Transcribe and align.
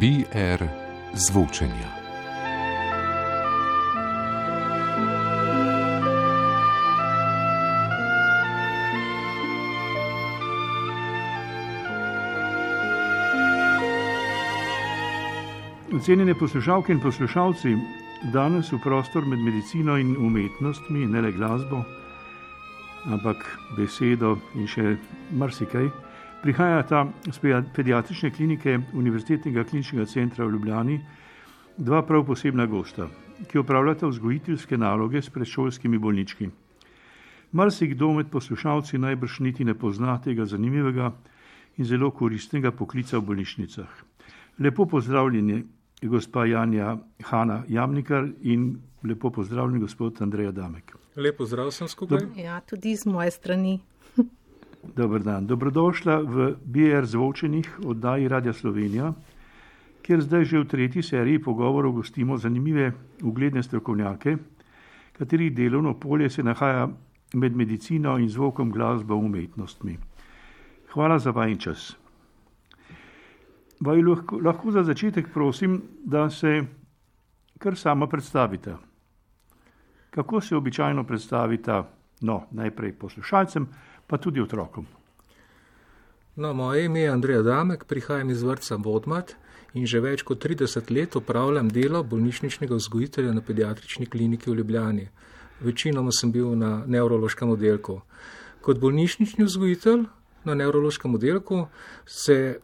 BR 0.00 0.64
zvočenja. 1.14 1.88
Cenjene 16.04 16.34
poslušalke 16.34 16.92
in 16.92 17.00
poslušalci, 17.00 17.76
danes 18.32 18.72
v 18.72 18.78
prostor 18.82 19.26
med 19.26 19.38
medicino 19.38 19.98
in 19.98 20.16
umetnostmi, 20.16 21.06
ne 21.06 21.20
le 21.20 21.32
glasbo, 21.32 21.84
ampak 23.04 23.44
besedo 23.76 24.38
in 24.56 24.64
še 24.64 24.96
marsikaj, 25.36 25.90
prihajata 26.42 27.06
z 27.32 27.38
pediatrične 27.74 28.30
klinike 28.30 28.78
Univerzitetnega 28.92 29.64
kliničnega 29.64 30.06
centra 30.06 30.44
v 30.44 30.50
Ljubljani 30.50 31.00
dva 31.76 32.02
prav 32.02 32.24
posebna 32.26 32.66
gosta, 32.66 33.08
ki 33.48 33.58
opravljata 33.58 34.06
vzgojiteljske 34.06 34.78
naloge 34.78 35.22
s 35.22 35.30
predšolskimi 35.30 35.98
bolnički. 35.98 36.48
Marsikdo 37.52 38.12
med 38.12 38.30
poslušalci 38.30 38.98
najbrž 38.98 39.40
niti 39.40 39.64
ne 39.64 39.74
pozna 39.74 40.18
tega 40.20 40.44
zanimivega 40.46 41.12
in 41.76 41.84
zelo 41.84 42.10
koristnega 42.10 42.72
poklica 42.72 43.18
v 43.18 43.26
bolnišnicah. 43.26 43.88
Lepo 44.58 44.86
pozdravljeni 44.86 45.64
gospa 46.02 46.44
Janja 46.46 46.98
Hanna 47.24 47.62
Jamnikar 47.68 48.28
in 48.42 48.78
lepo 49.02 49.30
pozdravljen 49.30 49.80
gospod 49.80 50.22
Andrej 50.22 50.52
Damek. 50.52 50.96
Lepo 51.16 51.46
zdrav 51.46 51.70
sem 51.70 51.88
skupaj. 51.88 52.18
Ja, 52.36 52.60
tudi 52.60 52.96
z 52.96 53.06
moje 53.06 53.30
strani. 53.30 53.80
Dobr 54.82 55.20
dan. 55.20 55.46
Dobrodošla 55.46 56.20
v 56.24 56.56
BR 56.64 57.04
zvočenih 57.04 57.80
oddaji 57.84 58.28
Radia 58.28 58.52
Slovenija, 58.52 59.12
kjer 60.02 60.20
zdaj 60.24 60.44
že 60.44 60.58
v 60.58 60.68
tretji 60.68 61.02
seriji 61.02 61.42
pogovorov 61.42 61.92
gostimo 61.92 62.38
zanimive 62.38 62.92
ugledne 63.22 63.62
strokovnjake, 63.62 64.36
katerih 65.12 65.52
delovno 65.52 65.94
polje 66.00 66.30
se 66.30 66.42
nahaja 66.42 66.88
med 67.34 67.56
medicino 67.56 68.18
in 68.18 68.28
zvokom 68.28 68.72
glasba 68.72 69.14
umetnostmi. 69.14 69.98
Hvala 70.92 71.18
za 71.18 71.30
vajen 71.30 71.58
čas. 71.58 71.96
Vaj 73.80 74.02
lahko, 74.02 74.40
lahko 74.40 74.70
za 74.70 74.82
začetek 74.82 75.28
prosim, 75.32 75.82
da 76.04 76.30
se 76.30 76.64
kar 77.58 77.76
sama 77.76 78.06
predstavite. 78.06 78.76
Kako 80.10 80.40
se 80.40 80.56
običajno 80.56 81.04
predstavite, 81.04 81.82
no, 82.20 82.42
najprej 82.50 82.92
poslušalcem, 82.92 83.68
pa 84.10 84.18
tudi 84.18 84.42
otrokom? 84.42 84.86
No, 86.36 86.54
moje 86.54 86.84
ime 86.84 87.00
je 87.00 87.10
Andrej 87.10 87.42
Damek, 87.42 87.84
prihajam 87.84 88.30
iz 88.30 88.42
vrca 88.42 88.76
Vodmat 88.76 89.34
in 89.74 89.86
že 89.86 90.00
več 90.02 90.22
kot 90.26 90.42
30 90.42 90.90
let 90.90 91.16
upravljam 91.16 91.68
delo 91.70 92.02
bolnišničnega 92.02 92.74
vzgojitelja 92.74 93.32
na 93.34 93.42
pediatrični 93.42 94.06
kliniki 94.06 94.50
v 94.50 94.56
Ljubljani. 94.58 95.08
Večinoma 95.60 96.10
sem 96.10 96.32
bil 96.32 96.56
na 96.58 96.82
nevrološkem 96.86 97.50
oddelku. 97.50 98.00
Kot 98.60 98.80
bolnišnični 98.80 99.44
vzgojitelj 99.44 100.08
na 100.44 100.54
nevrološkem 100.54 101.14
oddelku 101.14 101.66
se 102.06 102.58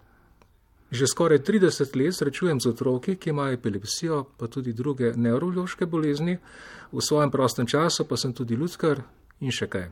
Že 0.86 1.06
skoraj 1.10 1.42
30 1.42 1.98
let 1.98 2.14
srečujem 2.14 2.60
z 2.62 2.70
otroki, 2.70 3.16
ki 3.18 3.30
imajo 3.34 3.58
epilepsijo, 3.58 4.24
pa 4.38 4.46
tudi 4.46 4.72
druge 4.72 5.12
nevrološke 5.18 5.86
bolezni, 5.86 6.38
v 6.92 7.00
svojem 7.02 7.30
prostem 7.30 7.66
času 7.66 8.06
pa 8.06 8.16
sem 8.16 8.32
tudi 8.32 8.54
ljudskar 8.54 9.02
in 9.40 9.52
še 9.52 9.68
kaj. 9.70 9.88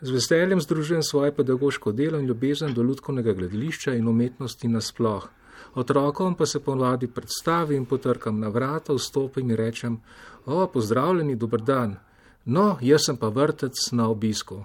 Z 0.00 0.12
veseljem 0.12 0.60
združujem 0.60 1.02
svoje 1.02 1.32
pedagoško 1.32 1.92
delo 1.92 2.18
in 2.20 2.26
ljubezen 2.26 2.74
do 2.74 2.82
ljudskega 2.82 3.32
gledališča 3.32 3.94
in 3.96 4.08
umetnosti 4.08 4.68
nasploh. 4.68 5.28
Otrokom 5.74 6.34
pa 6.34 6.46
se 6.46 6.60
ponovadi 6.60 7.06
predstavim, 7.06 7.84
potrkam 7.84 8.40
na 8.40 8.48
vrata, 8.48 8.94
vstopim 8.94 9.50
in 9.50 9.56
rečem: 9.56 10.00
O, 10.46 10.66
pozdravljeni, 10.66 11.36
dober 11.36 11.60
dan. 11.60 11.96
No, 12.44 12.78
jaz 12.80 13.06
sem 13.06 13.16
pa 13.16 13.28
vrtec 13.28 13.74
na 13.92 14.08
obisku. 14.08 14.64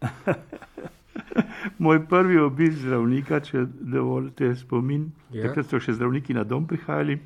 Moj 1.78 2.06
prvi 2.08 2.38
obisk 2.38 2.78
zdravnika, 2.78 3.40
če 3.40 3.66
dovolite 3.68 4.54
spomin, 4.56 5.10
ja. 5.30 5.48
takrat 5.48 5.68
so 5.68 5.80
še 5.82 5.92
zdravniki 5.98 6.34
na 6.34 6.44
dom 6.44 6.66
prihajali, 6.66 7.18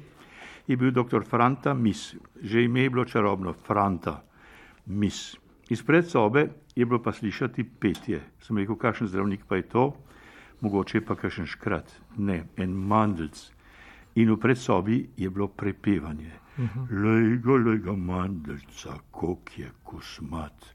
je 0.67 0.77
bil 0.77 0.91
dr. 0.91 1.23
Franta 1.29 1.75
Mis. 1.75 2.15
Že 2.43 2.65
ime 2.67 2.83
je 2.83 2.91
bilo 2.91 3.05
čarobno, 3.05 3.53
Franta 3.53 4.19
Mis. 4.87 5.37
Izpred 5.69 6.11
sobe 6.11 6.49
je 6.77 6.87
bilo 6.87 7.03
pa 7.03 7.13
slišati 7.13 7.65
petje. 7.81 8.21
Sem 8.41 8.59
rekel, 8.59 8.77
kakšen 8.77 9.09
zdravnik 9.09 9.45
pa 9.49 9.57
je 9.57 9.69
to, 9.69 9.85
mogoče 10.61 11.01
pa 11.01 11.17
kakšen 11.17 11.47
škrat. 11.47 11.93
Ne, 12.17 12.45
en 12.57 12.73
mandelc. 12.73 13.51
In 14.15 14.31
v 14.31 14.37
predsobi 14.41 15.09
je 15.17 15.31
bilo 15.31 15.49
prepevanje. 15.49 16.33
Uh 16.59 16.65
-huh. 16.65 17.05
Lejgo, 17.05 17.57
lejgo 17.57 17.97
mandelca, 17.97 18.99
kok 19.11 19.59
je 19.59 19.71
kosmat. 19.83 20.75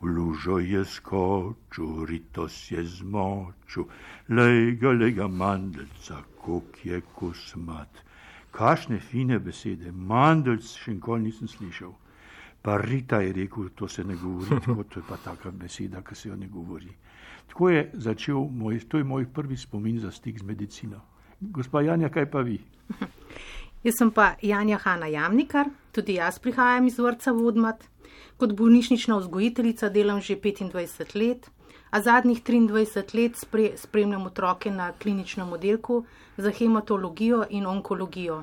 V 0.00 0.06
lužo 0.06 0.58
je 0.58 0.84
skočil, 0.84 2.04
ritos 2.04 2.70
je 2.70 2.84
zmočil, 2.84 3.84
lega, 4.28 4.90
lega 4.92 5.28
mandelca, 5.28 6.22
kok 6.44 6.86
je 6.86 7.00
kosmat. 7.14 8.04
Kašne 8.50 9.00
fine 9.00 9.38
besede, 9.38 9.92
mandelc 9.92 10.76
še 10.76 10.94
nikoli 10.94 11.22
nisem 11.22 11.48
slišal. 11.48 11.94
Pa 12.66 12.80
Rita 12.82 13.20
je 13.22 13.32
rekel, 13.32 13.68
to 13.78 13.88
se 13.88 14.04
ne 14.04 14.16
govori, 14.16 14.60
tako 14.64 14.82
to 14.82 15.00
je 15.00 15.04
pa 15.08 15.16
taka 15.16 15.50
beseda, 15.50 16.02
ki 16.02 16.14
se 16.14 16.28
jo 16.28 16.36
ne 16.36 16.48
govori. 16.48 16.90
Tako 17.46 17.68
je 17.70 17.90
začel 17.94 18.48
moj, 18.50 18.80
to 18.88 18.98
je 18.98 19.04
moj 19.04 19.26
prvi 19.32 19.56
spomin 19.56 20.00
za 20.02 20.10
stik 20.10 20.38
z 20.38 20.42
medicino. 20.42 21.00
Gospa 21.40 21.82
Janja, 21.86 22.08
kaj 22.08 22.26
pa 22.30 22.40
vi? 22.40 22.58
Jaz 23.86 23.94
sem 23.98 24.10
pa 24.10 24.32
Janja 24.42 24.80
Hanna 24.82 25.06
Jamnikar, 25.06 25.70
tudi 25.92 26.16
jaz 26.18 26.40
prihajam 26.42 26.86
iz 26.86 26.98
vrca 26.98 27.32
Vodmat. 27.32 27.84
Kot 28.36 28.56
bolnišnična 28.58 29.16
vzgojiteljica 29.16 29.88
delam 29.88 30.20
že 30.20 30.34
25 30.36 31.14
let, 31.14 31.46
a 31.90 32.02
zadnjih 32.02 32.42
23 32.42 33.14
let 33.14 33.38
spre, 33.38 33.70
spremljam 33.76 34.26
otroke 34.26 34.70
na 34.70 34.90
kliničnem 34.92 35.52
oddelku 35.52 36.04
za 36.36 36.50
hematologijo 36.50 37.44
in 37.50 37.66
onkologijo. 37.66 38.42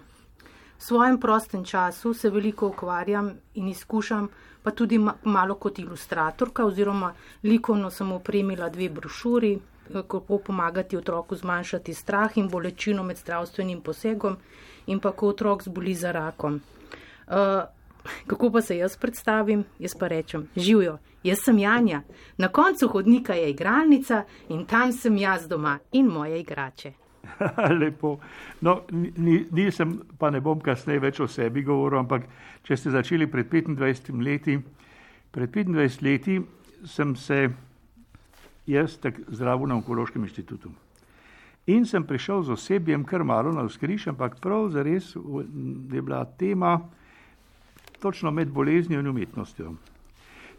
V 0.77 0.83
svojem 0.83 1.19
prostem 1.19 1.65
času 1.65 2.13
se 2.13 2.29
veliko 2.29 2.67
ukvarjam 2.67 3.31
in 3.53 3.67
izkušam, 3.67 4.29
pa 4.63 4.71
tudi 4.71 4.99
malo 5.23 5.55
kot 5.55 5.79
ilustratorka 5.79 6.65
oziroma 6.65 7.13
likovno 7.43 7.91
sem 7.91 8.11
opremila 8.11 8.69
dve 8.69 8.89
brošuri, 8.89 9.59
kako 10.07 10.37
pomagati 10.37 10.97
otroku 10.97 11.35
zmanjšati 11.35 11.93
strah 11.93 12.37
in 12.37 12.49
bolečino 12.49 13.03
med 13.03 13.17
zdravstvenim 13.17 13.81
posegom 13.81 14.37
in 14.87 14.99
pa 14.99 15.11
ko 15.11 15.27
otrok 15.27 15.63
zboli 15.63 15.95
za 15.95 16.11
rakom. 16.11 16.61
Uh, 17.27 17.63
Kako 18.27 18.51
pa 18.51 18.61
se 18.61 18.77
jaz 18.77 18.97
predstavim? 18.97 19.63
Jaz 19.79 19.95
pa 19.99 20.07
rečem: 20.07 20.49
Živijo, 20.55 20.97
jaz 21.23 21.39
sem 21.43 21.59
Janja, 21.59 22.01
na 22.37 22.47
koncu 22.47 22.87
hodnika 22.87 23.33
je 23.33 23.49
igralnica 23.49 24.23
in 24.49 24.65
tam 24.65 24.91
sem 24.91 25.17
jaz 25.17 25.47
doma 25.47 25.79
in 25.91 26.05
moje 26.05 26.39
igrače. 26.39 26.93
Lepo. 27.81 28.19
No, 28.61 28.81
nisem, 29.51 29.99
pa 30.19 30.29
ne 30.31 30.41
bom 30.43 30.61
kasneje 30.61 31.03
več 31.03 31.19
o 31.23 31.27
sebi 31.27 31.63
govoril, 31.63 32.03
ampak 32.03 32.27
če 32.67 32.77
ste 32.77 32.93
začeli 32.93 33.27
pred 33.31 33.49
25 33.51 34.23
leti, 34.23 34.57
pred 35.33 35.51
25 35.51 36.03
leti 36.05 36.39
sem 36.85 37.15
se 37.15 37.47
jaz 38.67 38.97
tako 39.01 39.23
zdravil 39.31 39.71
na 39.71 39.79
onkološkem 39.79 40.23
inštitutu. 40.23 40.71
In 41.71 41.85
sem 41.87 42.03
prišel 42.03 42.43
z 42.43 42.57
osebjem 42.57 43.05
kar 43.07 43.23
malo 43.23 43.53
na 43.55 43.63
vzkriž, 43.63 44.09
ampak 44.11 44.35
prav 44.43 44.67
zares 44.73 45.13
je 45.15 46.01
bila 46.01 46.25
tema, 46.25 46.81
točno 48.03 48.31
med 48.31 48.51
boleznijo 48.51 48.99
in 48.99 49.07
umetnostjo. 49.07 49.75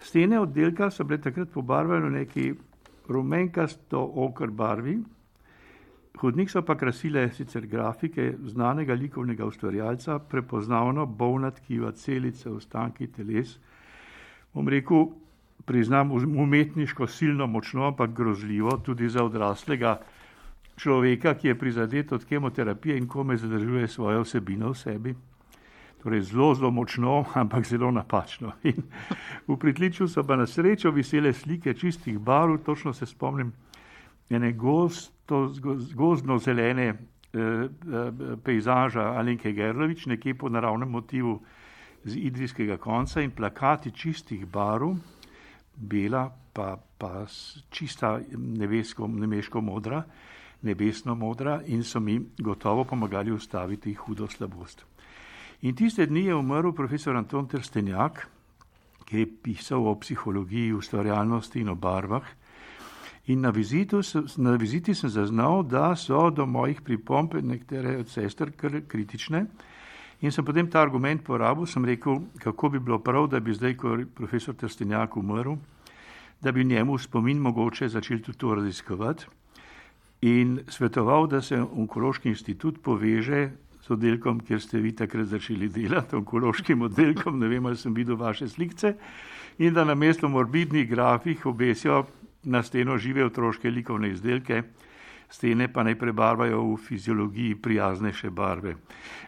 Stene 0.00 0.40
oddelka 0.40 0.88
so 0.90 1.04
bile 1.04 1.20
takrat 1.20 1.52
pobarvane 1.52 2.08
v 2.08 2.12
neki 2.12 2.46
rumenkasto 3.08 4.00
okr 4.00 4.48
barvi, 4.50 4.96
hodnik 6.20 6.50
so 6.50 6.62
pa 6.62 6.76
krasile 6.78 7.26
sicer 7.32 7.66
grafike 7.66 8.34
znanega 8.46 8.94
likovnega 8.94 9.46
ustvarjalca, 9.46 10.18
prepoznavno 10.18 11.06
bolna 11.06 11.50
tkiva, 11.50 11.92
celice, 11.92 12.50
ostanki 12.50 13.06
teles. 13.06 13.58
Bom 14.54 14.68
rekel, 14.68 15.08
priznam, 15.64 16.12
umetniško 16.12 17.06
silno 17.06 17.46
močno, 17.46 17.86
ampak 17.86 18.12
grozljivo 18.14 18.78
tudi 18.78 19.08
za 19.08 19.24
odraslega 19.24 19.98
človeka, 20.76 21.34
ki 21.34 21.48
je 21.48 21.58
prizadet 21.58 22.12
od 22.12 22.24
kemoterapije 22.24 22.98
in 22.98 23.08
kome 23.08 23.36
zadržuje 23.36 23.88
svojo 23.88 24.22
vsebino 24.22 24.72
v 24.72 24.78
sebi 24.78 25.14
torej 26.04 26.20
zelo, 26.20 26.54
zelo 26.54 26.70
močno, 26.70 27.24
ampak 27.42 27.64
zelo 27.66 27.90
napačno. 27.90 28.52
In 28.62 28.84
v 29.48 29.56
pritličju 29.56 30.08
so 30.08 30.24
pa 30.24 30.36
na 30.36 30.46
srečo 30.46 30.92
visele 30.92 31.32
slike 31.32 31.74
čistih 31.74 32.18
barv, 32.18 32.58
točno 32.64 32.92
se 32.92 33.06
spomnim 33.06 33.52
ene 34.30 34.52
gosto, 35.28 35.76
gozdno 35.94 36.38
zelene 36.38 36.86
eh, 36.86 36.96
eh, 37.32 37.68
pejzaža 38.44 39.12
Alenke 39.18 39.52
Gerlovič, 39.52 40.06
nekje 40.06 40.34
po 40.34 40.48
naravnem 40.48 40.90
motivu 40.90 41.40
z 42.04 42.16
idrijskega 42.16 42.76
konca 42.76 43.20
in 43.20 43.30
plakati 43.30 43.90
čistih 43.90 44.46
barv, 44.46 44.96
bela 45.76 46.30
pa, 46.52 46.76
pa 46.98 47.26
čista 47.70 48.20
nebesko, 48.36 49.06
nemeško 49.08 49.60
modra. 49.60 50.04
nebesno 50.64 51.14
modra 51.14 51.60
in 51.66 51.82
so 51.84 52.00
mi 52.00 52.20
gotovo 52.38 52.84
pomagali 52.84 53.32
ustaviti 53.32 53.94
hudo 53.94 54.28
slabost. 54.28 54.84
In 55.60 55.76
tiste 55.76 56.06
dni 56.06 56.24
je 56.24 56.34
umrl 56.34 56.72
profesor 56.72 57.16
Anton 57.16 57.48
Trstenjak, 57.48 58.26
ki 59.04 59.18
je 59.18 59.26
pisal 59.42 59.86
o 59.86 59.94
psihologiji, 60.00 60.72
ustvarjalnosti 60.72 61.60
in 61.60 61.68
o 61.68 61.74
barvah. 61.74 62.24
In 63.26 63.40
na, 63.40 63.50
vizitu, 63.50 64.00
na 64.36 64.56
viziti 64.56 64.94
sem 64.94 65.08
zaznal, 65.08 65.62
da 65.62 65.96
so 65.96 66.30
do 66.30 66.46
mojih 66.46 66.82
pripomb 66.84 67.34
nekatere 67.40 67.96
od 67.98 68.08
sester 68.08 68.50
kritične. 68.88 69.46
In 70.20 70.32
sem 70.32 70.44
potem 70.44 70.68
ta 70.70 70.82
argument 70.82 71.24
porabil, 71.24 71.66
sem 71.66 71.84
rekel, 71.84 72.20
kako 72.40 72.68
bi 72.68 72.80
bilo 72.80 72.98
prav, 72.98 73.28
da 73.32 73.40
bi 73.40 73.54
zdaj, 73.54 73.76
ko 73.76 73.96
je 73.96 74.06
profesor 74.06 74.54
Trstenjak 74.54 75.16
umrl, 75.16 75.56
da 76.40 76.52
bi 76.52 76.64
njemu 76.64 76.98
spomin 76.98 77.38
mogoče 77.40 77.88
začeli 77.88 78.22
tudi 78.22 78.38
to 78.38 78.54
raziskovati. 78.54 79.26
In 80.22 80.60
svetoval, 80.68 81.26
da 81.26 81.42
se 81.42 81.60
onkološki 81.60 82.28
institut 82.28 82.82
poveže 82.82 83.50
z 83.84 83.90
oddelkom, 83.90 84.40
kjer 84.40 84.60
ste 84.60 84.80
vi 84.80 84.92
takrat 84.96 85.26
začeli 85.28 85.68
delati, 85.68 86.16
onkološkim 86.16 86.82
oddelkom, 86.82 87.38
ne 87.38 87.48
vem, 87.48 87.66
ali 87.66 87.76
sem 87.76 87.94
videl 87.94 88.16
vaše 88.16 88.48
slikce, 88.48 88.94
in 89.58 89.74
da 89.74 89.84
na 89.84 89.94
mesto 89.94 90.28
morbidnih 90.28 90.88
grafih 90.88 91.46
obesijo 91.46 92.04
na 92.44 92.62
steno 92.62 92.98
žive 92.98 93.24
otroške 93.24 93.70
likovne 93.70 94.10
izdelke, 94.10 94.62
stene 95.30 95.68
pa 95.72 95.82
naj 95.82 95.98
prebarvajo 95.98 96.62
v 96.62 96.76
fiziologiji 96.76 97.54
prijaznejše 97.54 98.30
barve. 98.30 98.76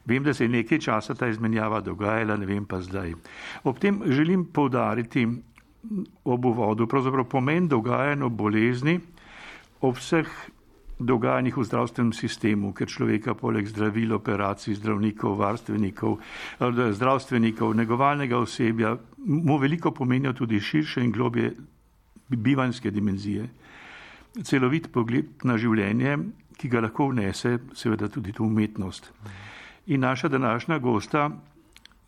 Vem, 0.05 0.23
da 0.23 0.35
se 0.35 0.45
je 0.45 0.49
nekaj 0.49 0.79
časa 0.79 1.15
ta 1.15 1.29
izmenjava 1.29 1.81
dogajala, 1.81 2.37
ne 2.37 2.47
vem 2.47 2.65
pa 2.65 2.81
zdaj. 2.81 3.15
Ob 3.65 3.79
tem 3.79 4.03
želim 4.07 4.45
povdariti 4.45 5.27
ob 6.25 6.45
uvodu 6.45 6.87
pravzaprav 6.87 7.25
pomen 7.31 7.69
dogajanja 7.69 8.29
bolezni 8.29 9.01
ob 9.81 9.97
vseh 9.97 10.27
dogajanjih 10.99 11.57
v 11.57 11.65
zdravstvenem 11.65 12.13
sistemu, 12.17 12.73
ker 12.73 12.89
človeka 12.89 13.35
poleg 13.37 13.69
zdravil, 13.69 14.15
operacij, 14.17 14.79
zdravnikov, 14.81 15.37
varstvenikov, 15.37 16.19
eh, 16.61 16.93
zdravstvenikov, 16.93 17.75
negovalnega 17.77 18.39
osebja, 18.39 18.97
mu 19.19 19.59
veliko 19.59 19.91
pomenijo 19.91 20.33
tudi 20.33 20.61
širše 20.61 21.05
in 21.05 21.13
globje 21.13 21.53
bivanske 22.29 22.91
dimenzije. 22.91 23.49
Celovit 24.45 24.91
pogled 24.93 25.45
na 25.45 25.57
življenje, 25.59 26.17
ki 26.57 26.69
ga 26.69 26.83
lahko 26.85 27.11
vnese 27.11 27.59
seveda 27.77 28.09
tudi 28.09 28.33
tu 28.33 28.45
umetnost. 28.45 29.11
In 29.87 30.01
naša 30.01 30.29
današnja 30.29 30.79
gosta 30.79 31.31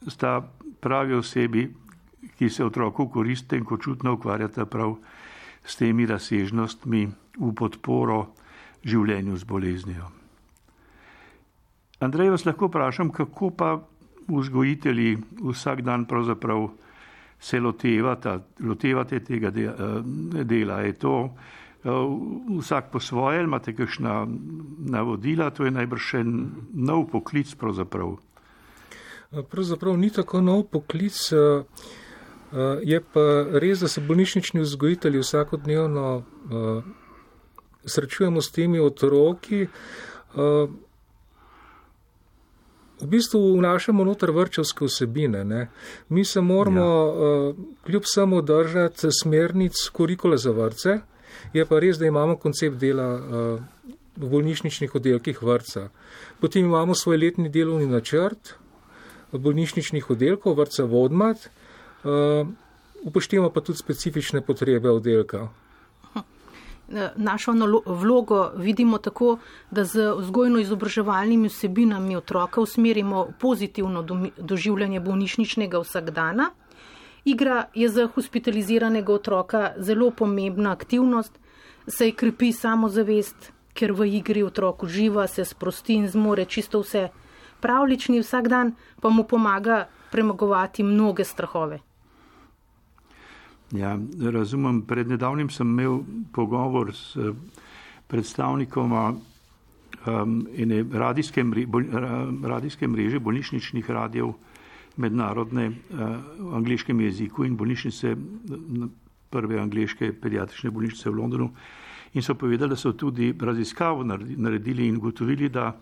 sta 0.09 0.41
pravi 0.81 1.15
osebi, 1.15 1.69
ki 2.39 2.51
se 2.51 2.65
otroku 2.65 3.09
koriste 3.09 3.57
in 3.57 3.65
kočutno 3.65 4.13
ukvarjata 4.15 4.67
prav 4.67 4.97
s 5.65 5.77
temi 5.77 6.07
razsežnostmi 6.07 7.07
v 7.39 7.53
podporo 7.55 8.33
življenju 8.85 9.37
z 9.37 9.45
boleznijo. 9.45 10.11
Andrej, 12.01 12.31
vas 12.31 12.45
lahko 12.47 12.69
vprašam, 12.69 13.11
kako 13.11 13.51
pa 13.51 13.71
vzgojitelji 14.29 15.17
vsak 15.43 15.83
dan 15.83 16.05
pravzaprav 16.07 16.69
se 17.41 17.61
lotevate, 17.61 18.39
lotevate 18.61 19.21
tega 19.21 19.51
dela. 19.51 20.81
Je 20.81 20.93
to 20.93 21.15
eh, 21.29 21.91
vsak 22.59 22.91
po 22.93 23.01
svoje, 23.01 23.45
imate 23.45 23.75
kakšna 23.75 24.27
navodila, 24.79 25.51
to 25.51 25.65
je 25.65 25.75
najbrž 25.75 26.11
še 26.13 26.25
nov 26.75 27.09
poklic 27.13 27.55
pravzaprav. 27.55 28.17
Pravzaprav 29.51 29.97
ni 30.01 30.11
tako 30.11 30.41
nov 30.41 30.71
poklic. 30.73 31.17
Je 32.81 32.99
pa 33.13 33.25
res, 33.61 33.83
da 33.85 33.89
se 33.93 34.01
bolnišnični 34.01 34.63
vzgojitelji 34.65 35.21
vsakodnevno 35.21 36.07
srečujemo 37.85 38.41
s 38.41 38.53
temi 38.53 38.81
otroki. 38.81 39.67
V 43.01 43.07
bistvu 43.07 43.41
vnašamo 43.59 44.05
noter 44.05 44.31
vrčevske 44.35 44.85
vsebine. 44.85 45.45
Ne. 45.45 45.69
Mi 46.09 46.25
se 46.25 46.41
moramo 46.41 46.81
ja. 46.85 47.05
uh, 47.05 47.57
kljub 47.87 48.03
samo 48.05 48.43
držati 48.43 49.09
smernic 49.23 49.89
kurikula 49.93 50.37
za 50.37 50.51
vrce. 50.51 50.99
Je 51.53 51.67
pa 51.67 51.79
res, 51.79 51.99
da 51.99 52.07
imamo 52.07 52.37
koncept 52.37 52.77
dela 52.77 53.15
uh, 53.15 53.61
v 54.17 54.31
bolnišničnih 54.31 54.95
oddelkih 54.95 55.43
vrca. 55.43 55.89
Potem 56.41 56.65
imamo 56.65 56.95
svoj 56.95 57.17
letni 57.17 57.49
delovni 57.49 57.87
načrt 57.87 58.59
bolnišničnih 59.33 60.11
oddelkov 60.11 60.57
vrca 60.57 60.85
Vodmat. 60.85 61.51
Uh, 62.05 62.49
upoštevamo 63.03 63.51
pa 63.51 63.61
tudi 63.61 63.79
specifične 63.79 64.41
potrebe 64.41 64.91
oddelka. 64.91 65.49
Našo 67.17 67.53
vlogo 67.87 68.51
vidimo 68.57 68.99
tako, 68.99 69.39
da 69.71 69.85
z 69.85 70.13
vzgojno-izobraževalnimi 70.17 71.49
vsebinami 71.49 72.17
otroka 72.17 72.61
usmerimo 72.61 73.27
pozitivno 73.41 74.03
doživljanje 74.39 75.01
bolnišničnega 75.01 75.79
vsakdana. 75.79 76.51
Igra 77.25 77.65
je 77.75 77.89
za 77.89 78.07
hospitaliziranega 78.15 79.13
otroka 79.13 79.73
zelo 79.77 80.11
pomembna 80.11 80.73
aktivnost, 80.73 81.39
saj 81.87 82.13
krepi 82.13 82.53
samozavest, 82.53 83.53
ker 83.75 83.93
v 83.93 84.09
igri 84.17 84.43
otrok 84.43 84.83
uživa, 84.83 85.27
se 85.27 85.45
sprosti 85.45 85.95
in 85.95 86.09
zmore 86.09 86.45
čisto 86.45 86.81
vse. 86.81 87.09
Pravlični 87.61 88.21
vsakdan 88.21 88.73
pa 89.01 89.09
mu 89.09 89.25
pomaga 89.25 89.89
premagovati 90.11 90.83
mnoge 90.83 91.25
strahove. 91.25 91.79
Ja, 93.73 93.99
razumem. 94.33 94.83
Pred 94.83 95.09
nedavnim 95.09 95.51
sem 95.51 95.69
imel 95.69 96.01
pogovor 96.33 96.95
s 96.97 97.17
eh, 97.17 97.33
predstavnikoma 98.09 99.11
um, 99.13 100.39
ene 100.57 100.85
radijske, 100.93 101.45
mre, 101.45 101.67
bol, 101.67 101.85
radijske 102.49 102.89
mreže 102.89 103.21
bolnišničnih 103.21 103.91
radijev 103.91 104.33
mednarodne 104.97 105.69
uh, 105.69 106.01
v 106.39 106.55
angliškem 106.57 107.01
jeziku 107.01 107.45
in 107.45 107.57
bolnišnice, 107.57 108.15
prve 109.31 109.61
angliške 109.61 110.15
pediatrične 110.17 110.71
bolnišnice 110.71 111.11
v 111.11 111.15
Londonu. 111.15 111.51
In 112.17 112.25
so 112.25 112.35
povedali, 112.35 112.73
da 112.73 112.77
so 112.77 112.93
tudi 112.93 113.35
raziskavo 113.41 114.05
naredili 114.05 114.89
in 114.89 114.97
ugotovili, 114.97 115.49
da 115.53 115.75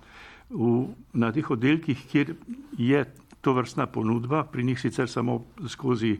v, 0.50 0.88
na 1.14 1.30
teh 1.32 1.50
oddelkih, 1.50 2.02
kjer 2.10 2.34
je 2.78 3.04
to 3.40 3.54
vrstna 3.54 3.86
ponudba, 3.86 4.42
pri 4.44 4.64
njih 4.64 4.80
sicer 4.80 5.08
samo 5.08 5.44
skozi 5.68 6.16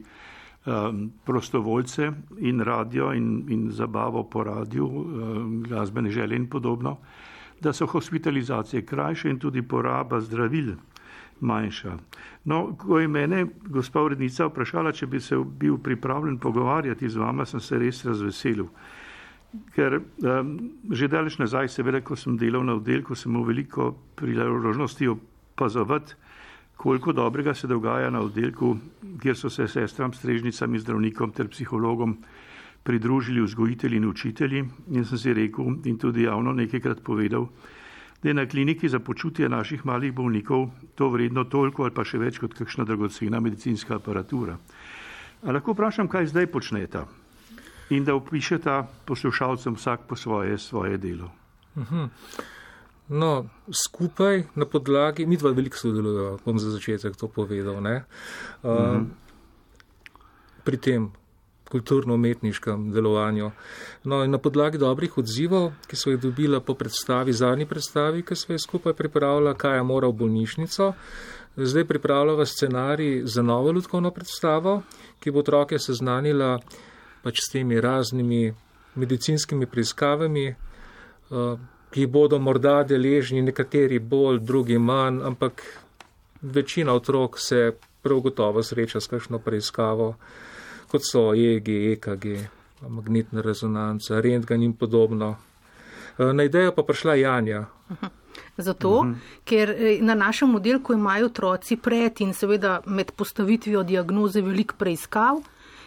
um, 0.67 1.11
prostovoljce 1.25 2.11
in 2.39 2.59
radio 2.59 3.13
in, 3.13 3.45
in 3.49 3.71
zabavo 3.71 4.23
po 4.23 4.43
radiju, 4.43 4.87
um, 4.87 5.63
glasbene 5.63 6.11
želje 6.11 6.35
in 6.35 6.49
podobno, 6.49 6.97
da 7.61 7.73
so 7.73 7.85
hospitalizacije 7.85 8.85
krajše 8.85 9.29
in 9.29 9.39
tudi 9.39 9.61
poraba 9.61 10.21
zdravil 10.21 10.75
manjša. 11.39 11.97
No, 12.45 12.75
ko 12.77 12.99
je 12.99 13.07
mene 13.07 13.45
gospa 13.65 14.01
urednica 14.01 14.45
vprašala, 14.45 14.91
če 14.91 15.07
bi 15.07 15.19
se 15.19 15.37
bil 15.59 15.77
pripravljen 15.77 16.37
pogovarjati 16.37 17.09
z 17.09 17.17
vama, 17.17 17.45
sem 17.45 17.59
se 17.59 17.79
res 17.79 18.05
razveselil. 18.05 18.67
Ker 19.75 19.99
um, 19.99 20.57
že 20.91 21.07
daleč 21.07 21.37
nazaj, 21.39 21.69
seveda, 21.71 22.01
ko 22.01 22.15
sem 22.15 22.37
delal 22.37 22.65
na 22.65 22.75
oddelku, 22.75 23.15
sem 23.15 23.31
imel 23.31 23.47
veliko 23.47 23.91
priložnosti 24.15 25.07
opazovati, 25.07 26.15
koliko 26.77 27.11
dobrega 27.11 27.53
se 27.53 27.67
dogaja 27.67 28.09
na 28.09 28.19
oddelku, 28.21 28.77
kjer 29.21 29.37
so 29.37 29.49
se 29.49 29.67
sestram, 29.67 30.13
strežnicami, 30.13 30.79
zdravnikom 30.79 31.31
ter 31.31 31.47
psihologom 31.47 32.17
pridružili 32.83 33.41
vzgojitelji 33.41 33.97
in 33.97 34.05
učitelji. 34.09 34.65
In 34.91 35.05
sem 35.05 35.17
si 35.17 35.33
rekel 35.33 35.65
in 35.85 35.97
tudi 35.97 36.23
javno 36.23 36.53
nekajkrat 36.53 37.01
povedal, 37.03 37.47
da 38.23 38.29
je 38.29 38.33
na 38.33 38.45
kliniki 38.45 38.89
za 38.89 38.99
počutje 38.99 39.49
naših 39.49 39.85
malih 39.85 40.13
bolnikov 40.13 40.69
to 40.95 41.09
vredno 41.09 41.43
toliko 41.43 41.83
ali 41.83 41.93
pa 41.93 42.05
še 42.05 42.17
več 42.17 42.39
kot 42.39 42.53
kakšna 42.53 42.85
dragocena 42.85 43.39
medicinska 43.39 43.95
aparatura. 43.95 44.57
A 45.43 45.51
lahko 45.51 45.73
vprašam, 45.73 46.07
kaj 46.07 46.31
zdaj 46.31 46.47
počneta 46.47 47.05
in 47.89 48.05
da 48.05 48.15
opišeta 48.15 48.83
poslušalcem 49.05 49.75
vsak 49.75 50.07
po 50.07 50.15
svoje, 50.15 50.57
svoje 50.57 50.97
delo. 50.97 51.31
Uh 51.75 51.81
mhm. 51.81 51.95
-huh. 51.95 52.55
No, 53.09 53.47
skupaj 53.71 54.43
na 54.55 54.65
podlagi, 54.65 55.25
mi 55.25 55.37
dva 55.37 55.53
veliko 55.55 55.77
sodelujemo, 55.77 56.39
bom 56.45 56.59
za 56.59 56.71
začetek 56.71 57.15
to 57.15 57.27
povedal, 57.31 57.81
ne, 57.81 58.03
uh, 58.63 58.71
mm 58.71 58.77
-hmm. 58.77 59.05
pri 60.63 60.77
tem 60.77 61.11
kulturno-umetniškem 61.69 62.91
delovanju. 62.91 63.51
No, 64.03 64.27
na 64.27 64.37
podlagi 64.37 64.77
dobrih 64.77 65.17
odzivov, 65.17 65.71
ki 65.87 65.95
so 65.95 66.09
jih 66.09 66.19
dobila 66.19 66.59
po 66.59 66.73
predstavi, 66.73 67.33
zadnji 67.33 67.65
predstavi, 67.65 68.23
ki 68.23 68.35
smo 68.35 68.55
jih 68.55 68.61
skupaj 68.61 68.93
pripravila, 68.93 69.53
kaj 69.53 69.77
je 69.77 69.83
moral 69.83 70.11
bolnišnico, 70.11 70.93
zdaj 71.57 71.85
pripravljava 71.85 72.45
scenarij 72.45 73.21
za 73.25 73.41
novo 73.41 73.71
ljudkovno 73.71 74.11
predstavo, 74.11 74.81
ki 75.19 75.31
bo 75.31 75.39
otroke 75.39 75.79
seznanila 75.79 76.59
pač 77.23 77.39
s 77.41 77.51
temi 77.51 77.81
raznimi 77.81 78.53
medicinskimi 78.95 79.65
preiskavami. 79.65 80.55
Uh, 81.29 81.59
ki 81.91 82.05
bodo 82.07 82.39
morda 82.39 82.83
deležni, 82.83 83.41
nekateri 83.41 83.99
bolj, 83.99 84.39
drugi 84.39 84.77
manj, 84.77 85.21
ampak 85.23 85.63
večina 86.41 86.93
otrok 86.93 87.39
se 87.39 87.71
prav 88.01 88.19
gotovo 88.19 88.63
sreča 88.63 89.01
s 89.01 89.07
kakšno 89.07 89.39
preiskavo, 89.39 90.15
kot 90.91 91.01
so 91.03 91.31
EG, 91.33 91.69
EKG, 91.93 92.25
magnetna 92.89 93.41
rezonanca, 93.41 94.21
rentgen 94.21 94.63
in 94.63 94.73
podobno. 94.73 95.35
Na 96.17 96.43
idejo 96.43 96.71
pa 96.71 96.83
prišla 96.83 97.15
Janja. 97.15 97.65
Zato, 98.57 98.89
uh 98.89 99.05
-huh. 99.05 99.15
ker 99.45 99.75
na 100.01 100.15
našem 100.15 100.55
oddelku 100.55 100.93
imajo 100.93 101.25
otroci 101.25 101.77
pred 101.77 102.21
in 102.21 102.33
seveda 102.33 102.81
med 102.85 103.11
postavitvijo 103.11 103.83
diagnoze 103.83 104.41
veliko 104.41 104.75
preiskav, 104.77 105.35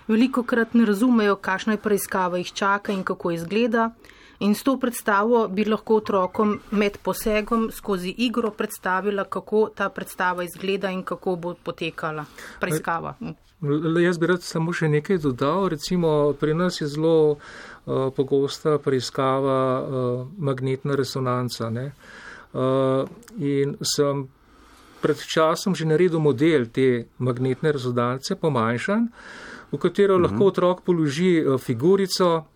veliko 0.09 0.43
krat 0.43 0.75
ne 0.75 0.85
razumejo, 0.85 1.37
kakšna 1.37 1.73
je 1.73 1.79
preiskava 1.79 2.39
jih 2.39 2.53
čaka 2.53 2.93
in 2.93 3.03
kako 3.05 3.31
izgleda. 3.31 3.91
In 4.41 4.55
s 4.55 4.63
to 4.63 4.79
predstavo 4.81 5.49
bi 5.49 5.65
lahko 5.65 5.99
otrokom 6.01 6.55
med 6.71 6.99
posegom 7.05 7.69
skozi 7.73 8.15
igro 8.19 8.51
predstavila, 8.51 9.25
kako 9.25 9.69
ta 9.77 9.89
predstava 9.89 10.45
izgleda 10.45 10.91
in 10.91 11.03
kako 11.03 11.37
bo 11.37 11.55
potekala 11.65 12.25
preiskava. 12.61 13.15
Jaz 14.01 14.19
bi 14.19 14.27
rad 14.27 14.43
samo 14.43 14.73
še 14.73 14.89
nekaj 14.89 15.19
dodal. 15.21 15.69
Recimo, 15.69 16.33
pri 16.41 16.55
nas 16.57 16.81
je 16.81 16.89
zelo 16.89 17.37
uh, 17.37 18.09
pogosta 18.17 18.79
preiskava 18.81 19.59
uh, 19.81 20.23
magnetna 20.39 20.97
resonanca. 20.97 21.69
Uh, 21.69 23.05
in 23.37 23.77
sem 23.85 24.25
pred 25.01 25.21
časom 25.21 25.77
že 25.77 25.85
naredil 25.85 26.21
model 26.21 26.65
te 26.73 27.09
magnetne 27.19 27.73
rezonance, 27.77 28.37
pomanjšan, 28.41 29.09
v 29.73 29.79
katero 29.79 30.17
uh 30.17 30.21
-huh. 30.21 30.25
lahko 30.25 30.45
otrok 30.47 30.81
položi 30.81 31.45
uh, 31.45 31.61
figurico, 31.61 32.47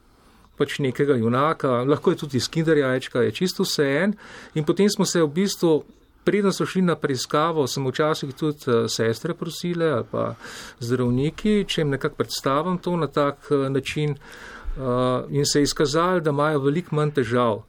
pač 0.58 0.78
nekega 0.78 1.16
junaka, 1.18 1.82
lahko 1.82 2.14
je 2.14 2.22
tudi 2.24 2.40
skinder 2.40 2.78
jajčka, 2.78 3.22
je 3.26 3.32
čisto 3.32 3.66
vse 3.66 3.86
en. 4.04 4.14
In 4.54 4.64
potem 4.64 4.90
smo 4.90 5.04
se 5.04 5.22
v 5.22 5.28
bistvu, 5.28 5.82
preden 6.24 6.52
so 6.52 6.66
šli 6.66 6.82
na 6.82 6.96
preiskavo, 6.96 7.66
sem 7.66 7.84
včasih 7.86 8.32
tudi 8.34 8.70
uh, 8.70 8.86
sestre 8.88 9.34
prosile 9.34 9.90
ali 9.92 10.06
pa 10.10 10.34
zdravniki, 10.80 11.64
če 11.68 11.82
jim 11.82 11.92
nekako 11.92 12.22
predstavim 12.22 12.78
to 12.78 12.96
na 12.96 13.06
tak 13.06 13.50
uh, 13.50 13.68
način 13.68 14.16
uh, 14.16 15.28
in 15.28 15.44
se 15.44 15.60
je 15.60 15.68
izkazali, 15.68 16.24
da 16.24 16.30
imajo 16.30 16.64
veliko 16.64 16.96
manj 16.96 17.18
težav 17.20 17.62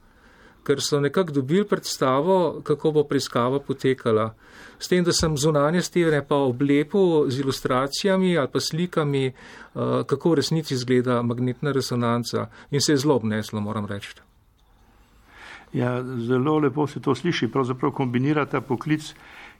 ker 0.66 0.82
so 0.82 1.00
nekako 1.00 1.32
dobili 1.32 1.64
predstavo, 1.68 2.60
kako 2.64 2.92
bo 2.92 3.04
preiskava 3.04 3.60
potekala. 3.60 4.32
S 4.78 4.88
tem, 4.88 5.04
da 5.04 5.12
sem 5.12 5.36
zunanje 5.38 5.82
stene 5.82 6.20
pa 6.26 6.36
oblepil 6.36 7.30
z 7.30 7.40
ilustracijami 7.40 8.36
ali 8.38 8.48
pa 8.52 8.60
slikami, 8.60 9.30
uh, 9.30 10.02
kako 10.06 10.34
v 10.34 10.42
resnici 10.42 10.74
izgleda 10.74 11.22
magnetna 11.22 11.72
resonanca 11.72 12.48
in 12.70 12.80
se 12.80 12.92
je 12.92 13.04
zelo 13.04 13.16
obneslo, 13.16 13.60
moram 13.60 13.86
reči. 13.86 14.14
Ja, 15.72 16.02
zelo 16.02 16.58
lepo 16.58 16.86
se 16.86 17.00
to 17.00 17.14
sliši. 17.14 17.50
Pravzaprav 17.52 17.92
kombinirata 17.92 18.60
poklic, 18.60 19.14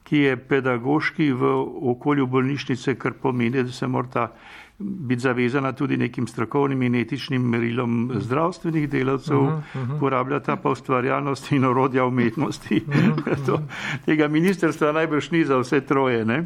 ki 0.07 0.19
je 0.19 0.37
pedagoški 0.37 1.33
v 1.33 1.51
okolju 1.93 2.27
bolnišnice, 2.27 2.95
kar 2.95 3.13
pomeni, 3.23 3.63
da 3.63 3.73
se 3.73 3.87
morata 3.87 4.31
biti 4.79 5.21
zavezana 5.21 5.73
tudi 5.73 5.97
nekim 5.97 6.27
strokovnim 6.27 6.83
in 6.83 6.95
etičnim 6.95 7.43
merilom 7.43 8.11
zdravstvenih 8.21 8.89
delavcev, 8.91 9.39
uh 9.39 9.49
-huh, 9.49 9.57
uh 9.57 9.89
-huh. 9.89 10.01
porabljata 10.01 10.57
pa 10.57 10.71
ustvarjalnost 10.71 11.53
in 11.53 11.65
orodja 11.65 12.05
umetnosti. 12.05 12.85
Uh 12.87 12.95
-huh, 12.95 13.47
to, 13.47 13.63
tega 14.05 14.29
ministrstva 14.29 14.93
najbrž 14.93 15.31
ni 15.31 15.45
za 15.45 15.59
vse 15.59 15.81
troje, 15.81 16.25
ne? 16.25 16.45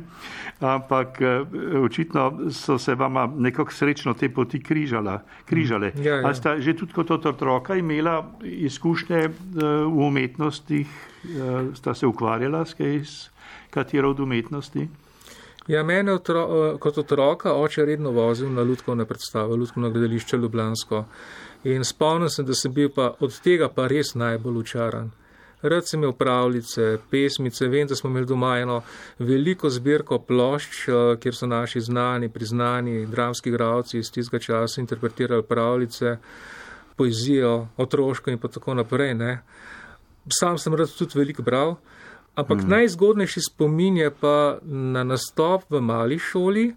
ampak 0.60 1.20
eh, 1.20 1.40
očitno 1.78 2.50
so 2.50 2.78
se 2.78 2.94
vama 2.94 3.32
nekako 3.37 3.72
srečno 3.72 4.14
te 4.14 4.28
poti 4.28 4.62
križala, 4.62 5.22
križale. 5.44 5.92
Ja, 5.96 6.14
ja. 6.14 6.26
Ali 6.26 6.34
sta 6.34 6.60
že 6.60 6.76
tudi 6.76 6.92
kot 6.92 7.10
otroka 7.10 7.75
imela 7.75 8.32
izkušnje 8.42 9.16
eh, 9.16 9.30
v 9.84 10.06
umetnostih, 10.06 10.87
eh, 11.25 11.75
sta 11.75 11.94
se 11.94 12.06
ukvarjala 12.06 12.64
s 12.64 12.75
kaj, 12.75 13.04
s 13.04 13.30
katero 13.70 14.10
od 14.10 14.20
umetnosti? 14.20 14.88
Ja, 15.70 15.82
mene 15.82 16.12
otro, 16.12 16.40
eh, 16.74 16.78
kot 16.78 16.96
otroka 16.98 17.52
oče 17.54 17.84
redno 17.86 18.10
vozil 18.10 18.50
na 18.50 18.62
lutkovne 18.66 19.04
predstave, 19.06 19.54
lutkovno 19.56 19.90
gledališče 19.90 20.36
Ljubljansko. 20.36 21.04
In 21.64 21.84
spomnim 21.84 22.28
se, 22.28 22.42
da 22.42 22.54
sem 22.54 22.72
bil 22.74 22.88
pa 22.94 23.12
od 23.20 23.36
tega 23.40 23.68
pa 23.68 23.86
res 23.86 24.14
najbolj 24.14 24.56
učaran. 24.58 25.12
Rad 25.62 25.86
sem 25.86 26.00
imel 26.00 26.12
pravljice, 26.12 26.98
pesmice, 27.10 27.68
vem, 27.68 27.86
da 27.86 27.94
smo 27.94 28.10
imeli 28.10 28.26
doma 28.26 28.56
eno 28.58 28.80
veliko 29.18 29.70
zbirko 29.70 30.18
plošč, 30.18 30.88
eh, 30.88 31.16
kjer 31.22 31.34
so 31.34 31.46
naši 31.46 31.80
znani, 31.80 32.28
priznani 32.28 33.06
dramski 33.06 33.50
gravci 33.50 33.98
iz 33.98 34.10
tistega 34.10 34.42
časa 34.42 34.80
interpretirali 34.80 35.42
pravljice, 35.42 36.16
poezijo, 36.96 37.68
otroško 37.76 38.30
in 38.30 38.38
pa 38.38 38.48
tako 38.48 38.74
naprej. 38.74 39.14
Ne. 39.14 39.42
Sam 40.40 40.58
sem 40.58 40.74
rad 40.74 40.90
tudi 40.98 41.18
veliko 41.18 41.42
bral. 41.42 41.76
Ampak 42.34 42.62
hmm. 42.62 42.70
najzgodnejši 42.70 43.40
spomin 43.50 43.96
je 43.96 44.10
pa 44.10 44.58
na 44.62 45.04
nastop 45.04 45.66
v 45.70 45.80
mali 45.80 46.18
šoli, 46.18 46.70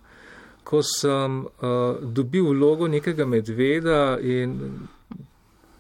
ko 0.64 0.82
sem 0.82 1.44
uh, 1.46 2.00
dobil 2.02 2.50
vlogo 2.56 2.88
nekega 2.88 3.26
medveda 3.28 4.18
in 4.22 4.58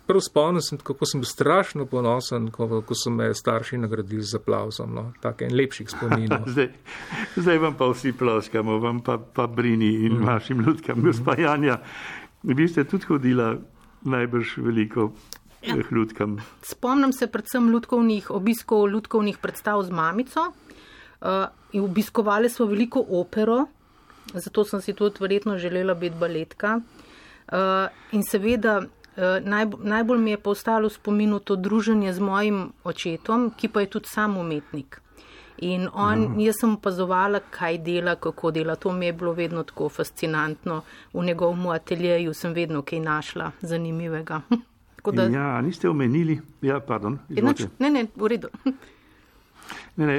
prav 0.08 0.22
spomnim 0.22 0.62
se, 0.62 0.77
kako 0.84 1.06
sem 1.06 1.22
bil 1.22 1.25
strašno 1.25 1.86
ponosen, 1.86 2.51
ko, 2.51 2.82
ko 2.82 2.96
so 2.96 3.10
me 3.10 3.34
starši 3.34 3.77
nagradili 3.77 4.24
z 4.24 4.36
aplauzom. 4.36 4.94
No? 4.94 5.12
Tako 5.22 5.48
en 5.48 5.56
lepših 5.56 5.89
spominov. 5.89 6.48
zdaj, 6.53 6.70
zdaj 7.36 7.58
vam 7.58 7.77
pa 7.80 7.88
vsi 7.92 8.13
ploskamo, 8.13 8.80
vam 8.80 9.00
pa, 9.00 9.18
pa 9.18 9.48
brini 9.48 9.94
in 10.06 10.18
hmm. 10.18 10.27
vašim 10.27 10.62
ljudkam, 10.62 11.01
gospa 11.03 11.36
Janja. 11.39 11.80
Vi 12.44 12.68
ste 12.68 12.84
tudi 12.84 13.08
hodila 13.08 13.56
najbrž 14.03 14.58
veliko 14.58 15.13
ja. 15.67 15.75
ljudkam. 15.91 16.38
Spomnim 16.62 17.13
se 17.13 17.27
predvsem 17.27 17.70
ljudkovnih 17.70 18.32
obiskov, 18.32 18.89
ljudkovnih 18.89 19.38
predstav 19.38 19.84
z 19.84 19.91
mamico. 19.91 20.39
Uh, 21.22 21.84
obiskovali 21.84 22.50
smo 22.50 22.65
veliko 22.65 23.05
opero, 23.10 23.65
zato 24.34 24.65
sem 24.65 24.82
si 24.82 24.93
tudi 24.93 25.17
verjetno 25.20 25.58
želela 25.58 25.93
biti 25.93 26.15
baletka. 26.20 26.79
Uh, 27.48 27.58
in 28.12 28.24
seveda 28.24 28.77
uh, 28.79 29.24
naj, 29.41 29.65
najbolj 29.79 30.20
mi 30.20 30.32
je 30.32 30.38
pa 30.38 30.50
ostalo 30.50 30.89
spominu 30.89 31.39
to 31.39 31.55
druženje 31.55 32.13
z 32.13 32.20
mojim 32.20 32.74
očetom, 32.84 33.51
ki 33.58 33.67
pa 33.67 33.82
je 33.82 33.89
tudi 33.89 34.08
sam 34.08 34.38
umetnik. 34.38 35.00
In 35.58 35.88
on, 35.93 36.20
mm. 36.20 36.39
jaz 36.39 36.60
sem 36.60 36.74
opazovala, 36.74 37.39
kaj 37.53 37.77
dela, 37.77 38.15
kako 38.15 38.51
dela. 38.51 38.75
To 38.75 38.91
mi 38.91 39.05
je 39.05 39.13
bilo 39.13 39.34
vedno 39.34 39.63
tako 39.63 39.89
fascinantno. 39.89 40.82
V 41.13 41.24
njegovem 41.24 41.67
ateljeju 41.67 42.34
sem 42.34 42.53
vedno 42.53 42.82
kaj 42.82 43.00
našla 43.00 43.51
zanimivega. 43.62 44.41
Da... 45.12 45.24
Ja, 45.24 45.62
niste 45.62 45.90
omenili, 45.90 46.40
ja, 46.62 46.80
pardon. 46.80 47.20
Enač, 47.36 47.66
ne, 47.80 47.90
ne, 47.90 48.08
v 48.16 48.28
redu. 48.36 48.52
Ne, 49.96 50.08
ne, 50.10 50.16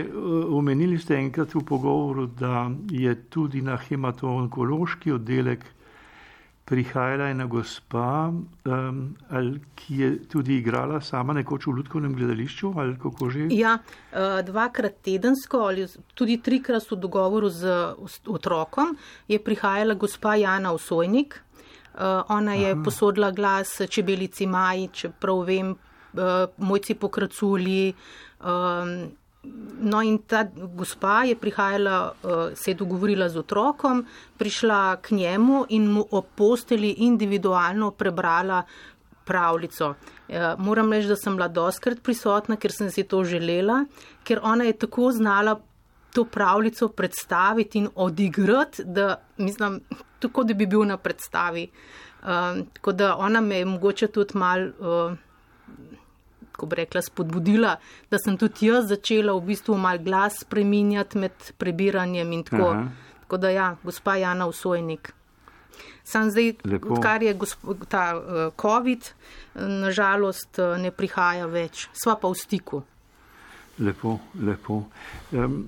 omenili 0.55 0.97
ste 1.03 1.17
enkrat 1.19 1.51
v 1.55 1.61
pogovoru, 1.67 2.29
da 2.39 2.71
je 2.95 3.11
tudi 3.29 3.59
na 3.63 3.75
hematoonkološki 3.77 5.13
oddelek 5.13 5.65
prihajala 6.65 7.29
ena 7.29 7.47
gospa, 7.47 8.33
um, 8.65 9.01
ali, 9.29 9.61
ki 9.77 9.99
je 9.99 10.11
tudi 10.29 10.57
igrala 10.59 11.01
sama 11.01 11.35
nekoč 11.37 11.67
v 11.67 11.75
Ludkovnem 11.77 12.15
gledališču? 12.17 12.73
Ja, 13.53 13.77
uh, 13.77 14.39
dvakrat 14.47 15.03
tedensko 15.05 15.67
ali 15.69 15.85
tudi 16.15 16.39
trikrat 16.41 16.87
v 16.91 16.97
dogovoru 16.97 17.51
z 17.53 17.75
otrokom 18.27 18.97
je 19.29 19.39
prihajala 19.39 19.95
gospa 19.95 20.37
Jana 20.41 20.73
Osojnik. 20.73 21.41
Uh, 21.95 22.23
ona 22.29 22.55
je 22.55 22.73
Aha. 22.73 22.83
posodila 22.85 23.31
glas 23.31 23.81
čebelici 23.91 24.47
Maji, 24.47 24.89
čeprav 24.93 25.45
vem, 25.47 25.71
uh, 25.71 26.49
mojci 26.57 26.95
pokraculi. 26.95 27.95
Um, 28.43 29.13
no 29.81 30.03
in 30.03 30.19
ta 30.27 30.43
gospa 30.77 31.23
je 31.25 31.37
prihajala, 31.37 32.13
uh, 32.23 32.31
se 32.55 32.71
je 32.71 32.75
dogovorila 32.75 33.29
z 33.29 33.39
otrokom, 33.39 34.07
prišla 34.39 34.97
k 34.97 35.11
njemu 35.11 35.65
in 35.69 35.87
mu 35.93 36.07
o 36.11 36.23
posteli 36.23 36.91
individualno 36.91 37.91
prebrala 37.91 38.63
pravljico. 39.25 39.95
Uh, 40.29 40.37
moram 40.59 40.93
reči, 40.93 41.09
da 41.09 41.17
sem 41.17 41.37
bila 41.37 41.49
doskrat 41.49 42.03
prisotna, 42.03 42.57
ker 42.57 42.73
sem 42.73 42.91
si 42.91 43.05
to 43.05 43.25
želela, 43.25 43.85
ker 44.25 44.41
ona 44.43 44.65
je 44.65 44.73
tako 44.73 45.13
znala 45.13 45.61
to 46.15 46.25
pravljico 46.25 46.89
predstaviti 46.89 47.79
in 47.79 47.89
odigrati, 47.95 48.83
da 48.85 49.17
mislim, 49.37 49.81
tako 50.25 50.45
da 50.49 50.55
bi 50.55 50.67
bil 50.67 50.85
na 50.89 50.97
predstavi. 50.97 51.69
Um, 52.25 52.65
tako 52.73 52.93
da 52.93 53.15
ona 53.21 53.41
me 53.41 53.61
je 53.61 53.65
mogoče 53.69 54.09
tudi 54.09 54.39
mal, 54.39 54.69
uh, 54.81 55.17
ko 56.57 56.67
bi 56.67 56.77
rekla, 56.81 57.03
spodbudila, 57.03 57.77
da 58.11 58.19
sem 58.19 58.39
tudi 58.41 58.71
jaz 58.71 58.89
začela 58.89 59.35
v 59.37 59.45
bistvu 59.51 59.77
mal 59.79 60.01
glas 60.01 60.41
spreminjati 60.41 61.19
med 61.19 61.51
prebiranjem 61.59 62.33
in 62.33 62.47
tako. 62.49 62.71
Aha. 62.71 62.87
Tako 63.25 63.37
da 63.41 63.51
ja, 63.51 63.77
gospa 63.83 64.17
Jana 64.17 64.47
Usojnik. 64.47 65.13
Sam 66.05 66.31
zdaj, 66.31 66.53
Lepo. 66.65 66.95
odkar 66.95 67.23
je 67.23 67.39
ta 67.89 68.17
uh, 68.17 68.53
COVID, 68.61 69.13
nažalost 69.55 70.59
uh, 70.59 70.77
ne 70.81 70.91
prihaja 70.91 71.47
več. 71.47 71.89
Sva 71.93 72.17
pa 72.21 72.29
v 72.29 72.37
stiku. 72.39 72.83
Lepo, 73.79 74.19
lepo. 74.41 74.85
Um, 75.33 75.65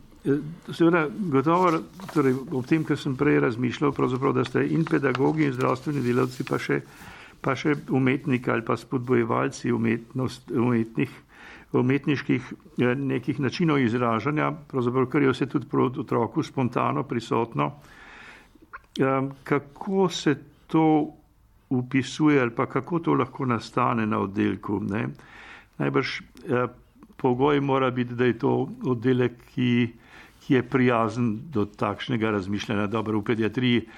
Seveda, 0.73 1.05
gotovo, 1.31 1.71
torej, 2.11 2.35
ob 2.51 2.67
tem, 2.67 2.83
kar 2.85 2.99
sem 2.99 3.15
prej 3.17 3.39
razmišljal, 3.45 3.93
da 4.35 4.45
ste 4.45 4.65
in 4.67 4.85
pedagogi, 4.85 5.47
in 5.47 5.53
zdravstveni 5.55 6.03
delavci, 6.03 6.45
pa 6.45 6.59
še, 6.59 6.81
pa 7.41 7.55
še 7.55 7.77
umetniki 7.95 8.51
ali 8.51 8.65
pa 8.67 8.75
spodbojevalci 8.77 9.71
umetnost, 9.73 10.51
umetnih, 10.51 11.13
umetniških 11.73 12.49
eh, 12.83 12.95
nekih 12.95 13.39
načinov 13.41 13.79
izražanja, 13.79 14.51
kar 14.73 15.23
je 15.23 15.31
vse 15.31 15.47
tudi 15.47 15.69
proti 15.71 16.03
otroku 16.03 16.43
spontano 16.43 17.05
prisotno. 17.07 17.71
Eh, 18.99 19.29
kako 19.45 20.09
se 20.09 20.35
to 20.67 21.07
upisuje 21.71 22.41
ali 22.41 22.51
pa 22.51 22.67
kako 22.67 22.99
to 22.99 23.15
lahko 23.15 23.47
nastane 23.47 24.07
na 24.07 24.19
oddelku? 24.19 24.81
Ne? 24.81 25.07
Najbrž 25.79 26.19
eh, 26.19 26.67
pogoj 27.17 27.61
mora 27.61 27.91
biti, 27.91 28.15
da 28.15 28.25
je 28.25 28.39
to 28.39 28.69
oddelek, 28.85 29.33
ki, 29.55 29.93
ki 30.47 30.55
je 30.55 30.63
prijazen 30.63 31.51
do 31.51 31.65
takšnega 31.67 32.31
razmišljanja. 32.31 32.87
Dobro, 32.87 33.19
v 33.19 33.25
pediatriji 33.35 33.89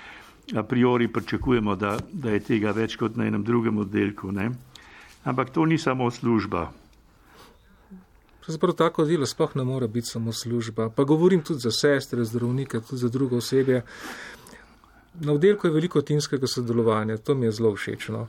a 0.57 0.63
priori 0.63 1.09
pričakujemo, 1.09 1.77
da, 1.77 1.99
da 2.13 2.31
je 2.31 2.41
tega 2.41 2.73
več 2.73 2.97
kot 2.97 3.17
na 3.17 3.27
enem 3.29 3.45
drugem 3.45 3.79
oddelku. 3.79 4.33
Ne? 4.33 4.51
Ampak 5.25 5.51
to 5.53 5.67
ni 5.67 5.79
samo 5.79 6.11
služba. 6.11 6.71
Pravzaprav 8.41 8.75
tako 8.75 9.05
delo 9.05 9.27
sploh 9.29 9.57
ne 9.61 9.65
more 9.65 9.89
biti 9.89 10.09
samo 10.09 10.33
služba. 10.33 10.89
Pa 10.97 11.05
govorim 11.05 11.43
tudi 11.45 11.61
za 11.61 11.71
sestre, 11.71 12.25
zdravnike, 12.25 12.81
tudi 12.81 13.01
za 13.01 13.09
druge 13.09 13.37
osebe. 13.37 13.83
Na 15.21 15.33
oddelku 15.33 15.67
je 15.67 15.73
veliko 15.73 16.01
timskega 16.01 16.47
sodelovanja, 16.47 17.19
to 17.19 17.35
mi 17.35 17.47
je 17.47 17.53
zelo 17.53 17.75
všeč. 17.77 18.09
No. 18.09 18.29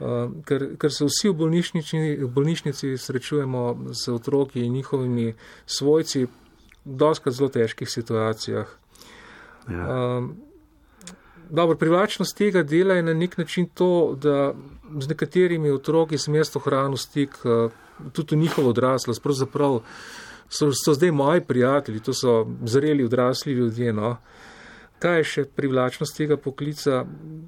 Uh, 0.00 0.32
ker, 0.42 0.72
ker 0.74 0.90
se 0.90 1.06
vsi 1.06 1.30
v 1.30 1.36
bolnišnici, 1.38 1.98
v 2.24 2.28
bolnišnici 2.34 2.96
srečujemo 2.98 3.92
z 3.94 4.10
otroki 4.10 4.64
in 4.66 4.72
njihovimi 4.72 5.34
svojci 5.66 6.26
doskrat 6.84 7.34
zelo 7.34 7.48
težkih 7.48 7.90
situacijah. 7.90 8.66
Ja. 9.70 9.84
Uh, 9.88 10.30
dobro, 11.50 11.76
privlačnost 11.76 12.36
tega 12.36 12.62
dela 12.62 12.94
je 12.94 13.02
na 13.02 13.14
nek 13.14 13.38
način 13.38 13.66
to, 13.74 14.16
da 14.20 14.54
z 15.00 15.08
nekaterimi 15.08 15.70
otroki 15.70 16.18
sem 16.18 16.34
jaz 16.34 16.56
ohranil 16.56 16.96
stik, 16.96 17.38
uh, 17.44 17.72
tudi 18.12 18.36
v 18.36 18.38
njihovo 18.38 18.70
odraslost. 18.70 19.22
Pravzaprav 19.22 19.80
so, 20.48 20.70
so 20.72 20.94
zdaj 20.94 21.10
moji 21.10 21.40
prijatelji, 21.40 22.00
to 22.00 22.12
so 22.12 22.46
zreli 22.64 23.04
odrasli 23.04 23.52
ljudje. 23.52 23.92
No. 23.92 24.16
Kaj 24.98 25.18
je 25.18 25.24
še 25.24 25.44
privlačnost 25.44 26.16
tega 26.16 26.36
poklica? 26.36 27.04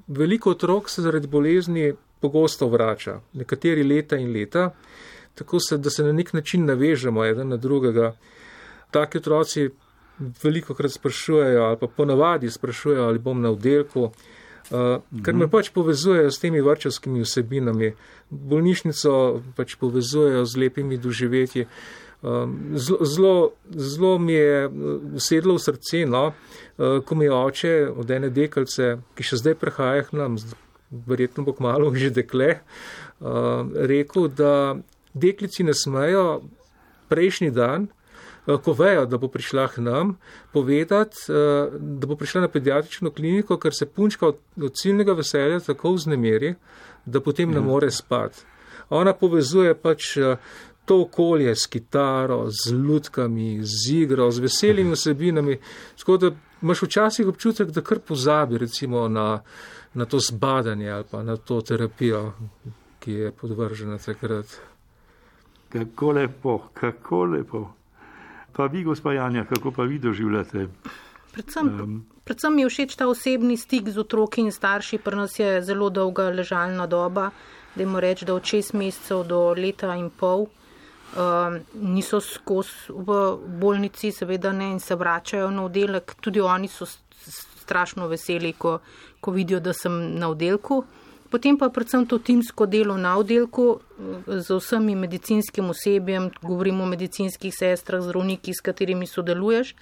Veliko 0.07 0.51
otrok 0.51 0.89
se 0.89 1.01
zaradi 1.01 1.27
bolezni 1.27 1.93
pogosto 2.19 2.67
vrača, 2.67 3.19
nekateri 3.33 3.83
leta 3.83 4.17
in 4.17 4.33
leta, 4.33 4.71
tako 5.37 5.59
se, 5.59 5.77
da 5.77 5.89
se 5.89 6.03
na 6.03 6.11
nek 6.11 6.33
način 6.33 6.65
navežemo 6.65 7.25
eden 7.25 7.49
na 7.53 7.57
drugega. 7.57 8.13
Taki 8.91 9.17
otroci 9.17 9.69
veliko 10.43 10.73
krat 10.73 10.91
sprašujejo 10.91 11.63
ali 11.63 11.77
pa 11.79 11.87
ponavadi 11.87 12.51
sprašujejo, 12.51 13.03
ali 13.03 13.19
bom 13.19 13.41
na 13.41 13.51
oddelku, 13.51 14.09
uh, 14.71 15.21
ker 15.23 15.35
me 15.35 15.49
pač 15.51 15.69
povezujejo 15.75 16.31
s 16.31 16.41
temi 16.41 16.61
vrčevskimi 16.61 17.21
vsebinami. 17.21 17.93
Bolnišnico 18.29 19.13
pač 19.55 19.75
povezujejo 19.75 20.45
z 20.45 20.63
lepimi 20.65 20.97
doživetji. 20.97 21.67
Um, 22.21 22.73
zelo, 22.73 23.51
zelo 23.69 24.17
mi 24.17 24.33
je 24.33 24.69
sedlo 25.21 25.53
v 25.53 25.61
srce, 25.61 26.05
no, 26.09 26.31
uh, 26.33 26.97
ko 27.05 27.15
mi 27.15 27.27
je 27.27 27.33
oče 27.33 27.73
od 27.93 28.11
ene 28.11 28.31
dekalce, 28.33 28.95
ki 29.13 29.23
še 29.23 29.37
zdaj 29.43 29.55
prehaja 29.61 30.07
k 30.07 30.17
nam, 30.17 30.39
verjetno 30.89 31.45
bo 31.45 31.53
kmalo 31.53 31.91
že 31.93 32.09
dekle, 32.09 32.57
uh, 33.21 33.69
rekel, 33.69 34.31
da 34.33 34.79
deklici 35.13 35.61
ne 35.61 35.77
smejo 35.77 36.41
prejšnji 37.13 37.53
dan, 37.53 37.85
ko 38.63 38.73
vejo, 38.73 39.05
da 39.05 39.17
bo 39.17 39.27
prišla 39.27 39.67
k 39.67 39.83
nam, 39.83 40.15
povedati, 40.53 41.27
uh, 41.29 41.73
da 41.79 42.07
bo 42.07 42.15
prišla 42.15 42.45
na 42.45 42.47
pediatrično 42.47 43.11
kliniko, 43.11 43.57
ker 43.57 43.75
se 43.75 43.85
punčka 43.85 44.27
od, 44.27 44.37
od 44.61 44.75
ciljnega 44.75 45.13
veselja 45.13 45.59
tako 45.59 45.91
vznemeri, 45.97 46.53
da 47.05 47.19
potem 47.21 47.51
ne 47.51 47.59
ja. 47.59 47.65
more 47.65 47.91
spati. 47.91 48.45
Ona 48.89 49.13
povezuje 49.13 49.73
pač 49.75 50.15
to 50.87 51.01
okolje 51.01 51.55
s 51.55 51.67
kitaro, 51.67 52.47
z 52.49 52.71
lutkami, 52.71 53.59
z 53.61 53.91
igro, 53.91 54.31
z 54.31 54.39
veselimi 54.39 54.95
vsebinami. 54.95 55.57
Tako 55.99 56.17
da 56.17 56.31
imaš 56.61 56.81
včasih 56.81 57.27
občutek, 57.27 57.71
da 57.75 57.81
kar 57.81 57.99
pozabi 57.99 58.57
recimo 58.57 59.07
na, 59.07 59.41
na 59.93 60.05
to 60.05 60.19
zbadanje 60.19 60.89
ali 60.89 61.03
pa 61.11 61.23
na 61.23 61.37
to 61.37 61.61
terapijo, 61.61 62.33
ki 62.99 63.11
je 63.11 63.31
podvržena 63.31 63.97
takrat. 63.97 64.45
Kako 65.69 66.11
lepo, 66.11 66.59
kako 66.73 67.25
lepo. 67.25 67.76
Pa 68.57 68.65
vi, 68.65 68.83
gospa 68.83 69.13
Janja, 69.13 69.45
kako 69.45 69.71
pa 69.71 69.83
vi 69.83 69.99
doživljate? 69.99 70.67
Predvsem, 71.33 71.67
um, 71.67 72.05
predvsem 72.25 72.55
mi 72.55 72.63
je 72.63 72.69
všeč 72.69 72.95
ta 72.97 73.05
osebni 73.07 73.57
stik 73.57 73.89
z 73.93 74.01
otroki 74.01 74.41
in 74.41 74.51
starši, 74.51 74.97
pri 74.97 75.15
nas 75.19 75.37
je 75.39 75.61
zelo 75.61 75.89
dolga 75.93 76.31
ležalna 76.33 76.87
doba, 76.89 77.29
da 77.75 77.83
jim 77.83 77.95
reč, 78.01 78.23
da 78.25 78.33
od 78.33 78.43
šest 78.49 78.73
mesecev 78.73 79.21
do 79.29 79.53
leta 79.53 79.93
in 79.95 80.09
pol. 80.09 80.47
Uh, 81.17 81.61
niso 81.77 82.17
skozi 82.19 82.89
v 82.89 83.37
bolnici, 83.61 84.09
seveda 84.11 84.51
ne, 84.51 84.71
in 84.73 84.79
se 84.79 84.95
vračajo 84.95 85.51
na 85.53 85.63
oddelek. 85.69 86.15
Tudi 86.21 86.41
oni 86.41 86.67
so 86.67 86.89
strašno 87.61 88.07
veseli, 88.07 88.55
ko, 88.57 88.79
ko 89.21 89.31
vidijo, 89.31 89.59
da 89.59 89.73
sem 89.73 90.17
na 90.17 90.33
oddelku. 90.33 90.81
Potem 91.29 91.57
pa 91.57 91.69
predvsem 91.69 92.05
to 92.05 92.17
timsko 92.17 92.65
delo 92.65 92.97
na 92.97 93.17
oddelku 93.17 93.77
eh, 93.77 94.39
z 94.41 94.57
vsemi 94.59 94.95
medicinskim 94.95 95.69
osebjem, 95.69 96.31
govorimo 96.41 96.83
o 96.83 96.87
medicinskih 96.87 97.53
sestrah, 97.53 98.01
zdravniki, 98.01 98.53
s 98.53 98.61
katerimi 98.61 99.07
sodeluješ, 99.07 99.75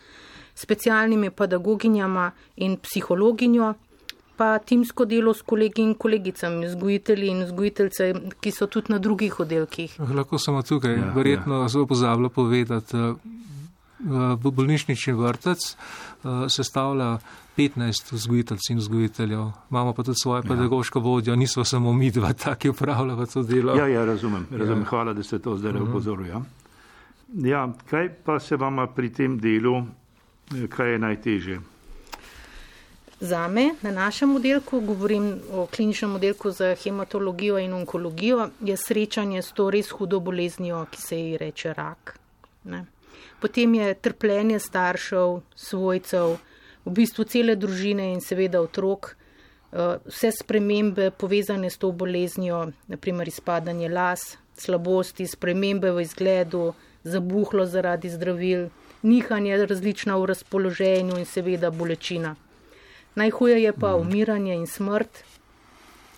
specialnimi 0.55 1.29
pedagoginjama 1.29 2.31
in 2.55 2.77
psihologinjo 2.77 3.73
pa 4.37 4.59
timsko 4.59 5.05
delo 5.05 5.33
s 5.33 5.41
kolegi 5.41 5.81
in 5.81 5.93
kolegicami, 5.95 6.67
vzgojitelji 6.67 7.27
in 7.31 7.43
vzgojiteljce, 7.45 8.13
ki 8.41 8.51
so 8.51 8.67
tudi 8.67 8.91
na 8.91 8.99
drugih 8.99 9.39
oddelkih. 9.39 9.95
Lahko 9.99 10.39
samo 10.39 10.61
tukaj, 10.61 10.97
ja, 10.97 11.11
verjetno 11.15 11.61
ja. 11.61 11.67
zelo 11.69 11.85
pozabljam 11.85 12.29
povedati. 12.29 12.97
V 13.99 14.51
bolnišnični 14.51 15.13
vrtec 15.13 15.75
sestavlja 16.49 17.19
15 17.57 18.11
vzgojiteljcev 18.11 18.73
in 18.73 18.77
vzgojiteljev, 18.77 19.51
imamo 19.71 19.93
pa 19.93 20.03
tudi 20.03 20.17
svojo 20.21 20.37
ja. 20.37 20.41
pedagoško 20.47 20.99
vodjo, 20.99 21.35
nismo 21.35 21.63
samo 21.63 21.93
mi 21.93 22.11
dva, 22.11 22.33
taki 22.33 22.69
upravljamo 22.69 23.25
to 23.25 23.43
delo. 23.43 23.75
Ja, 23.75 23.87
ja, 23.87 24.05
razumem, 24.05 24.47
razumem. 24.51 24.79
Ja. 24.79 24.85
Hvala, 24.85 25.13
da 25.13 25.23
ste 25.23 25.39
to 25.39 25.57
zdaj 25.57 25.71
uh 25.71 25.77
mhm. 25.77 25.85
-huh. 25.85 25.89
upozorili. 25.89 26.29
Ja. 26.29 26.41
ja, 27.33 27.73
kaj 27.89 28.09
pa 28.25 28.39
se 28.39 28.55
vama 28.55 28.87
pri 28.87 29.13
tem 29.13 29.39
delu, 29.39 29.77
eh, 29.77 30.67
kaj 30.67 30.91
je 30.91 30.99
najtežje? 30.99 31.59
Za 33.19 33.47
me, 33.47 33.75
na 33.81 33.91
našem 33.91 34.35
oddelku, 34.35 34.79
govorim 34.79 35.39
o 35.51 35.67
kliničnem 35.75 36.15
oddelku 36.15 36.51
za 36.51 36.75
hematologijo 36.83 37.59
in 37.59 37.73
onkologijo, 37.73 38.49
je 38.61 38.77
srečanje 38.77 39.41
s 39.41 39.51
to 39.51 39.69
res 39.69 39.89
hudo 39.89 40.19
boleznijo, 40.19 40.85
ki 40.91 41.01
se 41.01 41.19
ji 41.19 41.37
reče 41.37 41.73
rak. 41.73 42.19
Ne. 42.63 42.85
Potem 43.45 43.73
je 43.75 43.93
trpljenje 43.93 44.59
staršev, 44.59 45.41
svojcev, 45.55 46.37
v 46.85 46.91
bistvu 46.97 47.23
cele 47.29 47.53
družine 47.53 48.07
in 48.09 48.21
seveda 48.21 48.57
otrok, 48.57 49.11
eh, 49.13 49.99
vse 50.05 50.31
spremembe 50.31 51.11
povezane 51.11 51.69
s 51.69 51.77
to 51.77 51.91
boleznijo, 51.91 52.71
naprimer 52.87 53.27
izpadanje 53.27 53.89
las, 53.89 54.37
slabosti, 54.57 55.27
spremembe 55.27 55.91
v 55.91 56.01
izgledu, 56.01 56.73
zabuhlo 57.03 57.65
zaradi 57.65 58.09
zdravil, 58.09 58.69
nihanje 59.03 59.65
različna 59.65 60.17
v 60.17 60.25
razpoloženju 60.25 61.19
in 61.19 61.25
seveda 61.25 61.69
bolečina. 61.69 62.35
Najhuje 63.15 63.61
je 63.63 63.73
pa 63.73 63.91
mhm. 63.93 64.01
umiranje 64.01 64.55
in 64.55 64.67
smrt. 64.67 65.21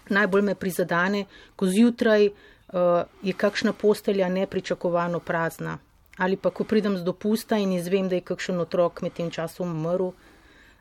Najbolj 0.09 0.41
me 0.41 0.55
prizadane, 0.55 1.25
ko 1.55 1.67
zjutraj 1.67 2.27
uh, 2.27 3.03
je 3.21 3.33
kakšna 3.33 3.73
postelja 3.73 4.29
nepričakovano 4.29 5.19
prazna. 5.19 5.77
Ali 6.17 6.37
pa 6.37 6.49
ko 6.49 6.63
pridem 6.63 6.97
z 6.97 7.05
dopusta 7.05 7.57
in 7.57 7.71
izvem, 7.75 8.09
da 8.09 8.17
je 8.17 8.25
kakšen 8.25 8.59
otrok 8.59 9.01
med 9.05 9.13
tem 9.13 9.29
časom 9.31 9.75
umrl. 9.75 10.13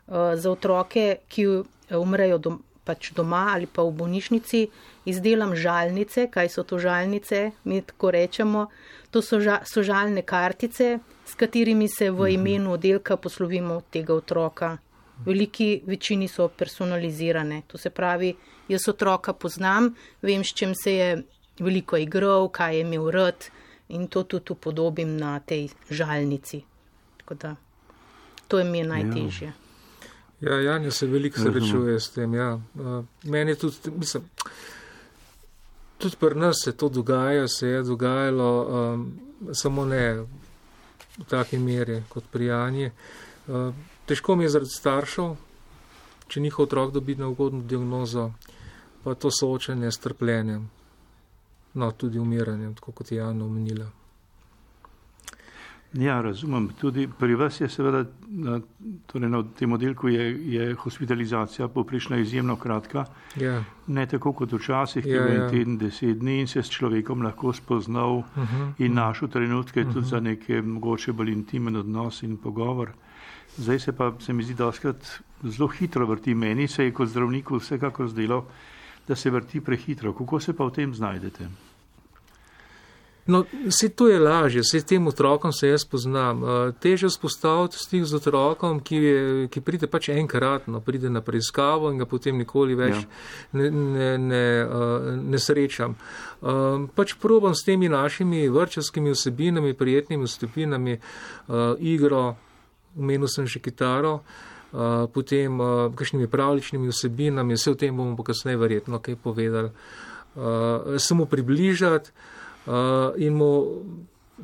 Uh, 0.07 0.33
za 0.39 0.51
otroke, 0.51 1.17
ki 1.27 1.43
eh, 1.43 1.97
umrejo 1.99 2.37
dom, 2.39 2.61
pač 2.87 3.11
doma 3.11 3.51
ali 3.51 3.67
pa 3.67 3.83
v 3.83 3.91
bolnišnici, 3.99 4.61
izdelam 5.05 5.51
žalnice. 5.55 6.29
Kaj 6.31 6.49
so 6.53 6.63
to 6.63 6.79
žalnice? 6.79 7.51
Mi 7.67 7.81
tako 7.83 8.11
rečemo. 8.15 8.67
To 9.11 9.21
so, 9.21 9.41
ža, 9.43 9.61
so 9.67 9.83
žalne 9.83 10.23
kartice, 10.23 10.99
s 11.27 11.35
katerimi 11.35 11.89
se 11.91 12.09
v 12.09 12.15
mhm. 12.15 12.33
imenu 12.39 12.75
oddelka 12.79 13.17
poslovimo 13.17 13.81
tega 13.91 14.15
otroka 14.15 14.77
veliki 15.25 15.81
večini 15.85 16.27
so 16.27 16.47
personalizirane. 16.47 17.61
To 17.67 17.77
se 17.77 17.89
pravi, 17.89 18.35
jaz 18.67 18.87
otroka 18.89 19.33
poznam, 19.33 19.95
vem, 20.21 20.43
s 20.43 20.53
čem 20.53 20.75
se 20.75 20.93
je 20.93 21.23
veliko 21.59 21.97
igral, 21.97 22.49
kaj 22.49 22.75
je 22.75 22.81
imel 22.81 23.11
rad 23.11 23.49
in 23.89 24.07
to 24.07 24.23
tudi 24.23 24.53
upodobim 24.53 25.17
na 25.17 25.39
tej 25.39 25.69
žalnici. 25.89 26.61
Tako 27.17 27.33
da 27.33 27.55
to 28.47 28.59
je 28.59 28.65
mi 28.65 28.83
najtežje. 28.83 29.53
Ja, 30.41 30.53
ja 30.53 30.61
Janja 30.61 30.91
se 30.91 31.07
veliko 31.07 31.39
srečuje 31.39 31.99
s 31.99 32.09
tem. 32.09 32.33
Ja. 32.33 32.59
Meni 33.23 33.51
je 33.51 33.55
tudi, 33.55 33.75
mislim, 33.97 34.23
tudi 35.97 36.15
pri 36.19 36.35
nas 36.35 36.55
se 36.63 36.71
to 36.71 36.89
dogaja, 36.89 37.47
se 37.47 37.67
je 37.67 37.83
dogajalo, 37.83 38.67
um, 38.93 39.19
samo 39.53 39.85
ne 39.85 40.13
v 41.17 41.25
taki 41.29 41.57
meri 41.57 42.03
kot 42.09 42.23
pri 42.31 42.45
Janji. 42.45 42.91
Uh, 43.47 43.73
Težko 44.07 44.35
mi 44.35 44.45
je 44.45 44.49
zaradi 44.49 44.71
staršev, 44.71 45.33
če 46.31 46.39
njihov 46.39 46.63
otrok 46.63 46.93
dobi 46.95 47.15
neugodno 47.19 47.59
diagnozo, 47.67 48.29
pa 49.03 49.15
to 49.15 49.31
soočanje 49.31 49.91
s 49.91 49.99
trpljenjem, 49.99 50.69
no 51.77 51.91
tudi 51.91 52.19
umiranjem, 52.19 52.73
tako 52.75 52.91
kot 52.91 53.11
je 53.11 53.17
Jana 53.21 53.45
omenila. 53.45 53.87
Ja, 55.93 56.21
razumem. 56.21 56.67
Tudi 56.79 57.07
pri 57.19 57.35
vas 57.35 57.61
je 57.61 57.69
seveda, 57.69 58.03
torej 59.07 59.29
na 59.29 59.39
tem 59.57 59.71
oddelku 59.71 60.09
je, 60.11 60.25
je 60.53 60.73
hospitalizacija 60.75 61.67
poprišna 61.67 62.17
izjemno 62.17 62.55
kratka. 62.55 63.05
Ja. 63.35 63.63
Ne 63.87 64.05
tako 64.05 64.33
kot 64.33 64.53
včasih, 64.53 65.03
ki 65.03 65.09
je 65.09 65.15
Ja, 65.15 65.23
bil 65.23 65.35
ja. 65.35 65.43
en 65.43 65.49
teden, 65.49 65.77
deset 65.77 66.19
dni 66.19 66.39
in 66.41 66.47
se 66.47 66.63
s 66.63 66.69
človekom 66.69 67.21
lahko 67.21 67.53
spoznal 67.53 68.17
Uh 68.17 68.23
-huh. 68.35 68.71
in 68.77 68.93
našel 68.93 69.27
trenutke 69.27 69.85
tudi 69.93 70.07
za 70.07 70.19
neke 70.19 70.61
mogoče 70.61 71.13
bolj 71.13 71.31
intimen 71.31 71.75
odnos 71.75 72.23
in 72.23 72.37
pogovor. 72.37 72.91
Zdaj 73.57 73.79
se 73.79 73.91
pa 73.91 74.13
se 74.19 74.33
mi 74.33 74.43
zdi, 74.43 74.53
da 74.53 74.67
oskrat 74.67 75.21
zelo 75.43 75.67
hitro 75.67 76.05
vrti. 76.05 76.35
Meni 76.35 76.67
se 76.67 76.83
je 76.83 76.91
kot 76.91 77.09
zdravniku 77.09 77.55
vsekakor 77.57 78.07
zdelo, 78.07 78.45
da 79.07 79.15
se 79.15 79.29
vrti 79.29 79.61
prehitro. 79.61 80.13
Kako 80.13 80.39
se 80.39 80.53
pa 80.53 80.65
v 80.65 80.71
tem 80.71 80.93
znajdete? 80.93 81.47
No, 83.27 83.43
se 83.69 83.89
to 83.89 84.07
je 84.07 84.19
lažje, 84.19 84.63
se 84.63 84.81
tem 84.81 85.07
otrokom 85.07 85.51
se 85.53 85.67
jaz 85.67 85.85
poznam. 85.85 86.43
Uh, 86.43 86.49
teže 86.79 87.07
vzpostaviti 87.07 87.75
stik 87.75 88.05
z 88.05 88.15
otrokom, 88.15 88.79
ki, 88.79 88.95
je, 88.95 89.47
ki 89.51 89.61
pride 89.61 89.87
pač 89.91 90.09
enkratno, 90.09 90.79
pride 90.81 91.09
na 91.09 91.21
preiskavo 91.21 91.91
in 91.91 91.99
ga 91.99 92.07
potem 92.07 92.37
nikoli 92.37 92.75
več 92.75 92.95
Ja. 92.95 93.03
ne, 93.51 93.69
ne, 93.71 94.17
ne, 94.17 94.45
uh, 94.63 95.09
ne 95.19 95.39
srečam. 95.39 95.97
Um, 96.41 96.87
pač 96.87 97.17
probam 97.19 97.55
s 97.55 97.65
temi 97.67 97.89
našimi 97.89 98.47
vrčevskimi 98.49 99.11
vsebinami, 99.11 99.73
prijetnimi 99.73 100.23
vsebinami, 100.23 100.97
uh, 100.97 101.75
igro, 101.79 102.37
umenil 102.95 103.27
sem 103.27 103.47
že 103.47 103.59
kitaro. 103.59 104.21
Uh, 104.67 105.07
potem 105.11 105.59
uh, 105.59 105.91
kakšnimi 105.95 106.27
pravličnimi 106.27 106.87
vsebinami, 106.91 107.55
vse 107.55 107.71
o 107.71 107.75
tem 107.75 107.95
bomo 107.95 108.15
pa 108.15 108.31
kasneje 108.31 108.59
verjetno 108.59 108.99
kaj 108.99 109.15
povedali, 109.19 109.71
uh, 109.71 110.95
samo 110.99 111.25
približati 111.25 112.11
in 113.17 113.33
mu 113.33 113.51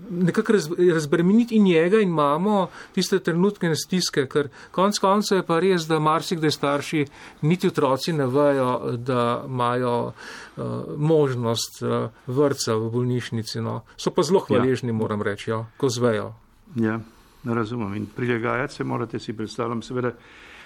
nekako 0.09 0.53
raz, 0.53 0.69
razbremeniti 0.93 1.55
in 1.55 1.63
njega 1.63 1.99
in 1.99 2.09
mamo 2.09 2.67
tiste 2.95 3.19
trenutke 3.19 3.75
stiske, 3.75 4.25
ker 4.27 4.49
konc 4.71 4.99
koncev 4.99 5.37
je 5.37 5.45
pa 5.45 5.59
res, 5.59 5.87
da 5.87 5.99
marsikdaj 5.99 6.51
starši, 6.51 7.05
niti 7.41 7.67
otroci 7.67 8.13
ne 8.13 8.27
vejo, 8.27 8.97
da 8.97 9.43
imajo 9.47 9.95
uh, 10.05 10.63
možnost 10.97 11.81
uh, 11.81 12.09
vrca 12.27 12.75
v 12.75 12.89
bolnišnici. 12.89 13.61
No. 13.61 13.81
So 13.97 14.11
pa 14.11 14.23
zelo 14.23 14.39
hvaležni, 14.39 14.89
ja. 14.89 14.93
moram 14.93 15.21
reči, 15.21 15.49
jo, 15.49 15.65
ko 15.77 15.89
zvejo. 15.89 16.33
Ja, 16.75 16.99
razumem. 17.43 17.93
In 17.95 18.05
prilagajati 18.15 18.73
se 18.73 18.83
morate 18.83 19.19
si 19.19 19.33
predstavljam, 19.33 19.81
seveda 19.81 20.11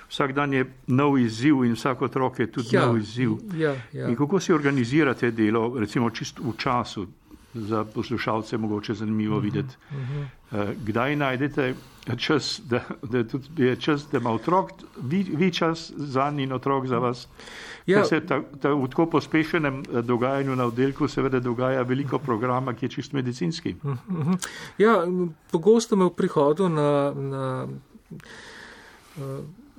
vsak 0.09 0.33
dan 0.33 0.53
je 0.53 0.65
nov 0.87 1.17
izziv 1.19 1.65
in 1.65 1.73
vsak 1.75 2.01
otrok 2.01 2.39
je 2.39 2.51
tudi 2.51 2.75
Ja, 2.75 2.85
nov 2.85 2.97
izziv. 2.97 3.31
ja, 3.55 3.75
ja. 3.93 4.07
In 4.07 4.15
kako 4.15 4.39
si 4.39 4.53
organizirate 4.53 5.31
delo, 5.31 5.79
recimo 5.79 6.09
čist 6.09 6.39
v 6.39 6.53
času, 6.57 7.07
za 7.53 7.83
poslušalce 7.83 8.57
mogoče 8.57 8.93
zanimivo 8.93 9.39
videti, 9.39 9.75
Eh, 10.51 10.75
kdaj 10.85 11.15
najdete 11.15 11.73
čas, 12.17 12.61
da, 12.65 12.83
da, 13.03 13.23
tudi 13.23 13.63
je 13.63 13.75
čas, 13.75 14.07
da 14.11 14.17
ima 14.17 14.31
otrok, 14.31 14.69
vi, 15.03 15.23
vi 15.23 15.53
čas 15.53 15.91
za 15.95 16.31
njih 16.31 16.43
in 16.43 16.53
otrok 16.53 16.87
za 16.87 16.99
vas. 16.99 17.27
Ja. 17.85 17.97
Ja. 17.97 18.05
Se 18.05 18.19
ta, 18.25 18.41
ta, 18.61 18.69
v 18.73 18.87
tako 18.87 19.05
pospešenem 19.05 19.79
eh, 19.81 20.01
dogajanju 20.01 20.55
na 20.55 20.65
oddelku 20.65 21.07
seveda 21.07 21.39
dogaja 21.39 21.81
veliko 21.81 22.19
programa, 22.19 22.73
ki 22.73 22.85
je 22.85 22.89
čist 22.89 23.13
medicinski. 23.13 23.75
Mhm. 23.83 24.33
Ja, 24.77 25.03
m, 25.03 25.35
pogosto 25.51 25.95
me 25.95 26.05
v 26.05 26.15
prihodu 26.15 26.69
na, 26.69 27.13
na, 27.15 27.67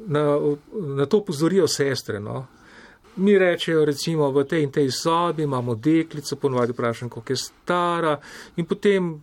na, 0.06 0.24
na 0.96 1.06
to 1.06 1.24
pozorijo 1.24 1.68
sestre. 1.68 2.20
No. 2.20 2.46
Mi 3.18 3.38
rečejo, 3.38 3.84
recimo, 3.84 4.30
v 4.30 4.44
tej 4.46 4.62
in 4.62 4.70
tej 4.70 4.90
sobi 4.94 5.42
imamo 5.42 5.74
deklico, 5.74 6.36
ponovadi 6.36 6.72
vprašam, 6.72 7.08
koliko 7.08 7.32
je 7.32 7.36
stara, 7.36 8.18
in 8.56 8.66
potem 8.66 9.16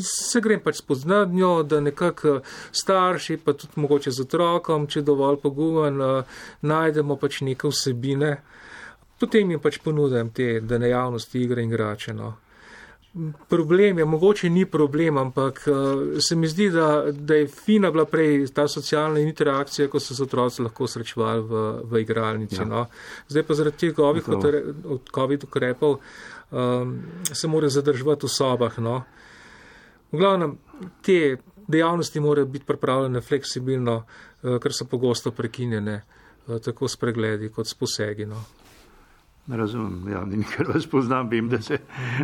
se 0.00 0.40
grem 0.40 0.60
pač 0.60 0.78
spoznati 0.78 1.34
njo, 1.34 1.62
da 1.62 1.80
nekako 1.80 2.40
starši, 2.72 3.36
pa 3.36 3.52
tudi 3.52 3.80
mogoče 3.80 4.10
z 4.10 4.26
otrokom, 4.26 4.86
če 4.86 5.02
dovolj 5.02 5.38
pogumen, 5.42 6.00
najdemo 6.62 7.16
pač 7.16 7.40
neke 7.40 7.70
vsebine. 7.70 8.36
Potem 9.20 9.50
jim 9.50 9.60
pač 9.62 9.78
ponudim 9.82 10.30
te 10.34 10.60
dejavnosti, 10.60 11.42
igre 11.42 11.62
in 11.62 11.70
igrače. 11.70 12.14
No. 12.14 12.34
Problem 13.48 13.98
je, 13.98 14.04
mogoče 14.04 14.48
ni 14.50 14.66
problem, 14.66 15.18
ampak 15.18 15.68
uh, 15.70 15.76
se 16.18 16.36
mi 16.36 16.48
zdi, 16.48 16.70
da, 16.70 17.04
da 17.10 17.34
je 17.34 17.46
fina 17.46 17.90
bila 17.90 18.04
prej 18.04 18.48
ta 18.54 18.68
socialna 18.68 19.20
interakcija, 19.20 19.88
ko 19.88 20.00
so 20.00 20.14
se 20.14 20.22
otroci 20.22 20.62
lahko 20.62 20.88
srečevali 20.90 21.44
v, 21.46 21.62
v 21.84 22.00
igralnici. 22.02 22.58
Ja. 22.58 22.64
No. 22.64 22.86
Zdaj 23.28 23.46
pa 23.46 23.54
zaradi 23.54 23.76
teh 23.76 23.94
utre- 23.94 24.64
od 24.84 25.12
COVID 25.14 25.44
ukrepov 25.44 26.00
um, 26.50 26.96
se 27.32 27.48
mora 27.48 27.70
zadrževati 27.70 28.26
v 28.26 28.34
sobah. 28.34 28.78
No. 28.82 29.04
V 30.10 30.18
glavnem, 30.18 30.58
te 31.02 31.36
dejavnosti 31.68 32.20
morajo 32.20 32.50
biti 32.50 32.66
pripravljene 32.66 33.20
fleksibilno, 33.20 33.96
uh, 34.42 34.58
ker 34.58 34.74
so 34.74 34.90
pogosto 34.90 35.30
prekinjene, 35.30 36.00
uh, 36.46 36.58
tako 36.58 36.90
s 36.90 36.98
pregledi 36.98 37.48
kot 37.54 37.70
s 37.70 37.78
posegi. 37.78 38.26
No. 38.26 38.42
Razumem, 39.48 40.08
ja, 40.08 40.22
ker 40.56 40.70
vas 40.72 40.86
poznam, 40.88 41.28
vem, 41.28 41.48
da 41.48 41.60
se, 41.62 41.78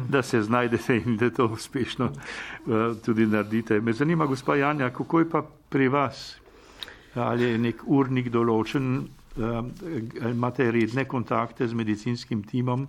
da 0.09 0.23
se 0.23 0.43
znajdete 0.43 0.97
in 0.97 1.17
da 1.21 1.31
to 1.31 1.47
uspešno 1.47 2.07
uh, 2.07 2.97
tudi 3.05 3.27
naredite. 3.27 3.81
Me 3.81 3.93
zanima, 3.93 4.27
gospa 4.27 4.57
Janja, 4.57 4.91
kako 4.91 5.19
je 5.19 5.31
pa 5.31 5.43
pri 5.69 5.89
vas? 5.89 6.37
Ali 7.15 7.45
je 7.45 7.59
nek 7.59 7.83
urnik 7.87 8.31
določen, 8.33 9.05
uh, 9.37 9.45
ali 10.23 10.33
imate 10.33 10.71
redne 10.71 11.05
kontakte 11.05 11.69
z 11.69 11.77
medicinskim 11.77 12.43
timom? 12.43 12.89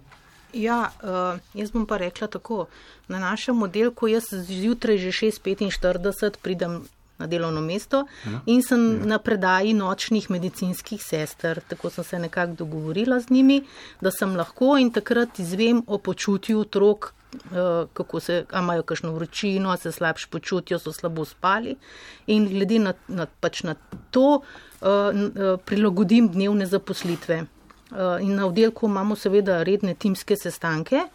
Ja, 0.54 0.80
uh, 1.04 1.40
jaz 1.54 1.72
bom 1.76 1.84
pa 1.88 2.00
rekla 2.00 2.28
tako. 2.28 2.66
Na 3.12 3.20
našem 3.20 3.62
oddelku 3.64 4.08
jaz 4.08 4.32
zjutraj 4.32 4.98
že 4.98 5.12
6.45 5.12 6.40
pridem 6.42 6.82
na 7.22 7.28
delovno 7.28 7.62
mesto 7.62 8.04
ja, 8.26 8.42
in 8.46 8.64
sem 8.66 8.82
ja. 8.82 9.06
na 9.14 9.20
predaji 9.22 9.74
nočnih 9.78 10.30
medicinskih 10.34 11.04
sester. 11.04 11.62
Tako 11.68 11.90
sem 11.90 12.04
se 12.04 12.20
nekako 12.20 12.58
dogovorila 12.64 13.20
z 13.20 13.30
njimi, 13.30 13.62
da 14.02 14.12
sem 14.12 14.36
lahko 14.36 14.76
in 14.82 14.92
takrat 14.92 15.40
izvem 15.40 15.84
o 15.88 15.98
počutju 15.98 16.60
otrok, 16.66 17.14
uh, 17.34 17.88
kako 17.94 18.20
se, 18.20 18.44
imajo 18.58 18.84
kakšno 18.84 19.14
vročino, 19.14 19.78
se 19.78 19.92
slabše 19.92 20.28
počutijo, 20.30 20.80
so 20.80 20.94
slabo 20.94 21.26
spali. 21.26 21.76
In 22.28 22.50
glede 22.50 22.80
na, 22.80 22.94
na, 23.08 23.28
pač 23.40 23.64
na 23.64 23.76
to 24.12 24.42
uh, 24.42 25.58
prilagodim 25.66 26.30
dnevne 26.32 26.66
zaposlitve. 26.66 27.44
Uh, 27.92 28.22
In 28.22 28.36
na 28.36 28.46
oddelku 28.48 28.88
imamo 28.88 29.16
seveda 29.16 29.64
redne 29.64 29.94
timske 29.94 30.36
sestanke. 30.36 31.08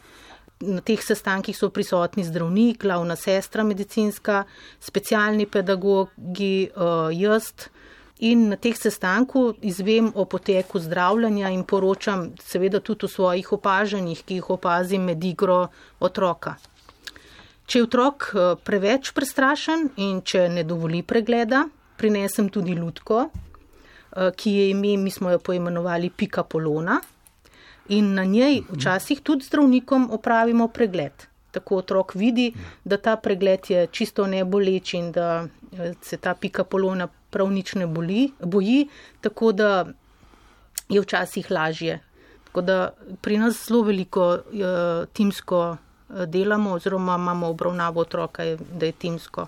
Na 0.60 0.80
teh 0.80 1.02
sestankih 1.02 1.56
so 1.56 1.68
prisotni 1.68 2.24
zdravnik, 2.24 2.80
glavna 2.80 3.16
sestra 3.16 3.64
medicinska, 3.64 4.44
specialni 4.80 5.44
pedagogi, 5.46 6.70
uh, 6.72 7.10
jaz. 7.12 7.50
In 8.24 8.46
na 8.48 8.56
teh 8.56 8.72
sestanku 8.72 9.50
izvem 9.60 10.08
o 10.14 10.24
poteku 10.24 10.80
zdravljanja 10.80 11.50
in 11.52 11.64
poročam 11.68 12.30
seveda 12.40 12.80
tudi 12.80 13.04
o 13.04 13.08
svojih 13.08 13.52
opažanjih, 13.52 14.22
ki 14.24 14.38
jih 14.40 14.50
opazim 14.50 15.04
med 15.04 15.24
igro 15.24 15.66
otroka. 16.00 16.54
Če 17.66 17.80
je 17.80 17.84
otrok 17.84 18.28
eh, 18.30 18.54
preveč 18.64 19.10
prestrašen 19.12 19.88
in 19.98 20.22
če 20.22 20.46
ne 20.54 20.62
dovoli 20.64 21.02
pregleda, 21.02 21.64
prinesem 21.98 22.48
tudi 22.48 22.76
lutko, 22.78 23.26
eh, 23.26 24.30
ki 24.32 24.52
je 24.54 24.70
ime, 24.70 24.94
mi 24.96 25.10
smo 25.10 25.34
jo 25.34 25.42
poimenovali 25.42 26.08
Pika 26.08 26.44
Polona. 26.46 27.00
In 27.88 28.14
na 28.14 28.24
njej 28.24 28.62
včasih 28.70 29.20
tudi 29.20 29.44
zdravnikom 29.44 30.08
opravimo 30.12 30.68
pregled. 30.68 31.12
Tako 31.50 31.76
otrok 31.76 32.14
vidi, 32.14 32.52
da 32.84 32.96
ta 32.96 33.16
pregled 33.16 33.70
je 33.70 33.86
čisto 33.86 34.26
neboleč 34.26 34.94
in 34.94 35.12
da 35.12 35.46
eh, 35.72 35.94
se 36.02 36.16
ta 36.16 36.34
pika 36.34 36.64
polona 36.64 37.08
prav 37.30 37.50
nič 37.52 37.74
ne 37.74 37.86
boli, 37.86 38.32
boji, 38.40 38.88
tako 39.20 39.52
da 39.52 39.86
je 40.88 41.00
včasih 41.00 41.50
lažje. 41.50 42.00
Tako 42.44 42.60
da 42.60 42.90
pri 43.20 43.38
nas 43.38 43.66
zelo 43.68 43.82
veliko 43.82 44.26
uh, 44.34 45.08
timsko 45.12 45.76
uh, 45.76 46.22
delamo, 46.24 46.72
oziroma 46.72 47.14
imamo 47.14 47.48
obravnavo 47.48 48.00
otroka, 48.00 48.44
da 48.72 48.86
je 48.86 48.92
timsko. 48.92 49.46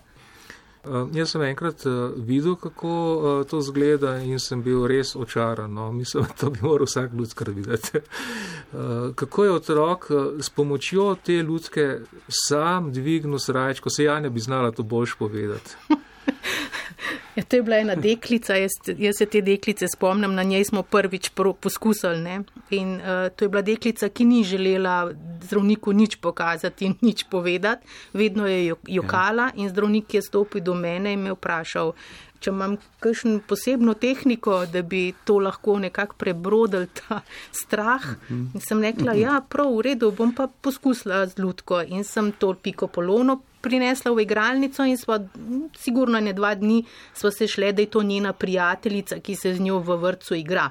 Uh, 0.84 1.08
jaz 1.12 1.30
sem 1.30 1.42
enkrat 1.42 1.86
uh, 1.86 2.12
videl, 2.16 2.54
kako 2.56 2.90
uh, 2.90 3.46
to 3.46 3.60
zgleda 3.60 4.16
in 4.22 4.38
sem 4.38 4.62
bil 4.62 4.86
res 4.86 5.16
očaran. 5.16 5.72
No. 5.74 5.92
Mislim, 5.92 6.24
da 6.24 6.34
to 6.40 6.50
bi 6.50 6.58
moral 6.62 6.86
vsak 6.86 7.12
ljudskar 7.12 7.50
videti. 7.50 8.00
Kako 9.14 9.44
je 9.44 9.52
otrok 9.52 10.10
s 10.40 10.50
pomočjo 10.50 11.16
te 11.24 11.32
ljudske 11.32 12.00
sam 12.28 12.92
dvignil 12.92 13.38
srajč, 13.38 13.80
ko 13.80 13.90
se 13.90 14.04
Janja 14.04 14.28
bi 14.28 14.40
znala 14.40 14.70
to 14.70 14.82
boljš 14.82 15.14
povedati. 15.18 15.76
Ja, 17.36 17.42
to 17.42 17.56
je 17.56 17.62
bila 17.62 17.76
ena 17.78 17.94
deklica, 17.94 18.56
jaz, 18.58 18.70
jaz 18.98 19.18
se 19.18 19.26
te 19.26 19.40
deklice 19.40 19.86
spomnim, 19.88 20.34
na 20.34 20.42
njej 20.42 20.64
smo 20.64 20.82
prvič 20.82 21.30
poskusili. 21.60 22.20
Ne? 22.20 22.40
In 22.70 22.94
uh, 22.94 23.28
to 23.36 23.44
je 23.44 23.48
bila 23.48 23.62
deklica, 23.62 24.08
ki 24.08 24.24
ni 24.24 24.44
želela 24.44 25.12
zdravniku 25.42 25.92
nič 25.92 26.16
pokazati 26.16 26.84
in 26.86 26.94
nič 27.00 27.24
povedati, 27.30 27.86
vedno 28.12 28.46
je 28.46 28.66
jo- 28.66 28.80
jokala 28.88 29.50
in 29.54 29.68
zdravnik 29.68 30.14
je 30.14 30.22
stopil 30.22 30.60
do 30.60 30.74
mene 30.74 31.12
in 31.12 31.22
me 31.22 31.32
vprašal, 31.32 31.92
če 32.40 32.50
imam 32.50 32.76
kakšno 33.02 33.40
posebno 33.48 33.94
tehniko, 33.98 34.60
da 34.72 34.82
bi 34.82 35.12
to 35.26 35.38
lahko 35.42 35.78
nekako 35.82 36.18
prebrodil 36.18 36.86
ta 37.00 37.20
strah. 37.52 38.04
In 38.30 38.62
sem 38.62 38.82
rekla, 38.82 39.16
ja, 39.18 39.40
prav, 39.40 39.72
v 39.74 39.86
redu, 39.90 40.12
bom 40.14 40.32
pa 40.34 40.46
poskusila 40.48 41.24
z 41.26 41.42
lutko 41.42 41.82
in 41.82 42.04
sem 42.04 42.32
to 42.32 42.54
piko 42.54 42.86
polono 42.86 43.40
prinesla 43.60 44.12
v 44.14 44.22
igralnico 44.22 44.84
in 44.86 44.96
sva, 44.96 45.18
sigurno 45.78 46.20
ne 46.22 46.32
dva 46.32 46.54
dni, 46.54 46.84
sva 47.14 47.32
se 47.34 47.48
šle, 47.50 47.72
da 47.72 47.82
je 47.82 47.90
to 47.90 48.02
njena 48.02 48.32
prijateljica, 48.32 49.18
ki 49.18 49.34
se 49.34 49.54
z 49.54 49.60
njo 49.60 49.80
v 49.82 49.98
vrtu 49.98 50.38
igra. 50.38 50.70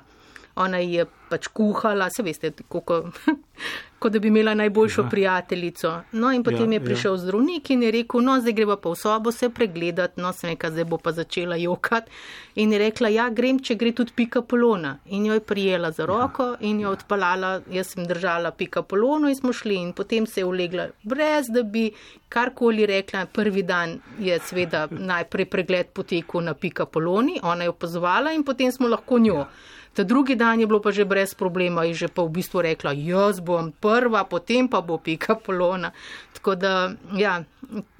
Ona 0.56 0.80
je 0.82 1.06
pač 1.30 1.48
kuhala, 1.48 2.10
se 2.10 2.24
veste, 2.24 2.52
kako, 2.72 3.04
kot 4.00 4.14
da 4.14 4.20
bi 4.20 4.28
imela 4.28 4.54
najboljšo 4.54 5.02
ja. 5.02 5.10
prijateljico. 5.10 5.92
No, 6.12 6.32
in 6.32 6.44
potem 6.44 6.72
ja, 6.72 6.80
je 6.80 6.86
prišel 6.86 7.14
ja. 7.14 7.18
zdravnik 7.18 7.70
in 7.70 7.84
je 7.84 7.92
rekel, 7.92 8.22
no, 8.22 8.38
zdaj 8.42 8.54
greva 8.54 8.78
pa 8.78 8.92
v 8.94 9.00
sobo 9.00 9.32
se 9.32 9.50
pregledati, 9.50 10.22
no, 10.22 10.34
sem 10.34 10.52
rekla, 10.54 10.72
zdaj 10.72 10.86
bo 10.86 10.98
pa 10.98 11.12
začela 11.12 11.56
jokati. 11.56 12.12
In 12.56 12.74
je 12.74 12.82
rekla, 12.82 13.10
ja, 13.14 13.30
grem, 13.30 13.60
če 13.60 13.76
gre 13.76 13.92
tudi 13.98 14.14
pika 14.16 14.42
polona. 14.42 14.98
In 15.14 15.26
jo 15.26 15.38
je 15.38 15.44
prijela 15.46 15.92
za 15.92 16.06
roko 16.06 16.52
ja. 16.54 16.58
in 16.70 16.82
jo 16.86 16.94
odpalala, 16.96 17.62
jaz 17.72 17.94
sem 17.96 18.06
držala 18.08 18.52
pika 18.52 18.82
polono 18.82 19.30
in 19.30 19.36
smo 19.36 19.54
šli 19.54 19.82
in 19.82 19.94
potem 19.94 20.26
se 20.26 20.42
je 20.42 20.46
ulegla, 20.46 20.88
brez 21.04 21.50
da 21.54 21.64
bi 21.64 21.90
karkoli 22.30 22.86
rekla. 22.86 23.26
Prvi 23.34 23.64
dan 23.64 24.00
je 24.20 24.40
sveda 24.40 24.88
najprej 25.14 25.46
pregled 25.46 25.94
potekel 25.94 26.42
na 26.42 26.54
pika 26.54 26.86
poloni, 26.86 27.40
ona 27.44 27.64
je 27.64 27.74
opazovala 27.74 28.34
in 28.34 28.44
potem 28.44 28.72
smo 28.72 28.88
lahko 28.88 29.20
njo. 29.20 29.42
Ja. 29.42 29.50
Ta 29.98 30.04
drugi 30.04 30.36
dan 30.36 30.60
je 30.60 30.68
bilo 30.68 30.78
pa 30.78 30.92
že 30.94 31.06
brez 31.10 31.17
problema 31.38 31.86
in 31.86 31.96
že 31.98 32.08
pa 32.08 32.22
v 32.24 32.38
bistvu 32.38 32.62
rekla, 32.62 32.94
jaz 32.94 33.40
bom 33.40 33.72
prva, 33.72 34.24
potem 34.30 34.68
pa 34.68 34.82
bo 34.82 34.98
pika 34.98 35.36
polona. 35.36 35.92
Tako 36.34 36.56
da, 36.56 36.94
ja, 37.18 37.44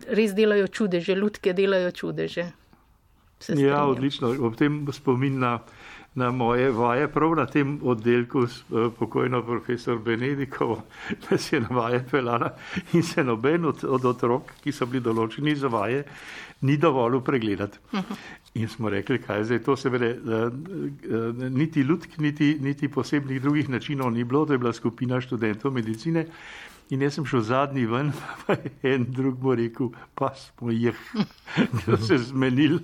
res 0.08 0.36
delajo 0.38 0.68
čudeže, 0.68 1.16
ljudke 1.16 1.54
delajo 1.54 1.92
čudeže. 1.92 2.52
Ja, 3.54 3.86
odlično. 3.86 4.34
Ob 4.42 4.56
tem 4.58 4.82
spomin 4.92 5.40
na, 5.40 5.60
na 6.18 6.32
moje 6.32 6.72
vaje, 6.74 7.08
prav 7.14 7.36
na 7.38 7.46
tem 7.46 7.78
oddelku 7.84 8.48
s 8.48 8.64
uh, 8.70 8.90
pokojno 9.00 9.44
profesor 9.46 10.00
Benedikovo, 10.02 10.82
da 11.30 11.38
se 11.38 11.56
je 11.56 11.62
na 11.62 11.70
vaje 11.72 12.02
pelala 12.12 12.56
in 12.94 13.04
se 13.04 13.24
noben 13.24 13.66
od, 13.66 13.84
od 13.84 14.06
otrok, 14.06 14.52
ki 14.64 14.74
so 14.74 14.90
bili 14.90 15.04
določeni 15.06 15.54
za 15.56 15.70
vaje, 15.70 16.04
ni 16.66 16.78
dovolj 16.82 17.20
pregledati. 17.22 17.78
In 18.58 18.66
smo 18.68 18.90
rekli, 18.90 19.20
kaj 19.22 19.44
zdaj 19.46 19.62
to, 19.68 19.76
seveda, 19.78 20.10
uh, 20.10 20.48
uh, 20.50 21.44
niti 21.54 21.86
ljudk, 21.86 22.18
niti, 22.18 22.56
niti 22.62 22.90
posebnih 22.90 23.42
drugih 23.42 23.70
načinov 23.70 24.10
ni 24.12 24.26
bilo, 24.26 24.46
to 24.46 24.58
je 24.58 24.64
bila 24.66 24.74
skupina 24.74 25.22
študentov 25.22 25.74
medicine. 25.74 26.26
In 26.90 27.02
jaz 27.04 27.18
sem 27.18 27.26
šel 27.28 27.42
zadnji 27.44 27.86
ven, 27.86 28.14
pa 28.46 28.56
je 28.56 28.94
en 28.94 29.06
drug 29.12 29.40
bo 29.44 29.56
rekel, 29.56 29.90
pa 30.16 30.32
smo 30.36 30.72
jih, 30.72 31.00
da 31.86 31.98
se 31.98 32.18
zmenili. 32.18 32.80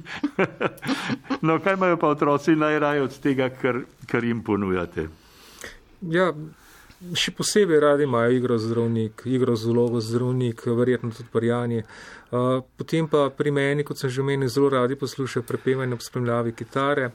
no, 1.46 1.60
kaj 1.64 1.78
imajo 1.80 1.98
pa 1.98 2.10
otroci 2.12 2.56
najraje 2.56 3.02
od 3.02 3.20
tega, 3.20 3.50
kar, 3.50 3.84
kar 4.08 4.24
jim 4.24 4.44
ponujate? 4.44 5.08
Ja, 6.12 6.34
še 7.16 7.32
posebej 7.36 7.80
radi 7.84 8.08
imajo 8.08 8.36
igro 8.36 8.58
zdravnik, 8.60 9.24
igro 9.26 9.56
z 9.56 9.72
vlogo 9.72 10.02
zdravnik, 10.04 10.66
verjetno 10.68 11.12
tudi 11.16 11.32
parjanje. 11.32 11.84
Uh, 12.34 12.60
potem 12.78 13.08
pa 13.08 13.30
pri 13.30 13.52
meni, 13.52 13.84
kot 13.88 14.00
sem 14.00 14.12
že 14.12 14.24
omenil, 14.24 14.52
zelo 14.52 14.72
radi 14.74 15.00
poslušajo 15.00 15.46
prepevanje 15.48 15.96
ob 15.96 16.04
spremljavi 16.04 16.56
kitare. 16.56 17.12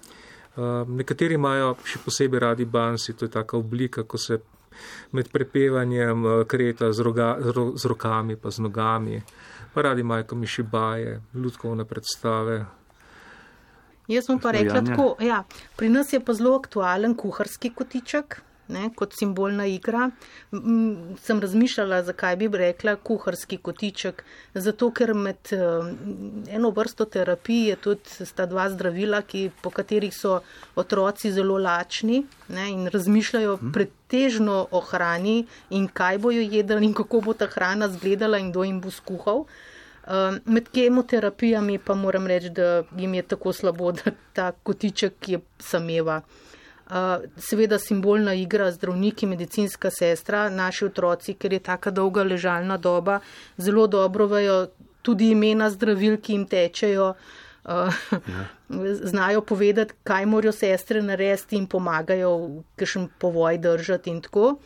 Uh, 0.59 0.88
nekateri 0.88 1.37
imajo 1.37 1.74
še 1.85 2.01
posebej 2.05 2.44
radi 2.48 2.64
bansi, 2.64 3.12
to 3.12 3.29
je 3.29 3.35
taka 3.37 3.57
oblika, 3.61 4.05
ko 4.09 4.18
se 4.18 4.40
med 5.12 5.30
prepevanjem 5.32 6.26
eh, 6.26 6.44
kreta 6.44 6.92
z, 6.92 7.02
roga, 7.02 7.36
z 7.74 7.84
rokami, 7.84 8.36
pa 8.36 8.50
z 8.50 8.58
nogami, 8.58 9.22
pa 9.74 9.82
radi 9.82 10.02
majko 10.02 10.36
mišibaje, 10.36 11.20
ljudkovne 11.34 11.84
predstave. 11.84 12.64
Jaz 14.08 14.24
sem 14.24 14.38
pa 14.40 14.50
rekla 14.56 14.80
tako, 14.80 15.16
ja, 15.20 15.42
pri 15.76 15.88
nas 15.88 16.12
je 16.12 16.20
pa 16.20 16.32
zelo 16.32 16.56
aktualen 16.56 17.14
kuharski 17.14 17.70
kotiček 17.70 18.40
ne, 18.68 18.90
kot 18.96 19.14
simbolna 19.16 19.66
igra. 19.66 20.11
M, 20.52 21.16
sem 21.22 21.40
razmišljala, 21.40 22.02
zakaj 22.02 22.37
bi 22.37 22.48
rekla 22.52 22.96
kuharski 22.96 23.57
kotiček. 23.57 24.24
Zato, 24.54 24.90
ker 24.92 25.14
med 25.14 25.52
uh, 25.57 25.88
eno 26.54 26.70
vrsto 26.76 27.04
terapij 27.04 27.68
je 27.68 27.76
tudi 27.76 28.26
sta 28.28 28.46
dva 28.46 28.68
zdravila, 28.70 29.22
ki, 29.22 29.48
po 29.62 29.70
katerih 29.74 30.14
so 30.14 30.40
otroci 30.76 31.33
zelo 31.33 31.59
lačni 31.59 32.22
ne, 32.48 32.68
in 32.72 32.87
razmišljajo 32.92 33.57
hmm. 33.57 33.72
pretežno 33.72 34.61
o 34.70 34.81
hrani 34.81 35.38
in 35.70 35.88
kaj 35.88 36.18
bojo 36.18 36.42
jedli 36.42 36.85
in 36.85 36.94
kako 36.94 37.20
bo 37.24 37.35
ta 37.35 37.46
hrana 37.46 37.88
zgledala 37.88 38.38
in 38.38 38.52
kdo 38.52 38.64
jim 38.64 38.81
bo 38.81 38.90
skuhal. 38.90 39.44
Uh, 40.09 40.38
med 40.44 40.68
kemoterapijami 40.72 41.78
pa 41.78 41.94
moram 41.94 42.26
reči, 42.26 42.50
da 42.50 42.83
jim 42.96 43.14
je 43.14 43.22
tako 43.22 43.52
slabo, 43.52 43.92
da 43.92 44.12
ta 44.33 44.52
kotiček 44.52 45.28
je 45.28 45.40
sameva. 45.61 46.22
Eh, 46.24 46.47
seveda 47.37 47.79
simbolna 47.79 48.35
igra, 48.35 48.72
zdravniki, 48.72 49.27
medicinska 49.27 49.90
sestra, 49.90 50.48
naši 50.51 50.87
otroci, 50.87 51.35
ker 51.35 51.53
je 51.53 51.59
taka 51.61 51.90
dolga 51.90 52.22
ležalna 52.24 52.77
doba, 52.77 53.20
zelo 53.57 53.87
dobro 53.87 54.27
vejo 54.27 54.68
tudi 55.03 55.31
imena 55.31 55.70
zdravil, 55.70 56.16
ki 56.20 56.33
jim 56.33 56.46
tečejo. 56.46 57.14
Uh, 57.64 57.92
ja. 58.29 58.46
Znajo 59.11 59.40
povedati, 59.40 59.94
kaj 60.05 60.27
morajo 60.27 60.53
sestre 60.53 61.03
narediti 61.03 61.57
in 61.57 61.66
pomagajo, 61.66 62.62
kakšen 62.77 63.09
povoj 63.18 63.59
držati 63.59 64.11
in 64.11 64.22
tako. 64.24 64.57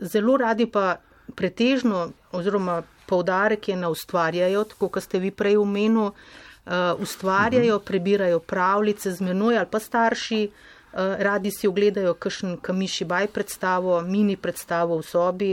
Zelo 0.00 0.36
radi 0.36 0.66
pa 0.66 0.96
pretežno, 1.36 2.10
oziroma 2.32 2.82
poudarek 3.06 3.68
je 3.68 3.76
na 3.76 3.88
ustvarjajo, 3.90 4.64
tako 4.64 4.88
kot 4.88 5.06
ste 5.06 5.18
vi 5.18 5.30
prej 5.30 5.56
omenili, 5.56 6.10
uh, 6.10 6.98
ustvarjajo, 6.98 7.76
mhm. 7.76 7.84
prebirajo 7.86 8.38
pravljice 8.38 9.12
z 9.12 9.20
menoj 9.20 9.58
ali 9.58 9.70
pa 9.70 9.78
starši, 9.78 10.42
uh, 10.50 10.79
radi 10.92 11.50
si 11.50 11.68
ogledajo 11.68 12.14
kakšen 12.14 12.56
kamiši 12.62 13.04
baj 13.04 13.28
predstavo, 13.28 14.00
mini 14.02 14.36
predstavo 14.36 14.98
v 14.98 15.02
sobi. 15.02 15.50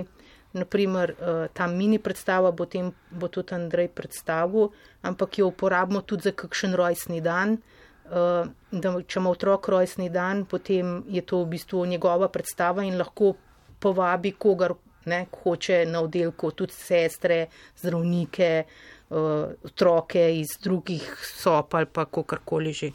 Naprimer, 0.54 1.12
eh, 1.12 1.48
ta 1.54 1.68
mini 1.68 2.00
predstava 2.00 2.52
bo, 2.52 2.66
tem, 2.66 2.92
bo 3.12 3.28
tudi 3.28 3.54
Andrej 3.54 3.88
predstavil, 3.88 4.72
ampak 5.02 5.38
jo 5.38 5.48
uporabimo 5.48 6.02
tudi 6.02 6.24
za 6.24 6.32
kakšen 6.32 6.74
rojstni 6.74 7.22
dan. 7.22 7.58
Eh, 8.10 8.46
da, 8.72 9.02
če 9.02 9.20
ima 9.20 9.30
otrok 9.30 9.68
rojstni 9.68 10.10
dan, 10.10 10.46
potem 10.46 11.04
je 11.08 11.22
to 11.22 11.44
v 11.44 11.50
bistvu 11.50 11.86
njegova 11.86 12.30
predstava 12.30 12.84
in 12.84 12.98
lahko 12.98 13.36
povabi 13.80 14.32
kogar 14.32 14.74
ne, 15.06 15.28
hoče 15.44 15.86
na 15.86 16.02
oddelku, 16.02 16.52
tudi 16.52 16.74
sestre, 16.74 17.48
zdravnike, 17.78 18.66
otroke 19.08 20.36
iz 20.36 20.58
drugih 20.60 21.06
sob 21.24 21.72
ali 21.72 21.86
pa 21.86 22.06
kakorkoli 22.06 22.74
že. 22.74 22.92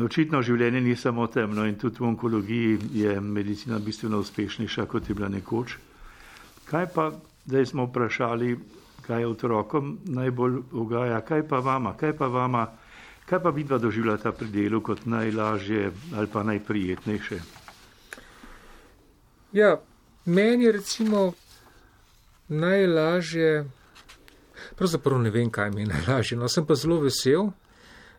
Očitno 0.00 0.40
življenje 0.42 0.80
ni 0.80 0.96
samo 0.96 1.26
temno 1.26 1.66
in 1.68 1.76
tudi 1.78 2.00
v 2.00 2.06
onkologiji 2.08 2.78
je 3.02 3.20
medicina 3.20 3.78
bistveno 3.78 4.20
uspešnejša, 4.24 4.86
kot 4.86 5.08
je 5.08 5.14
bila 5.14 5.28
nekoč. 5.28 5.76
Kaj 6.70 6.86
pa, 6.94 7.10
da 7.44 7.64
smo 7.66 7.84
vprašali, 7.88 8.54
kaj 9.06 9.24
otrokom 9.24 9.98
najbolj 10.04 10.60
ugaja, 10.72 11.20
kaj 11.26 11.44
pa 11.48 11.58
vama, 11.58 11.96
kaj 11.98 12.14
pa 12.16 12.26
vama, 12.26 12.66
kaj 13.26 13.42
pa 13.42 13.50
vidva 13.50 13.78
doživljata 13.78 14.32
pri 14.32 14.48
delu 14.48 14.80
kot 14.80 15.04
najlažje 15.06 15.90
ali 16.16 16.26
pa 16.32 16.42
najprijetnejše? 16.42 17.40
Ja, 19.52 19.80
meni 20.24 20.64
je 20.64 20.72
recimo 20.72 21.32
najlažje, 22.48 23.64
pravzaprav 24.78 25.18
ne 25.22 25.30
vem, 25.30 25.50
kaj 25.50 25.70
mi 25.70 25.82
je 25.82 25.86
najlažje, 25.86 26.38
no 26.38 26.48
sem 26.48 26.66
pa 26.66 26.74
zelo 26.74 27.00
vesel, 27.00 27.50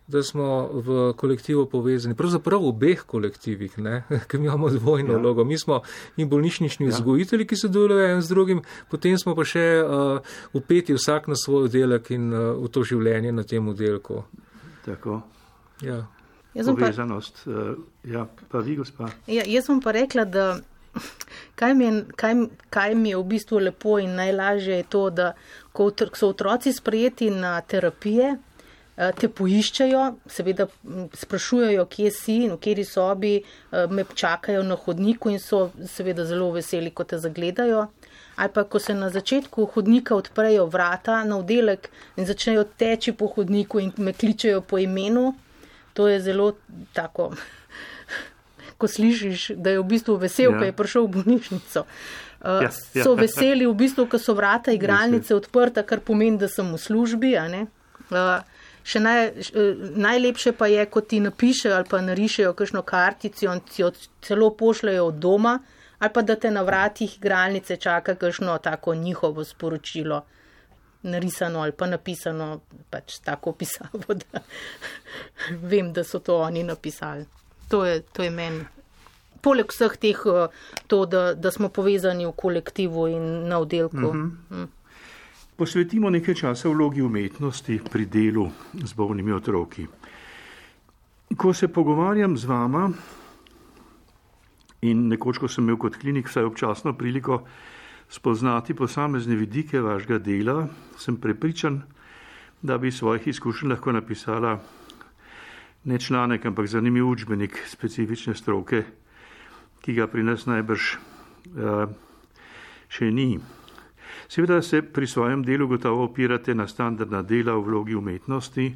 da 0.07 0.23
smo 0.23 0.69
v 0.73 1.13
kolektivu 1.17 1.65
povezani, 1.65 2.15
pravzaprav 2.15 2.61
v 2.61 2.67
obeh 2.67 3.03
kolektivih, 3.07 3.75
ki 4.29 4.37
imamo 4.37 4.69
dvojno 4.69 5.13
ja. 5.13 5.19
vlogo. 5.19 5.43
Mi 5.43 5.57
smo 5.57 5.81
in 6.17 6.29
bolnišnični 6.29 6.85
ja. 6.85 6.89
vzgojitelji, 6.89 7.47
ki 7.47 7.55
sodelujejo 7.55 8.15
en 8.15 8.21
z 8.21 8.29
drugim, 8.29 8.63
potem 8.91 9.17
smo 9.17 9.35
pa 9.35 9.45
še 9.47 9.65
uh, 9.83 10.33
upeti 10.53 10.95
vsak 10.97 11.29
na 11.31 11.37
svoj 11.39 11.69
oddelek 11.69 12.11
in 12.11 12.33
uh, 12.33 12.55
v 12.59 12.71
to 12.73 12.83
življenje 12.83 13.31
na 13.31 13.47
tem 13.47 13.67
oddelku. 13.67 14.23
Tako. 14.85 15.21
Ja. 15.81 16.03
Povezanost. 16.51 17.45
Pa, 17.45 17.51
uh, 17.51 17.79
ja, 18.03 18.25
pa 18.51 18.59
vi, 18.59 18.75
gospa. 18.75 19.07
Ja, 19.31 19.45
jaz 19.47 19.69
sem 19.69 19.79
pa 19.81 19.95
rekla, 19.95 20.25
da. 20.25 20.51
Kaj 21.55 21.71
mi, 21.79 21.85
je, 21.85 21.91
kaj, 22.19 22.33
kaj 22.69 22.95
mi 22.99 23.13
je 23.13 23.17
v 23.17 23.23
bistvu 23.23 23.61
lepo 23.63 23.93
in 24.03 24.17
najlažje 24.19 24.81
je 24.81 24.87
to, 24.91 25.05
da 25.09 25.29
ko 25.71 25.87
so 26.11 26.33
otroci 26.33 26.73
sprejeti 26.73 27.29
na 27.31 27.61
terapije, 27.61 28.35
te 28.95 29.30
poiščejo, 29.32 30.01
seveda 30.30 30.67
sprašujejo, 31.17 31.86
kje 31.89 32.12
si 32.12 32.36
in 32.45 32.51
v 32.54 32.60
kateri 32.60 32.84
sobi, 32.86 33.34
eh, 33.39 33.88
me 33.89 34.04
čakajo 34.04 34.63
na 34.63 34.75
hodniku 34.75 35.32
in 35.32 35.39
so 35.39 35.71
seveda 35.88 36.25
zelo 36.25 36.51
veseli, 36.51 36.91
ko 36.91 37.04
te 37.04 37.17
zagledajo. 37.17 37.88
Ali 38.36 38.49
pa, 38.54 38.63
ko 38.63 38.80
se 38.80 38.93
na 38.93 39.10
začetku 39.10 39.65
hodnika 39.73 40.15
odprejo 40.15 40.65
vrata 40.65 41.23
na 41.23 41.38
oddelek 41.38 41.89
in 42.17 42.25
začnejo 42.25 42.63
teči 42.77 43.13
po 43.13 43.27
hodniku 43.27 43.80
in 43.80 43.91
me 43.97 44.13
kličejo 44.13 44.62
po 44.62 44.77
imenu, 44.77 45.36
to 45.93 46.08
je 46.08 46.21
zelo 46.21 46.54
tako, 46.93 47.32
ko 48.80 48.88
slišiš, 48.88 49.51
da 49.56 49.75
je 49.75 49.80
v 49.80 49.88
bistvu 49.88 50.17
vesel, 50.17 50.51
ja. 50.51 50.58
ko 50.58 50.65
je 50.65 50.73
prišel 50.73 51.08
v 51.08 51.12
bolnišnico. 51.15 51.86
Uh, 52.41 52.63
ja, 52.65 52.71
ja. 52.93 53.04
So 53.04 53.13
veseli 53.15 53.67
v 53.67 53.75
bistvu, 53.77 54.08
ko 54.10 54.17
so 54.17 54.34
vrata 54.34 54.71
igralnice 54.77 55.36
odprta, 55.36 55.84
kar 55.84 55.99
pomeni, 55.99 56.39
da 56.41 56.49
sem 56.49 56.65
v 56.65 56.80
službi. 56.82 57.36
Uh, 57.38 58.41
Še 58.83 58.99
naj, 58.99 59.19
najlepše 60.01 60.55
pa 60.57 60.67
je, 60.67 60.85
ko 60.89 61.01
ti 61.01 61.19
napišejo 61.21 61.75
ali 61.75 61.89
pa 61.89 62.01
narišejo 62.01 62.53
kakšno 62.57 62.81
kartico 62.81 63.53
in 63.53 63.61
ti 63.67 63.81
jo 63.83 63.91
celo 64.25 64.49
pošljajo 64.57 65.05
od 65.05 65.19
doma, 65.21 65.59
ali 65.99 66.13
pa 66.13 66.21
da 66.21 66.35
te 66.35 66.51
na 66.51 66.63
vratih 66.65 67.17
igralnice 67.17 67.77
čaka 67.77 68.15
kakšno 68.15 68.57
tako 68.57 68.95
njihovo 68.95 69.45
sporočilo, 69.45 70.23
narisano 71.03 71.61
ali 71.61 71.71
pa 71.71 71.87
napisano, 71.87 72.59
pač 72.89 73.19
tako 73.19 73.53
pisavo, 73.53 74.01
da 74.23 74.41
vem, 75.61 75.93
da 75.93 76.03
so 76.03 76.19
to 76.19 76.41
oni 76.41 76.63
napisali. 76.63 77.25
To 77.69 77.85
je, 77.85 78.01
to 78.01 78.23
je 78.23 78.29
meni. 78.29 78.65
Poleg 79.41 79.71
vseh 79.73 79.93
teh, 79.97 80.19
to, 80.87 81.05
da, 81.09 81.33
da 81.33 81.51
smo 81.51 81.69
povezani 81.69 82.27
v 82.27 82.33
kolektivu 82.37 83.07
in 83.09 83.47
na 83.49 83.59
oddelku. 83.59 83.97
Uh 83.97 84.15
-huh. 84.15 84.29
mm. 84.49 84.80
Posvetimo 85.62 86.10
nekaj 86.10 86.34
časa 86.34 86.69
vlogi 86.74 87.04
umetnosti 87.06 87.76
pri 87.86 88.08
delu 88.10 88.47
z 88.74 88.95
bolnimi 88.97 89.30
otroki. 89.30 89.86
Ko 91.38 91.54
se 91.54 91.67
pogovarjam 91.67 92.34
z 92.38 92.50
vama, 92.50 92.88
in 94.82 95.06
nekoč, 95.12 95.38
ko 95.38 95.45
sem 95.45 95.62
imel 95.62 95.78
kot 95.78 96.00
klinik 96.02 96.26
vsaj 96.26 96.50
občasno 96.50 96.95
priliko 96.97 97.43
spoznati 98.10 98.74
posamezne 98.74 99.38
vidike 99.38 99.86
vašega 99.86 100.17
dela, 100.17 100.65
sem 100.97 101.21
prepričan, 101.21 101.84
da 102.62 102.82
bi 102.82 102.89
svojih 102.89 103.28
izkušenj 103.28 103.69
lahko 103.69 103.93
napisala 103.93 104.58
ne 105.84 106.00
članek, 106.00 106.45
ampak 106.45 106.74
zanimiv 106.74 107.06
učbenik 107.06 107.62
specifične 107.69 108.34
stroke, 108.34 108.82
ki 109.86 109.93
ga 109.93 110.10
pri 110.10 110.26
nas 110.26 110.50
najbrž 110.50 110.93
uh, 110.97 111.86
še 112.89 113.13
ni. 113.13 113.36
Seveda 114.31 114.61
se 114.61 114.79
pri 114.81 115.07
svojem 115.07 115.43
delu 115.43 115.67
gotovo 115.67 116.03
opirate 116.03 116.55
na 116.55 116.67
standardna 116.67 117.19
dela 117.21 117.51
v 117.57 117.65
vlogi 117.67 117.95
umetnosti, 117.95 118.75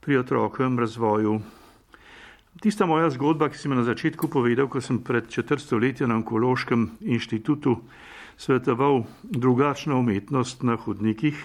pri 0.00 0.16
otrokovem 0.16 0.78
razvoju. 0.78 1.40
Tista 2.60 2.86
moja 2.88 3.10
zgodba, 3.10 3.50
ki 3.52 3.58
sem 3.60 3.76
na 3.76 3.84
začetku 3.84 4.32
povedal, 4.32 4.64
ko 4.72 4.80
sem 4.80 5.02
pred 5.04 5.28
četrt 5.28 5.60
stoletja 5.60 6.08
na 6.08 6.16
onkološkem 6.16 7.04
inštitutu 7.04 7.76
svetoval 8.40 9.04
drugačno 9.22 10.00
umetnost 10.00 10.64
na 10.64 10.80
hodnikih, 10.80 11.36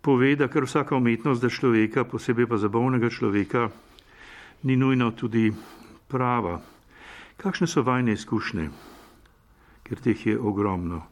pove, 0.00 0.30
da 0.36 0.46
kar 0.46 0.70
vsaka 0.70 0.94
umetnost 0.96 1.42
za 1.42 1.50
človeka, 1.50 2.06
posebej 2.06 2.46
pa 2.46 2.62
za 2.62 2.70
bolnega 2.70 3.10
človeka, 3.10 3.74
ni 4.62 4.78
nujno 4.78 5.10
tudi 5.18 5.50
prava. 6.06 6.60
Kakšne 7.42 7.66
so 7.66 7.82
vajne 7.82 8.14
izkušnje, 8.14 8.70
ker 9.82 9.98
teh 9.98 10.26
je 10.26 10.38
ogromno? 10.38 11.10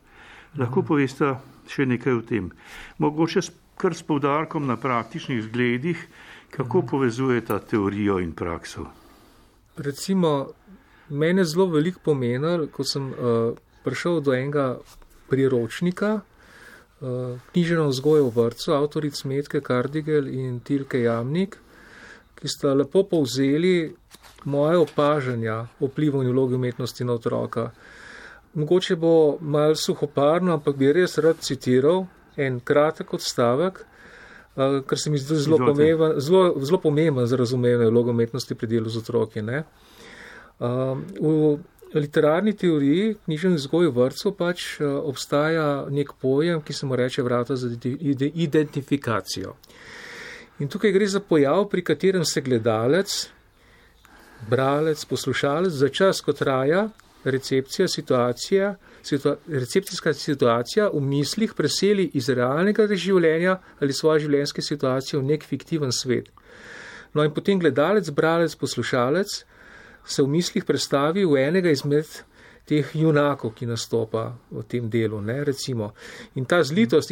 Lahko 0.57 0.83
poveste 0.83 1.35
še 1.69 1.87
nekaj 1.87 2.13
o 2.13 2.23
tem. 2.25 2.51
Mogoče 2.99 3.43
kar 3.79 3.95
s 3.95 4.03
povdarkom 4.03 4.67
na 4.67 4.77
praktičnih 4.77 5.43
zgledih, 5.43 6.07
kako 6.51 6.83
povezujete 6.83 7.59
teorijo 7.71 8.19
in 8.19 8.33
prakso. 8.33 8.87
Recimo, 9.77 10.49
meni 11.09 11.41
je 11.41 11.45
zelo 11.45 11.67
veliko 11.67 12.01
pomenilo, 12.05 12.67
ko 12.73 12.85
sem 12.85 13.13
uh, 13.13 13.53
prišel 13.85 14.21
do 14.21 14.35
enega 14.35 14.79
priročnika, 15.29 16.21
uh, 16.21 17.39
knjiženo 17.53 17.87
vzgojo 17.89 18.31
v 18.31 18.35
vrtu, 18.35 18.73
avtoric 18.75 19.25
Metke 19.25 19.61
Kardigel 19.61 20.29
in 20.29 20.61
Tilke 20.61 21.05
Jamnik, 21.05 21.59
ki 22.35 22.49
sta 22.49 22.75
lepo 22.75 23.05
povzeli 23.05 23.93
moje 24.45 24.79
opažanja 24.79 25.67
o 25.81 25.87
vplivu 25.87 26.23
in 26.23 26.33
vlogi 26.33 26.55
umetnosti 26.55 27.05
na 27.05 27.13
otroka. 27.13 27.71
Mogoče 28.55 28.97
bo 28.97 29.39
mal 29.41 29.75
suhoparno, 29.77 30.55
ampak 30.57 30.77
bi 30.77 30.93
res 30.93 31.19
rad 31.19 31.43
citiral 31.45 32.07
en 32.37 32.61
kratek 32.65 33.13
odstavek, 33.15 33.81
uh, 34.57 34.79
ker 34.89 34.99
se 34.99 35.11
mi 35.11 35.19
zdi 35.19 35.37
zelo 35.45 35.59
pomemben, 35.59 36.21
zelo, 36.21 36.55
zelo 36.65 36.81
pomemben 36.81 37.27
za 37.27 37.37
razumevanje 37.37 37.91
vlogo 37.91 38.11
umetnosti 38.11 38.55
pri 38.55 38.71
delu 38.71 38.89
z 38.89 39.03
otroki. 39.03 39.43
Uh, 39.43 40.99
v 41.21 41.59
literarni 41.95 42.53
teoriji, 42.57 43.15
knjižni 43.25 43.57
vzgoj 43.57 43.91
v 43.91 43.95
vrtu, 43.97 44.33
pač 44.37 44.65
uh, 44.81 44.99
obstaja 45.09 45.87
nek 45.91 46.13
pojem, 46.21 46.63
ki 46.63 46.73
se 46.73 46.87
mu 46.87 46.97
reče 46.97 47.23
vrata 47.23 47.57
za 47.57 47.71
identifikacijo. 48.35 49.55
In 50.59 50.69
tukaj 50.69 50.93
gre 50.93 51.07
za 51.07 51.21
pojav, 51.21 51.69
pri 51.71 51.85
katerem 51.85 52.25
se 52.25 52.41
gledalec, 52.41 53.29
bralec, 54.51 55.05
poslušalec 55.05 55.73
za 55.73 55.89
čas, 55.89 56.21
ko 56.21 56.33
traja, 56.33 56.89
recepcija, 57.25 57.89
situacija, 57.89 58.75
situa, 59.03 59.37
recepcijska 59.49 60.13
situacija 60.15 60.89
v 60.95 61.01
mislih 61.01 61.55
preseli 61.55 62.11
iz 62.15 62.29
realnega 62.29 62.87
življenja 62.95 63.59
ali 63.81 63.93
svoje 63.93 64.27
življenjske 64.27 64.63
situacije 64.63 65.21
v 65.21 65.25
nek 65.33 65.45
fiktiven 65.45 65.93
svet. 65.93 66.31
No 67.15 67.25
in 67.25 67.33
potem 67.35 67.59
gledalec, 67.59 68.11
bralec, 68.11 68.55
poslušalec 68.55 69.45
se 70.05 70.23
v 70.23 70.29
mislih 70.29 70.65
predstavi 70.65 71.25
v 71.25 71.41
enega 71.43 71.71
izmed 71.71 72.07
teh 72.69 72.91
junakov, 72.95 73.55
ki 73.57 73.67
nastopa 73.67 74.35
v 74.53 74.63
tem 74.69 74.91
delu. 74.93 75.21
Ne, 75.25 75.41
recimo. 75.45 75.95
in 76.35 76.45
ta 76.45 76.63
zlitost, 76.63 77.11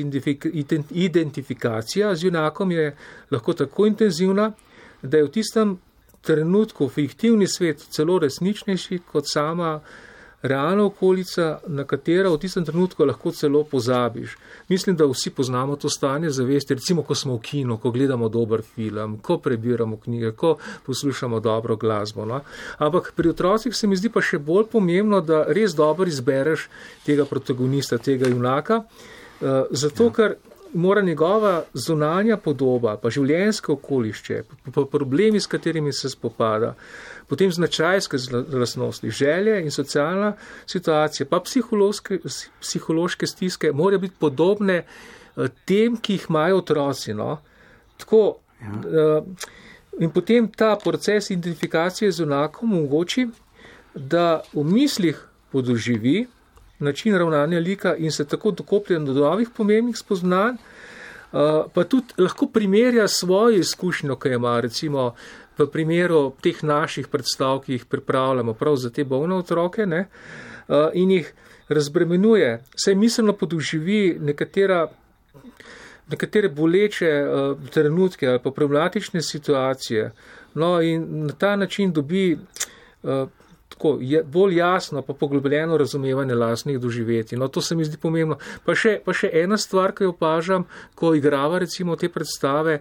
identifikacija 0.91 2.15
z 2.15 2.25
junakom 2.25 2.73
je 2.73 2.97
lahko 3.31 3.53
tako 3.53 3.87
intenzivna, 3.87 4.53
da 5.03 5.17
je 5.17 5.25
v 5.25 5.31
tistem 5.31 5.79
trenutku 6.23 6.89
fiktivni 6.89 7.49
svet 7.49 7.87
celo 7.91 8.19
resničnejši 8.19 9.01
kot 9.13 9.25
sama 9.33 9.81
realna 10.43 10.85
okolica, 10.85 11.59
na 11.67 11.85
katero 11.85 12.33
v 12.35 12.39
tistem 12.39 12.65
trenutku 12.65 13.05
lahko 13.05 13.33
celo 13.33 13.65
pozabiš. 13.65 14.37
Mislim, 14.69 14.97
da 14.97 15.07
vsi 15.07 15.31
poznamo 15.31 15.77
to 15.77 15.89
stanje 15.89 16.31
zavesti, 16.31 16.75
recimo, 16.75 17.03
ko 17.03 17.15
smo 17.15 17.37
v 17.37 17.41
kinu, 17.41 17.79
ko 17.79 17.91
gledamo 17.91 18.29
dober 18.29 18.63
film, 18.63 19.19
ko 19.19 19.39
prebiramo 19.39 19.97
knjige, 19.97 20.33
ko 20.33 20.57
poslušamo 20.87 21.41
dobro 21.41 21.77
glasbo. 21.77 22.25
No? 22.25 22.41
Ampak 22.79 23.13
pri 23.17 23.29
otrocih 23.29 23.77
se 23.77 23.87
mi 23.87 23.97
zdi 23.97 24.11
pa 24.13 24.21
še 24.21 24.39
bolj 24.39 24.69
pomembno, 24.73 25.21
da 25.21 25.45
res 25.49 25.75
dobro 25.75 26.07
izbereš 26.09 26.69
tega 27.07 27.25
protagonista, 27.25 27.99
tega 27.99 28.29
junaka, 28.29 28.83
uh, 29.41 29.65
zato 29.71 30.11
ja. 30.11 30.13
ker 30.13 30.37
mora 30.77 31.01
njegova 31.01 31.65
zunanja 31.75 32.37
podoba, 32.37 32.97
pa 33.03 33.11
življenjske 33.11 33.73
okolišče, 33.73 34.43
pa 34.75 34.85
problemi, 34.91 35.41
s 35.41 35.49
katerimi 35.51 35.93
se 35.93 36.11
spopada, 36.13 36.75
potem 37.29 37.53
značajske 37.53 38.21
lasnosti, 38.53 39.11
želje 39.11 39.59
in 39.63 39.71
socialna 39.71 40.35
situacija, 40.67 41.27
pa 41.31 41.41
psihološke, 41.41 42.21
psihološke 42.61 43.27
stiske, 43.27 43.73
morajo 43.73 44.05
biti 44.05 44.19
podobne 44.21 44.83
eh, 44.83 45.49
tem, 45.65 45.97
ki 45.97 46.19
jih 46.19 46.29
imajo 46.31 46.61
otroci. 46.63 47.15
No? 47.15 47.39
Tako, 47.97 48.23
ja. 48.61 48.77
Eh, 49.01 49.51
in 50.05 50.13
potem 50.13 50.49
ta 50.53 50.77
proces 50.77 51.31
identifikacije 51.31 52.13
z 52.13 52.25
unakom 52.29 52.73
omogoči, 52.73 53.29
da 53.95 54.43
v 54.53 54.65
mislih 54.65 55.17
podoživi, 55.53 56.27
način 56.79 57.17
ravnanja 57.19 57.59
lika 57.59 57.97
in 57.97 58.11
se 58.11 58.25
tako 58.25 58.51
dokopljen 58.51 59.05
do 59.05 59.15
novih 59.15 59.49
pomembnih 59.57 59.97
spoznanj, 59.97 60.57
pa 61.75 61.85
tudi 61.85 62.15
lahko 62.19 62.47
primerja 62.47 63.09
svojo 63.09 63.59
izkušnjo, 63.59 64.17
ki 64.17 64.29
jo 64.29 64.35
ima 64.35 64.61
recimo 64.61 65.15
v 65.59 65.67
primeru 65.73 66.33
teh 66.41 66.63
naših 66.65 67.09
predstav, 67.09 67.61
ki 67.65 67.73
jih 67.73 67.85
pripravljamo 67.85 68.55
prav 68.55 68.77
za 68.77 68.91
te 68.91 69.05
bolne 69.05 69.35
otroke 69.35 69.87
ne, 69.87 70.07
in 70.95 71.11
jih 71.11 71.33
razbremenuje, 71.69 72.63
saj 72.77 72.95
miselno 72.95 73.33
podoživi 73.33 74.17
nekatera 74.21 74.87
nekatere 76.07 76.49
boleče 76.49 77.11
uh, 77.23 77.71
trenutke 77.71 78.29
ali 78.29 78.39
pa 78.43 78.51
problematične 78.51 79.23
situacije. 79.23 80.13
No, 80.55 80.83
in 80.83 81.27
na 81.27 81.33
ta 81.33 81.57
način 81.57 81.93
dobi 81.93 82.39
uh, 83.03 83.29
tako 83.77 83.99
je, 84.01 84.23
bolj 84.25 84.57
jasno, 84.57 85.03
pa 85.03 85.13
poglobljeno 85.15 85.77
razumevanje 85.77 86.35
lastnih 86.35 86.81
doživeti. 86.81 87.37
No, 87.37 87.49
to 87.49 87.61
se 87.61 87.75
mi 87.75 87.85
zdi 87.85 87.97
pomembno. 87.97 88.39
Pa 88.65 88.75
še, 88.75 89.01
pa 89.05 89.13
še 89.13 89.29
ena 89.33 89.59
stvar, 89.61 89.93
ki 89.93 90.07
jo 90.07 90.15
opažam, 90.15 90.65
ko 90.95 91.15
igrava 91.15 91.59
recimo 91.59 91.97
te 91.97 92.09
predstave. 92.09 92.81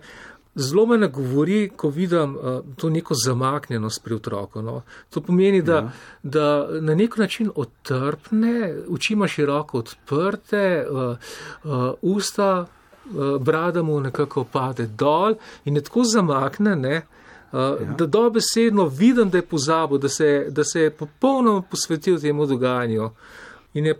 Zelo 0.55 0.86
me 0.88 0.97
nagovori, 0.97 1.69
ko 1.75 1.89
vidim 1.91 2.38
uh, 2.38 2.62
to 2.79 2.89
neko 2.89 3.15
zamaknjenost 3.25 4.03
pri 4.03 4.15
otroku. 4.15 4.62
No. 4.63 4.84
To 5.12 5.21
pomeni, 5.21 5.60
da, 5.62 5.81
ja. 5.81 5.91
da 6.23 6.47
na 6.79 6.95
nek 6.95 7.17
način 7.17 7.51
otrpne, 7.55 8.71
oči 8.88 9.13
ima 9.13 9.27
široko 9.27 9.84
odprte, 9.84 10.63
uh, 10.88 11.17
uh, 11.63 11.84
usta, 12.01 12.53
uh, 12.63 13.36
brada 13.43 13.84
mu 13.84 13.99
nekako 13.99 14.45
pade 14.47 14.88
dol 14.88 15.36
in 15.65 15.75
je 15.75 15.84
tako 15.84 16.08
zamakne, 16.08 16.76
ne, 16.80 16.95
uh, 17.03 17.24
ja. 17.54 17.93
Da 17.98 18.06
dobesedno 18.06 18.86
vidim, 18.86 19.30
da 19.30 19.38
je 19.38 19.46
pozabil, 19.46 19.98
da 19.98 20.10
se, 20.10 20.48
da 20.50 20.64
se 20.64 20.82
je 20.82 20.91
popolnoma 20.91 21.62
posvetil 21.62 22.20
temu 22.20 22.46
dogajanju. 22.46 23.10
In 23.74 23.86
je 23.86 23.96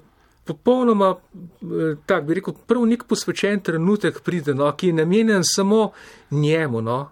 popolnoma, 0.46 1.16
eh, 1.16 1.96
tako 2.06 2.26
bi 2.26 2.34
rekel, 2.34 2.54
prvi 2.68 2.89
nek 2.89 3.04
posvečen 3.08 3.60
trenutek 3.60 4.22
pride, 4.24 4.54
no, 4.54 4.72
ki 4.72 4.88
je 4.88 4.93
namenjen 4.93 5.43
samo 5.43 5.91
njemu, 6.32 6.82
no, 6.82 7.10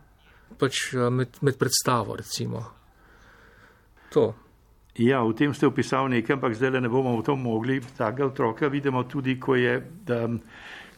pač 0.60 0.94
eh, 0.94 1.10
med, 1.10 1.38
med 1.42 1.58
predstavo, 1.58 2.16
recimo. 2.16 2.66
To. 4.14 4.34
Ja, 4.98 5.24
v 5.26 5.34
tem 5.34 5.54
ste 5.54 5.66
opisali 5.68 6.20
nekaj, 6.20 6.36
ampak 6.36 6.54
zdaj 6.54 6.78
ne 6.78 6.90
bomo 6.90 7.16
v 7.18 7.26
to 7.26 7.36
mogli. 7.36 7.80
Takega 7.98 8.28
otroka 8.30 8.68
vidimo 8.70 9.04
tudi, 9.10 9.40
ko 9.40 9.56
je. 9.58 9.80
Da, 10.06 10.28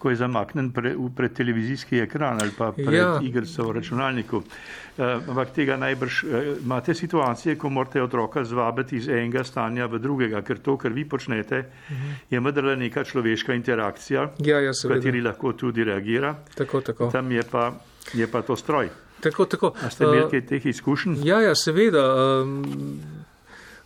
ko 0.05 0.11
je 0.13 0.19
zamaknen 0.21 0.67
pre, 0.69 0.91
pred 1.17 1.33
televizijski 1.33 1.97
ekran 2.03 2.37
ali 2.41 2.51
pa 2.57 2.67
pred 2.71 2.93
ja. 2.93 3.19
igrico 3.25 3.63
v 3.65 3.71
računalniku. 3.79 4.37
Uh, 4.37 5.05
ampak 5.29 5.49
tega 5.55 5.79
najbrž 5.81 6.19
uh, 6.23 6.29
imate 6.61 6.93
situacije, 6.93 7.55
ko 7.57 7.69
morate 7.73 8.03
otroka 8.03 8.43
zvabiti 8.45 8.99
iz 9.01 9.07
enega 9.09 9.43
stanja 9.43 9.89
v 9.89 9.99
drugega, 9.99 10.43
ker 10.45 10.61
to, 10.61 10.77
kar 10.77 10.93
vi 10.93 11.07
počnete, 11.09 11.59
uh 11.59 11.97
-huh. 11.97 12.13
je 12.29 12.39
vendarle 12.39 12.75
neka 12.75 13.03
človeška 13.03 13.53
interakcija, 13.53 14.29
ja, 14.37 14.59
ja, 14.59 14.71
v 14.83 14.93
kateri 14.93 15.21
lahko 15.21 15.53
tudi 15.53 15.83
reagira. 15.83 16.35
Tako, 16.55 16.81
tako. 16.81 17.09
Tam 17.11 17.31
je 17.31 17.43
pa, 17.51 17.73
je 18.13 18.27
pa 18.27 18.41
to 18.41 18.55
stroj. 18.55 18.89
Tako, 19.19 19.45
tako. 19.45 19.73
A 19.81 19.89
ste 19.89 20.03
imeli 20.03 20.29
kaj 20.29 20.45
teh 20.45 20.65
izkušenj? 20.65 21.15
Ja, 21.23 21.41
ja, 21.41 21.55
seveda. 21.55 22.05
Um, 22.41 22.63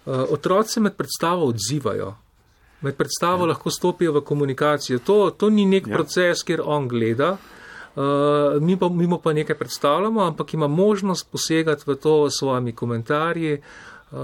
otroci 0.06 0.80
med 0.80 0.96
predstavo 0.96 1.46
odzivajo. 1.46 2.29
Med 2.82 2.96
predstavo 2.96 3.44
ja. 3.44 3.50
lahko 3.54 3.70
stopijo 3.70 4.14
v 4.16 4.22
komunikacijo. 4.24 5.00
To, 5.00 5.30
to 5.30 5.50
ni 5.50 5.66
nek 5.66 5.88
ja. 5.88 5.96
proces, 5.96 6.44
kjer 6.48 6.62
on 6.66 6.88
gleda, 6.88 7.34
uh, 7.36 8.62
mi, 8.62 8.78
pa, 8.80 8.90
mi 8.90 9.08
mu 9.08 9.20
pa 9.20 9.34
nekaj 9.34 9.58
predstavljamo, 9.60 10.22
ampak 10.24 10.54
ima 10.54 10.68
možnost 10.68 11.32
posegati 11.32 11.84
v 11.88 11.96
to 11.96 12.30
s 12.30 12.40
svojimi 12.40 12.72
komentarji 12.72 13.54
uh, 13.58 14.20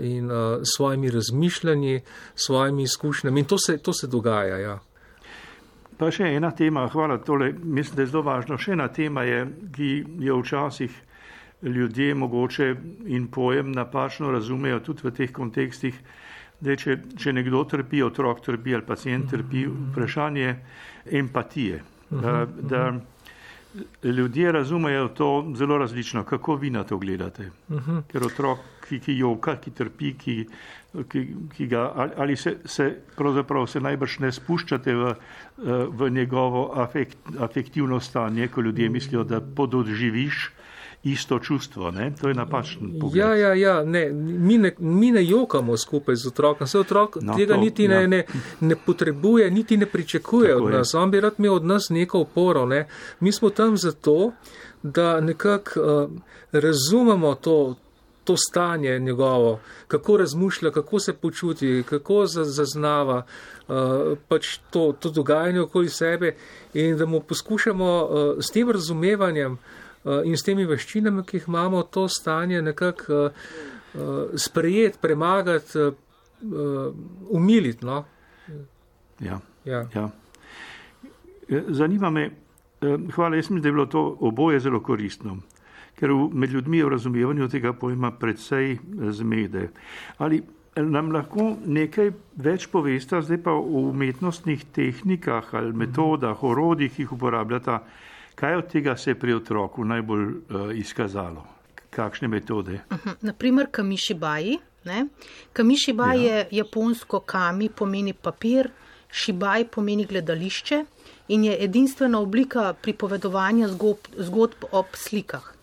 in 0.00 0.30
uh, 0.30 0.60
svojimi 0.76 1.10
razmišljanji, 1.10 2.00
svojimi 2.34 2.82
izkušnjami. 2.82 3.40
In 3.40 3.46
to 3.46 3.58
se, 3.58 3.78
to 3.78 3.92
se 3.92 4.06
dogaja. 4.06 4.58
Ja. 4.58 4.78
Pa 6.00 6.08
še 6.08 6.30
ena 6.32 6.48
tema, 6.56 6.86
hvala 6.88 7.18
tole, 7.20 7.52
mislim, 7.52 7.96
da 7.96 8.02
je 8.02 8.08
zelo 8.08 8.22
važno. 8.24 8.56
Še 8.56 8.72
ena 8.72 8.88
tema 8.88 9.26
je, 9.28 9.44
ki 9.76 9.90
jo 10.24 10.38
včasih 10.40 10.94
ljudje 11.62 12.14
mogoče 12.14 12.74
in 13.06 13.26
pojem 13.28 13.72
napačno 13.72 14.30
razumejo 14.32 14.80
tudi 14.80 15.04
v 15.04 15.12
teh 15.12 15.32
kontekstih. 15.32 15.98
Da, 16.60 16.76
če, 16.76 16.98
če 17.16 17.32
nekdo 17.32 17.62
trpi, 17.64 18.02
otrok 18.04 18.42
trpi 18.44 18.74
ali 18.76 18.84
pacijent 18.84 19.30
trpi, 19.30 19.64
vprašanje 19.66 20.56
empatije. 21.20 21.80
Da, 22.10 22.44
da 22.44 22.82
ljudje 24.04 24.52
razumejo 24.52 25.08
to 25.08 25.52
zelo 25.56 25.78
različno, 25.78 26.24
kako 26.24 26.56
vi 26.56 26.70
na 26.70 26.84
to 26.84 26.98
gledate. 26.98 27.50
Ker 28.12 28.26
otrok, 28.26 28.58
ki, 28.88 28.98
ki 29.00 29.16
joka, 29.18 29.56
ki 29.56 29.70
trpi, 29.70 30.14
ki, 30.18 30.36
ki, 31.08 31.26
ki 31.56 31.66
ga, 31.66 32.10
ali 32.16 32.36
se, 32.36 32.56
se 32.64 32.90
pravzaprav 33.16 33.66
se 33.70 33.80
najbrž 33.80 34.18
ne 34.26 34.32
spuščate 34.32 34.94
v, 34.94 35.14
v 35.88 36.10
njegovo 36.10 36.72
afekt, 36.82 37.18
afektivno 37.38 38.00
stanje, 38.00 38.48
ko 38.48 38.60
ljudje 38.60 38.88
mislijo, 38.88 39.24
da 39.24 39.40
pododživiš 39.40 40.50
isto 41.02 41.38
čustvo. 41.38 41.90
Ne? 41.90 42.12
To 42.20 42.28
je 42.28 42.34
napačen 42.34 42.98
pogled. 43.00 43.16
Ja, 43.16 43.34
ja, 43.34 43.54
ja. 43.54 43.84
Ne, 43.84 44.10
mi, 44.12 44.58
ne, 44.58 44.74
mi 44.78 45.10
ne 45.10 45.24
jokamo 45.24 45.76
skupaj 45.76 46.16
z 46.16 46.26
otrokom. 46.26 46.66
Se 46.66 46.78
otrok 46.78 47.16
no, 47.20 47.34
tega 47.36 47.54
to, 47.54 47.60
niti 47.60 47.84
ja. 47.84 47.88
ne, 47.90 48.08
ne, 48.08 48.24
ne 48.60 48.76
potrebuje, 48.76 49.50
niti 49.50 49.76
ne 49.76 49.86
pričakuje 49.86 50.52
Tako 50.52 50.64
od 50.64 50.72
nas. 50.72 50.94
Je. 50.94 51.00
On 51.00 51.10
bi 51.10 51.20
rad 51.20 51.34
imel 51.38 51.54
od 51.54 51.64
nas 51.64 51.88
neko 51.90 52.20
oporo. 52.20 52.66
Ne? 52.66 52.88
Mi 53.20 53.32
smo 53.32 53.50
tam 53.50 53.76
zato, 53.76 54.32
da 54.82 55.20
nekako 55.20 55.80
uh, 55.80 56.10
razumemo 56.52 57.34
to. 57.34 57.74
To 58.24 58.36
stanje 58.36 58.98
njegovo, 58.98 59.60
kako 59.88 60.16
razmišlja, 60.16 60.70
kako 60.70 60.98
se 61.00 61.12
počuti, 61.12 61.82
kako 61.88 62.26
zaznava 62.26 63.22
uh, 63.68 63.74
pač 64.28 64.58
to, 64.70 64.94
to 65.00 65.10
dogajanje 65.10 65.60
okoli 65.60 65.88
sebe, 65.88 66.34
in 66.74 66.96
da 66.96 67.06
mu 67.06 67.20
poskušamo 67.20 68.04
uh, 68.04 68.44
s 68.44 68.52
tem 68.52 68.70
razumevanjem 68.70 69.52
uh, 69.52 69.58
in 70.24 70.36
s 70.36 70.46
temi 70.46 70.64
veščinami, 70.64 71.24
ki 71.26 71.36
jih 71.36 71.48
imamo, 71.48 71.82
to 71.82 72.06
stanje 72.08 72.62
nekako 72.62 73.24
uh, 73.26 73.32
sprejeti, 74.34 74.98
premagati, 75.00 75.90
umiliti. 77.30 77.84
No? 77.84 78.04
Ja, 79.20 79.40
ja. 79.64 79.84
Ja. 79.94 80.10
Zanima 81.68 82.10
me, 82.10 82.30
hvala, 83.14 83.36
jaz 83.36 83.50
mislim, 83.50 83.60
da 83.62 83.68
je 83.68 83.72
bilo 83.72 83.86
to 83.86 84.16
oboje 84.20 84.60
zelo 84.60 84.80
koristno, 84.80 85.36
ker 85.98 86.14
med 86.32 86.50
ljudmi 86.50 86.78
je 86.78 86.84
v 86.84 86.94
razumevanju 86.94 87.48
tega 87.48 87.72
pojma 87.72 88.10
predvsej 88.16 88.78
zmede. 89.10 89.68
Ali 90.18 90.42
nam 90.76 91.10
lahko 91.12 91.56
nekaj 91.66 92.12
več 92.36 92.68
povesta 92.70 93.20
zdaj 93.22 93.42
pa 93.42 93.52
o 93.52 93.88
umetnostnih 93.90 94.64
tehnikah 94.72 95.54
ali 95.58 95.72
metodah, 95.76 96.44
orodjih, 96.44 96.94
ki 96.94 97.02
jih 97.02 97.12
uporabljata? 97.12 97.80
Kaj 98.34 98.54
od 98.54 98.68
tega 98.72 98.96
se 98.96 99.10
je 99.10 99.18
pri 99.18 99.34
otroku 99.34 99.84
najbolj 99.84 100.26
uh, 100.26 100.70
izkazalo? 100.74 101.46
Kakšne 101.90 102.28
metode? 102.28 102.80
Uh 102.90 102.98
-huh. 102.98 103.14
Naprimer, 103.20 103.66
kamishibai. 103.70 104.58
Ne? 104.84 105.06
Kamishibai 105.52 106.24
ja. 106.24 106.34
je 106.34 106.46
japonsko 106.50 107.20
kami, 107.20 107.68
pomeni 107.68 108.12
papir, 108.12 108.70
shibai 109.12 109.64
pomeni 109.64 110.06
gledališče 110.06 110.84
in 111.28 111.44
je 111.44 111.56
edinstvena 111.64 112.18
oblika 112.18 112.72
pripovedovanja 112.82 113.68
zgodb, 113.68 113.98
zgodb 114.18 114.64
ob 114.72 114.86
slikah. 114.94 115.54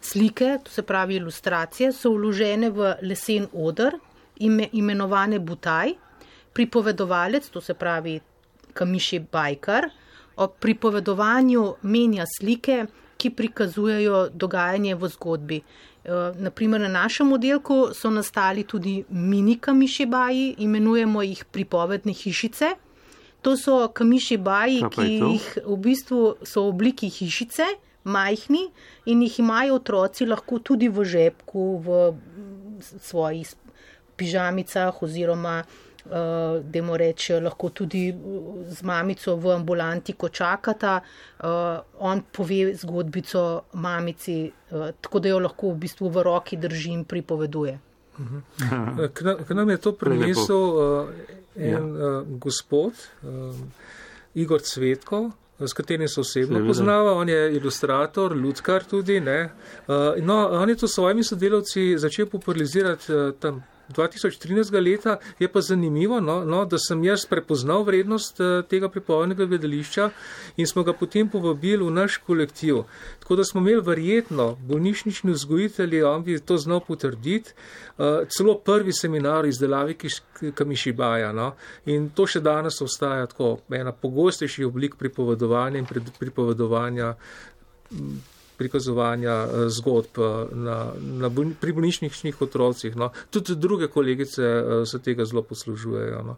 Slike, 0.00 0.58
to 0.64 0.70
se 0.70 0.82
pravi 0.82 1.16
ilustracije, 1.16 1.92
so 1.92 2.10
vložene 2.10 2.70
v 2.70 2.94
lesen 3.02 3.46
odr, 3.52 3.94
ime, 4.36 4.68
imenovane 4.72 5.38
butaj, 5.38 5.94
pripovedovalec, 6.52 7.46
to 7.48 7.60
se 7.60 7.74
pravi 7.74 8.20
kamishibaikar, 8.74 9.90
ob 10.36 10.58
pripovedovanju 10.60 11.74
menja 11.82 12.24
slike, 12.38 12.86
ki 13.16 13.30
prikazujejo 13.30 14.28
dogajanje 14.34 14.94
v 14.94 15.08
zgodbi. 15.08 15.58
Eh, 16.04 16.32
Naprimer, 16.38 16.80
na 16.80 16.88
našem 16.88 17.32
oddelku 17.32 17.94
so 17.94 18.10
nastali 18.10 18.64
tudi 18.64 19.04
mini 19.08 19.58
kamišibaji, 19.58 20.54
imenujemo 20.58 21.22
jih 21.22 21.44
pripovedne 21.44 22.12
hišice. 22.12 22.74
To 23.42 23.56
so 23.56 23.88
kamišibaji, 23.88 24.82
ki 24.90 25.06
jih 25.18 25.46
v 25.66 25.76
bistvu 25.76 26.18
so 26.42 26.66
v 26.66 26.74
obliki 26.74 27.08
hišice, 27.10 27.66
majhni 28.04 28.68
in 29.06 29.22
jih 29.22 29.38
imajo 29.38 29.78
otroci 29.78 30.26
lahko 30.26 30.58
tudi 30.58 30.88
v 30.88 31.04
žepku, 31.04 31.64
v 31.78 31.98
svojih 33.02 33.54
pižamicah 34.18 35.02
oziroma 35.02 35.62
uh, 35.62 35.91
da 36.04 36.82
mu 36.82 36.96
reče, 36.96 37.40
lahko 37.40 37.68
tudi 37.68 38.14
z 38.68 38.82
mamico 38.82 39.36
v 39.36 39.54
ambulanti, 39.54 40.12
ko 40.12 40.28
čakata, 40.28 41.00
uh, 41.00 41.48
on 41.98 42.22
pove 42.32 42.74
zgodbico 42.74 43.62
mamici, 43.72 44.50
tako 45.00 45.18
da 45.18 45.28
jo 45.28 45.38
lahko 45.38 45.70
v 45.72 45.78
bistvu 45.86 46.10
v 46.10 46.22
roki 46.22 46.56
drži 46.56 46.90
in 46.92 47.04
pripoveduje. 47.04 47.78
K 49.46 49.54
nam 49.54 49.70
je 49.70 49.76
to 49.76 49.92
prinesel 49.92 50.56
uh, 50.56 51.08
en 51.56 51.70
ja. 51.70 51.80
uh, 51.80 52.26
gospod, 52.38 52.92
uh, 53.22 53.54
Igor 54.34 54.60
Cvetko. 54.60 55.30
S 55.62 55.72
katerim 55.72 56.08
se 56.08 56.20
osebno 56.20 56.66
poznava, 56.66 57.12
on 57.12 57.28
je 57.28 57.56
ilustrator, 57.56 58.36
ljudskar 58.36 58.84
tudi. 58.84 59.20
Uh, 59.20 59.24
no, 60.18 60.48
on 60.50 60.68
je 60.68 60.76
to 60.76 60.88
s 60.88 60.94
svojimi 60.94 61.24
sodelavci 61.24 61.98
začel 61.98 62.26
popularizirati 62.26 63.12
tam 63.40 63.62
2013. 63.88 64.84
leta 64.84 65.16
je 65.38 65.48
pa 65.52 65.60
zanimivo, 65.60 66.20
no, 66.20 66.44
no, 66.44 66.64
da 66.64 66.78
sem 66.78 67.04
jaz 67.04 67.26
prepoznal 67.26 67.84
vrednost 67.84 68.40
uh, 68.40 68.64
tega 68.68 68.88
pripovednega 68.88 69.46
gledališča 69.46 70.10
in 70.56 70.66
smo 70.66 70.82
ga 70.82 70.92
potem 70.92 71.28
povabili 71.28 71.84
v 71.84 71.90
naš 71.90 72.16
kolektiv. 72.26 72.82
Tako 73.20 73.36
da 73.36 73.44
smo 73.44 73.60
imeli 73.60 73.82
verjetno 73.82 74.56
bolnišnični 74.60 75.32
vzgojitelji, 75.32 76.02
on 76.02 76.24
bi 76.24 76.38
to 76.38 76.56
znal 76.56 76.80
potrditi, 76.80 77.52
uh, 77.98 78.26
celo 78.28 78.58
prvi 78.58 78.92
seminar 78.92 79.46
izdelavi 79.46 79.96
Kamišibaja. 80.54 81.32
No, 81.32 81.52
in 81.86 82.10
to 82.10 82.26
še 82.26 82.40
danes 82.40 82.80
ostaja 82.82 83.26
tako 83.26 83.58
ena 83.70 83.92
pogostejših 83.92 84.66
oblik 84.66 84.96
pripovedovanja 84.98 85.78
in 85.78 85.86
pripovedovanja 86.18 87.14
prikazovanja 88.56 89.32
eh, 89.44 89.68
zgodb 89.68 90.18
eh, 90.18 90.54
na, 90.54 90.76
na, 90.96 91.30
pri 91.60 91.72
bolnišničnih 91.72 92.42
otrocih. 92.42 92.96
No. 92.96 93.10
Tudi 93.30 93.56
druge 93.56 93.88
kolegice 93.88 94.42
eh, 94.42 94.86
se 94.86 95.02
tega 95.02 95.24
zelo 95.24 95.42
poslužujejo. 95.42 96.22
No. 96.22 96.36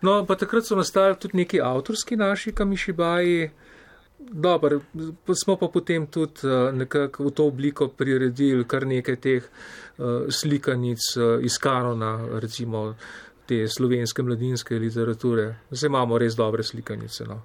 no, 0.00 0.24
pa 0.26 0.36
takrat 0.36 0.66
so 0.66 0.76
nastali 0.76 1.16
tudi 1.20 1.36
neki 1.36 1.60
avtorski 1.60 2.16
naši 2.16 2.52
kamišibaji. 2.52 3.50
Dobar, 4.20 4.74
smo 5.34 5.56
pa 5.56 5.68
potem 5.72 6.04
tudi 6.06 6.44
nekako 6.76 7.24
v 7.24 7.30
to 7.30 7.46
obliko 7.48 7.86
priredili 7.88 8.66
kar 8.68 8.84
nekaj 8.86 9.16
teh 9.16 9.46
slikanic 10.28 11.06
iz 11.40 11.56
kanona, 11.58 12.18
recimo 12.40 12.82
te 13.48 13.64
slovenske 13.68 14.22
mladinske 14.22 14.76
literature. 14.78 15.54
Zdaj 15.70 15.88
imamo 15.88 16.18
res 16.18 16.36
dobre 16.36 16.62
slikanice. 16.62 17.24
No. 17.24 17.40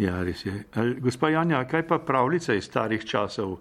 Ja, 0.00 0.22
res 0.24 0.46
je. 0.46 0.54
Gospa 1.04 1.28
Janja, 1.28 1.60
kaj 1.68 1.84
pa 1.88 1.98
pravljice 2.00 2.56
iz 2.56 2.64
starih 2.64 3.04
časov? 3.04 3.58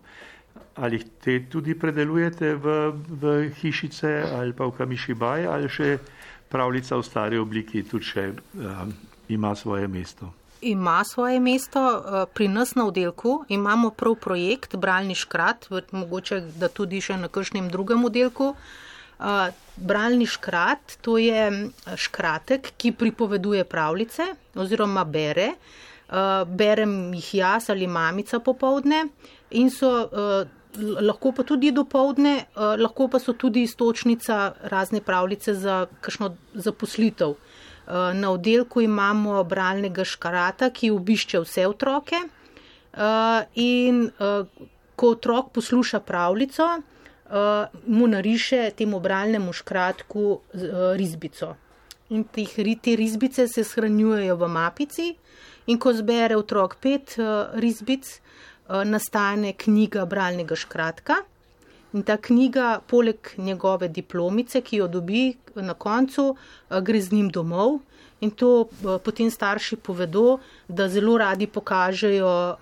Ali 0.79 1.01
te 1.19 1.41
tudi 1.51 1.75
predelujete 1.75 2.53
v, 2.55 2.75
v 2.93 3.31
hišice 3.59 4.11
ali 4.37 4.55
pa 4.55 4.69
v 4.69 4.75
kamišibaj 4.77 5.47
ali 5.51 5.67
še 5.67 5.97
pravljica 6.49 6.95
v 6.95 7.03
stari 7.03 7.39
obliki 7.39 7.83
tudi 7.83 8.07
še 8.07 8.23
um, 8.31 8.93
ima 9.27 9.51
svoje 9.55 9.89
mesto? 9.91 10.31
Ima 10.63 11.01
svoje 11.03 11.41
mesto 11.43 11.81
uh, 11.83 12.23
pri 12.31 12.47
nas 12.47 12.71
na 12.79 12.87
oddelku. 12.87 13.43
Imamo 13.51 13.91
prav 13.91 14.15
projekt 14.23 14.77
Bralni 14.79 15.19
škrat, 15.19 15.67
mogoče 15.91 16.39
da 16.55 16.71
tudi 16.71 17.03
še 17.03 17.19
na 17.19 17.27
kakšnem 17.27 17.67
drugem 17.67 18.07
oddelku. 18.07 18.53
Uh, 19.19 19.51
bralni 19.75 20.23
škrat, 20.23 20.95
to 21.03 21.17
je 21.19 21.67
škratek, 21.99 22.71
ki 22.79 22.95
pripoveduje 22.95 23.67
pravljice 23.67 24.31
oziroma 24.55 25.03
bere. 25.03 25.51
Uh, 25.51 25.87
berem 26.45 27.13
jih 27.13 27.33
jaz 27.33 27.69
ali 27.69 27.87
mamica 27.87 28.39
popovdne 28.39 29.07
in 29.51 29.69
so 29.69 29.89
uh, 29.89 30.47
lahko 31.01 31.31
pa 31.31 31.43
tudi 31.43 31.71
dopovdne, 31.71 32.45
uh, 32.55 32.75
lahko 32.77 33.07
pa 33.07 33.19
so 33.19 33.33
tudi 33.33 33.63
istočnica 33.63 34.53
razne 34.63 35.01
pravljice 35.01 35.53
za 35.53 35.85
kakšno 36.01 36.35
zaposlitev. 36.53 37.35
Na 37.89 38.29
oddelku 38.29 38.81
imamo 38.81 39.43
bralnega 39.43 40.03
škarata, 40.05 40.67
ki 40.69 40.91
obišče 40.93 41.39
vse 41.41 41.63
otroke 41.67 42.19
in 43.57 44.03
ko 44.95 45.09
otrok 45.15 45.49
posluša 45.55 45.99
pravljico, 46.05 46.67
mu 47.87 48.07
nariše 48.07 48.71
temu 48.77 48.99
bralnemu 48.99 49.53
škratku 49.53 50.39
risbico. 51.01 51.55
In 52.09 52.23
teh, 52.29 52.53
te 52.81 52.95
risbice 52.95 53.47
se 53.47 53.63
shranjujejo 53.63 54.35
v 54.35 54.47
mapici, 54.47 55.15
in 55.69 55.77
ko 55.77 55.93
zbere 55.93 56.37
otrok 56.37 56.77
pet 56.81 57.15
uh, 57.21 57.53
risbic, 57.61 58.07
uh, 58.09 58.81
nastane 58.85 59.53
knjiga 59.53 60.05
bralnega 60.09 60.57
škratka. 60.57 61.21
In 61.93 62.05
ta 62.05 62.17
knjiga, 62.21 62.79
poleg 62.85 63.33
njegove 63.37 63.89
diplomice, 63.89 64.61
ki 64.61 64.81
jo 64.81 64.87
dobi 64.87 65.33
na 65.55 65.73
koncu, 65.73 66.33
uh, 66.33 66.81
gre 66.81 67.01
z 67.01 67.13
njim 67.17 67.29
domov. 67.29 67.79
In 68.19 68.33
to 68.35 68.67
potem 69.03 69.29
starši 69.31 69.77
povedo, 69.79 70.39
da 70.67 70.89
zelo 70.91 71.15
radi 71.17 71.47
pokažejo 71.47 72.31
uh, 72.51 72.57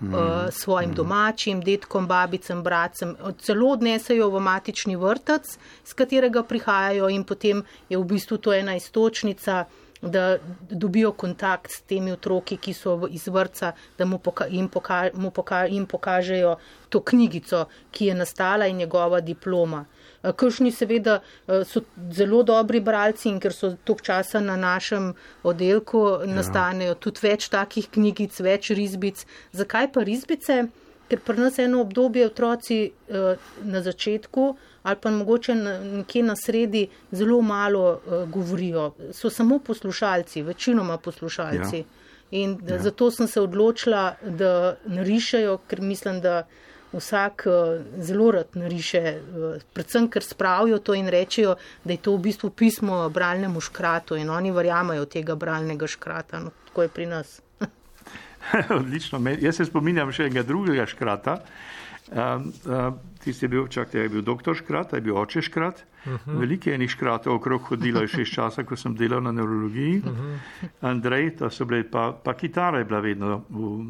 svojim 0.54 0.92
domačim, 0.94 1.60
detkom, 1.66 2.06
babicam, 2.06 2.62
bracem, 2.62 3.16
celo 3.42 3.72
odnesejo 3.74 4.28
v 4.30 4.40
matični 4.40 4.94
vrtec, 4.96 5.58
z 5.84 5.98
katerega 5.98 6.44
prihajajo 6.46 7.10
in 7.10 7.26
potem 7.26 7.64
je 7.90 7.98
v 7.98 8.06
bistvu 8.06 8.38
to 8.38 8.54
ena 8.54 8.76
istočnica, 8.78 9.64
da 10.02 10.38
dobijo 10.70 11.12
kontakt 11.12 11.70
s 11.70 11.80
temi 11.80 12.12
otroki, 12.12 12.56
ki 12.56 12.74
so 12.74 13.08
iz 13.10 13.26
vrca, 13.26 13.72
da 13.98 14.04
mu 14.04 14.18
poka 14.18 14.46
jim, 14.46 14.68
poka 14.68 15.08
mu 15.14 15.30
poka 15.30 15.64
jim 15.66 15.86
pokažejo 15.86 16.56
to 16.88 17.00
knjigico, 17.00 17.66
ki 17.90 18.06
je 18.06 18.14
nastala 18.14 18.66
in 18.66 18.76
njegova 18.76 19.20
diploma. 19.20 19.84
Eh, 20.22 20.32
Kršni 20.32 20.72
seveda 20.72 21.20
eh, 21.20 21.64
so 21.64 21.80
zelo 22.12 22.42
dobri 22.42 22.80
bralci 22.80 23.28
in 23.28 23.40
ker 23.40 23.52
so 23.52 23.74
tok 23.84 24.02
časa 24.02 24.40
na 24.40 24.56
našem 24.56 25.12
oddelku, 25.42 26.04
ja. 26.08 26.34
nastanejo 26.40 26.94
tudi 26.94 27.22
več 27.22 27.48
takih 27.48 27.90
knjigic, 27.90 28.40
več 28.40 28.70
risbic. 28.70 29.26
Zakaj 29.52 29.92
pa 29.92 30.06
risbice? 30.06 30.66
Ker 31.08 31.20
pri 31.24 31.40
nas 31.40 31.58
eno 31.58 31.80
obdobje 31.80 32.26
otroci 32.26 32.80
eh, 32.88 33.36
na 33.64 33.82
začetku 33.82 34.50
ali 34.88 34.96
pa 35.02 35.10
mogoče 35.10 35.54
nekje 35.54 36.22
na 36.22 36.36
sredi 36.36 36.86
zelo 37.12 37.40
malo 37.42 38.00
govorijo. 38.26 38.92
So 39.12 39.30
samo 39.30 39.58
poslušalci, 39.58 40.42
večinoma 40.42 40.96
poslušalci. 40.96 41.78
Ja. 41.78 41.84
In 42.30 42.58
ja. 42.68 42.78
zato 42.78 43.10
sem 43.10 43.26
se 43.26 43.40
odločila, 43.40 44.14
da 44.22 44.76
narišajo, 44.84 45.58
ker 45.68 45.80
mislim, 45.80 46.20
da 46.20 46.42
vsak 46.92 47.46
uh, 47.46 47.80
zelo 48.04 48.30
rad 48.30 48.56
nariše, 48.56 49.02
uh, 49.20 49.62
predvsem 49.72 50.08
ker 50.10 50.24
spravijo 50.24 50.78
to 50.78 50.94
in 50.94 51.08
rečejo, 51.08 51.56
da 51.84 51.92
je 51.92 52.02
to 52.02 52.16
v 52.16 52.22
bistvu 52.28 52.50
pismo 52.50 53.08
bralnemu 53.08 53.60
škratu 53.60 54.16
in 54.16 54.30
oni 54.30 54.52
verjamajo 54.52 55.04
tega 55.04 55.34
bralnega 55.34 55.86
škrata. 55.86 56.40
No, 56.40 56.50
tako 56.68 56.82
je 56.82 56.88
pri 56.88 57.06
nas. 57.06 57.40
Odlično. 58.78 59.20
Jaz 59.40 59.56
se 59.56 59.64
spominjam 59.64 60.12
še 60.12 60.28
enega 60.28 60.42
drugega 60.46 60.86
škrata. 60.86 61.40
Um, 62.08 62.52
uh, 62.64 62.94
tisti 63.20 63.44
je 63.44 63.48
bil, 63.52 63.66
čak, 63.68 63.92
je 63.94 64.08
bil 64.08 64.22
doktor 64.24 64.56
škrat, 64.56 64.94
je 64.96 65.00
bil 65.04 65.16
oče 65.20 65.42
škrat. 65.42 65.84
Uh 66.04 66.12
mhm. 66.12 66.18
-huh. 66.26 66.40
Velike 66.40 66.74
enih 66.74 66.90
škratov 66.90 67.34
okrog 67.34 67.62
hodilo 67.62 68.00
je 68.00 68.08
še 68.08 68.22
iz 68.22 68.28
časa, 68.28 68.64
ko 68.64 68.76
sem 68.76 68.94
delal 68.96 69.22
na 69.22 69.32
neurologiji. 69.32 69.98
Uh 69.98 70.12
mhm. 70.12 70.32
-huh. 70.62 70.68
Andrej, 70.80 71.36
to 71.36 71.50
so 71.50 71.64
bile 71.64 71.84
pa, 71.90 72.12
pa 72.24 72.34
kitara 72.34 72.78
je 72.78 72.84
bila 72.84 73.00
vedno 73.00 73.44
v, 73.50 73.60
uh, 73.60 73.80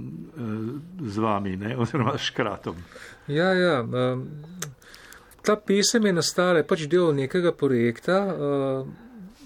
z 1.06 1.18
vami, 1.18 1.56
ne? 1.56 1.76
oziroma 1.76 2.18
s 2.18 2.20
škratom. 2.20 2.74
Ja, 3.26 3.52
ja. 3.52 3.82
Um, 3.82 4.28
ta 5.42 5.56
pesem 5.56 6.06
je 6.06 6.12
nastala, 6.12 6.58
je 6.58 6.66
pač 6.66 6.86
del 6.86 7.14
nekega 7.14 7.52
projekta. 7.52 8.26
Uh, 8.26 8.88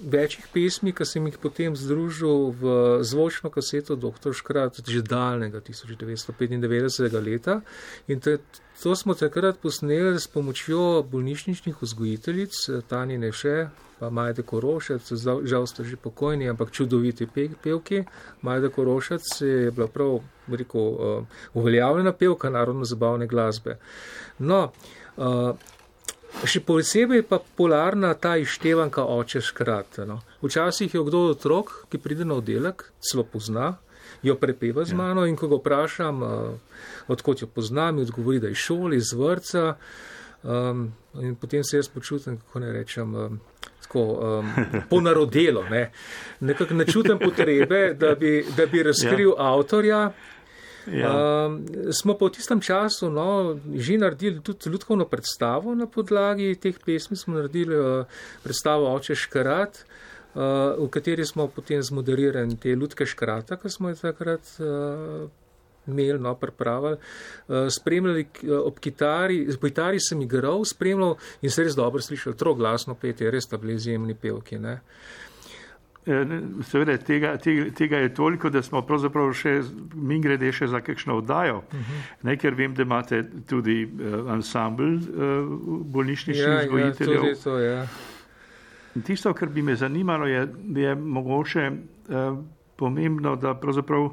večjih 0.03 0.47
pesmi, 0.53 0.93
ki 0.93 1.07
sem 1.07 1.27
jih 1.27 1.39
potem 1.39 1.77
združil 1.77 2.53
v 2.59 2.75
zvočno 3.07 3.51
kaseto 3.51 3.97
Dr. 3.97 4.35
Škrat, 4.35 4.83
že 4.87 5.03
daljnega 5.03 5.61
1995. 5.61 7.21
leta. 7.23 7.61
In 8.09 8.21
te, 8.21 8.39
to 8.83 8.97
smo 8.97 9.15
takrat 9.15 9.59
posneli 9.63 10.19
s 10.19 10.27
pomočjo 10.27 11.03
bolnišničnih 11.03 11.77
vzgojiteljic, 11.81 12.53
Tani 12.89 13.19
Neše, 13.19 13.69
pa 14.03 14.11
Majde 14.11 14.43
Korošec, 14.43 15.07
žal 15.47 15.67
ste 15.71 15.85
že 15.87 15.97
pokojni, 15.97 16.51
ampak 16.51 16.75
čudoviti 16.75 17.27
pe, 17.31 17.47
pevki. 17.63 18.03
Majde 18.43 18.73
Korošec 18.75 19.23
je 19.41 19.71
bila 19.71 19.87
prav, 19.87 20.19
rekel, 20.51 20.81
uh, 20.81 21.23
uveljavljena 21.55 22.13
pevka 22.13 22.51
narodno-zabavne 22.51 23.31
glasbe. 23.31 23.79
No, 24.39 24.73
uh, 25.17 25.55
Še 26.43 26.63
posebej 26.67 27.23
pa 27.29 27.39
polarna 27.39 28.15
ta 28.19 28.35
ištevanka 28.41 29.05
oče 29.05 29.43
škrat. 29.45 30.01
No. 30.09 30.21
Včasih 30.43 30.95
je 30.95 31.03
kdo 31.07 31.29
otrok, 31.37 31.85
ki 31.93 32.01
pride 32.03 32.27
na 32.27 32.41
oddelek, 32.41 32.89
celo 32.99 33.23
pozna, 33.23 33.77
jo 34.23 34.35
prepeva 34.41 34.85
z 34.85 34.97
ja. 34.97 34.99
mano 34.99 35.27
in 35.29 35.37
ko 35.37 35.51
ga 35.53 35.61
vprašam, 35.61 36.23
uh, 36.23 36.83
odkot 37.13 37.43
jo 37.43 37.47
poznam, 37.47 37.97
mi 37.97 38.03
odgovori, 38.03 38.41
da 38.43 38.51
je 38.51 38.59
šoli, 38.59 38.97
iz 38.97 39.13
vrca. 39.13 39.77
Um, 40.43 40.89
in 41.23 41.37
potem 41.39 41.63
se 41.65 41.77
jaz 41.77 41.89
počutim, 41.89 42.41
kako 42.43 42.65
ne 42.65 42.73
rečem, 42.73 43.15
um, 43.15 43.41
tako 43.83 44.03
um, 44.03 44.51
ponarodelo. 44.91 45.63
Ne. 45.71 45.91
Nekako 46.41 46.75
ne 46.75 46.87
čutim 46.87 47.19
potrebe, 47.19 47.95
da 47.95 48.15
bi, 48.15 48.45
da 48.57 48.67
bi 48.67 48.83
razkril 48.83 49.29
ja. 49.29 49.53
avtorja. 49.53 50.11
Ja. 50.87 51.47
Um, 51.47 51.63
smo 51.93 52.17
pa 52.19 52.27
v 52.27 52.35
tistem 52.35 52.61
času 52.61 53.11
no, 53.11 53.59
že 53.75 53.99
naredili 53.99 54.41
tudi 54.43 54.71
ljudsko 54.71 54.99
predstavo 55.07 55.75
na 55.75 55.87
podlagi 55.87 56.55
teh 56.59 56.75
pesmi. 56.75 57.17
Smo 57.17 57.39
naredili 57.39 57.77
uh, 57.77 58.07
predstavo 58.43 58.91
Oče 58.95 59.15
Škarat, 59.15 59.85
uh, 60.35 60.75
v 60.79 60.89
kateri 60.91 61.27
smo 61.27 61.47
potem 61.47 61.83
zmoderirali 61.83 62.57
te 62.57 62.75
ljudske 62.75 63.07
škrata, 63.07 63.57
ki 63.57 63.71
smo 63.71 63.93
jih 63.93 64.01
takrat. 64.01 64.43
Uh, 64.59 65.31
Mel, 65.83 66.21
no, 66.23 66.37
pripravili, 66.39 66.95
uh, 66.95 67.67
spremljali 67.67 68.23
uh, 68.23 68.61
ob 68.69 68.77
kitari, 68.79 69.41
po 69.59 69.67
kitari 69.67 69.99
sem 69.99 70.21
igral, 70.23 70.63
spremljal 70.63 71.17
in 71.43 71.51
se 71.51 71.65
res 71.67 71.75
dobro 71.75 71.99
slišal, 71.99 72.37
troglasno 72.39 72.95
petje, 72.95 73.33
res 73.35 73.49
sta 73.49 73.59
bili 73.59 73.75
izjemni 73.75 74.15
pevki. 74.15 74.61
Uh, 74.63 74.77
Eh, 74.77 75.32
seveda, 76.63 76.97
tega, 76.99 77.37
tega, 77.39 77.71
tega 77.71 77.97
je 77.97 78.15
toliko, 78.15 78.51
da 78.51 78.63
smo 78.63 78.83
pravzaprav 78.83 79.31
še 79.39 79.61
mi 79.95 80.19
grede 80.21 80.51
še 80.53 80.67
za 80.67 80.81
kakšno 80.83 81.21
oddajo, 81.23 81.63
uh 81.63 81.75
mhm. 81.75 81.83
-huh. 81.83 82.17
ne, 82.23 82.37
ker 82.37 82.55
vem, 82.55 82.75
da 82.75 82.83
imate 82.83 83.25
tudi 83.49 83.85
uh, 83.85 84.33
ansambl 84.33 84.83
uh, 84.83 85.03
bolnišničnih 85.95 86.47
ja, 86.47 86.61
vzgojiteljev. 86.63 87.25
Ja, 87.25 87.35
to, 87.45 87.59
ja. 87.59 87.87
Tisto, 89.05 89.33
kar 89.35 89.49
bi 89.49 89.63
me 89.63 89.77
zanimalo, 89.77 90.27
je, 90.27 90.49
je 90.75 90.95
mogoče 90.95 91.71
uh, 91.71 92.39
pomembno, 92.77 93.37
da 93.37 93.55
pravzaprav 93.55 94.11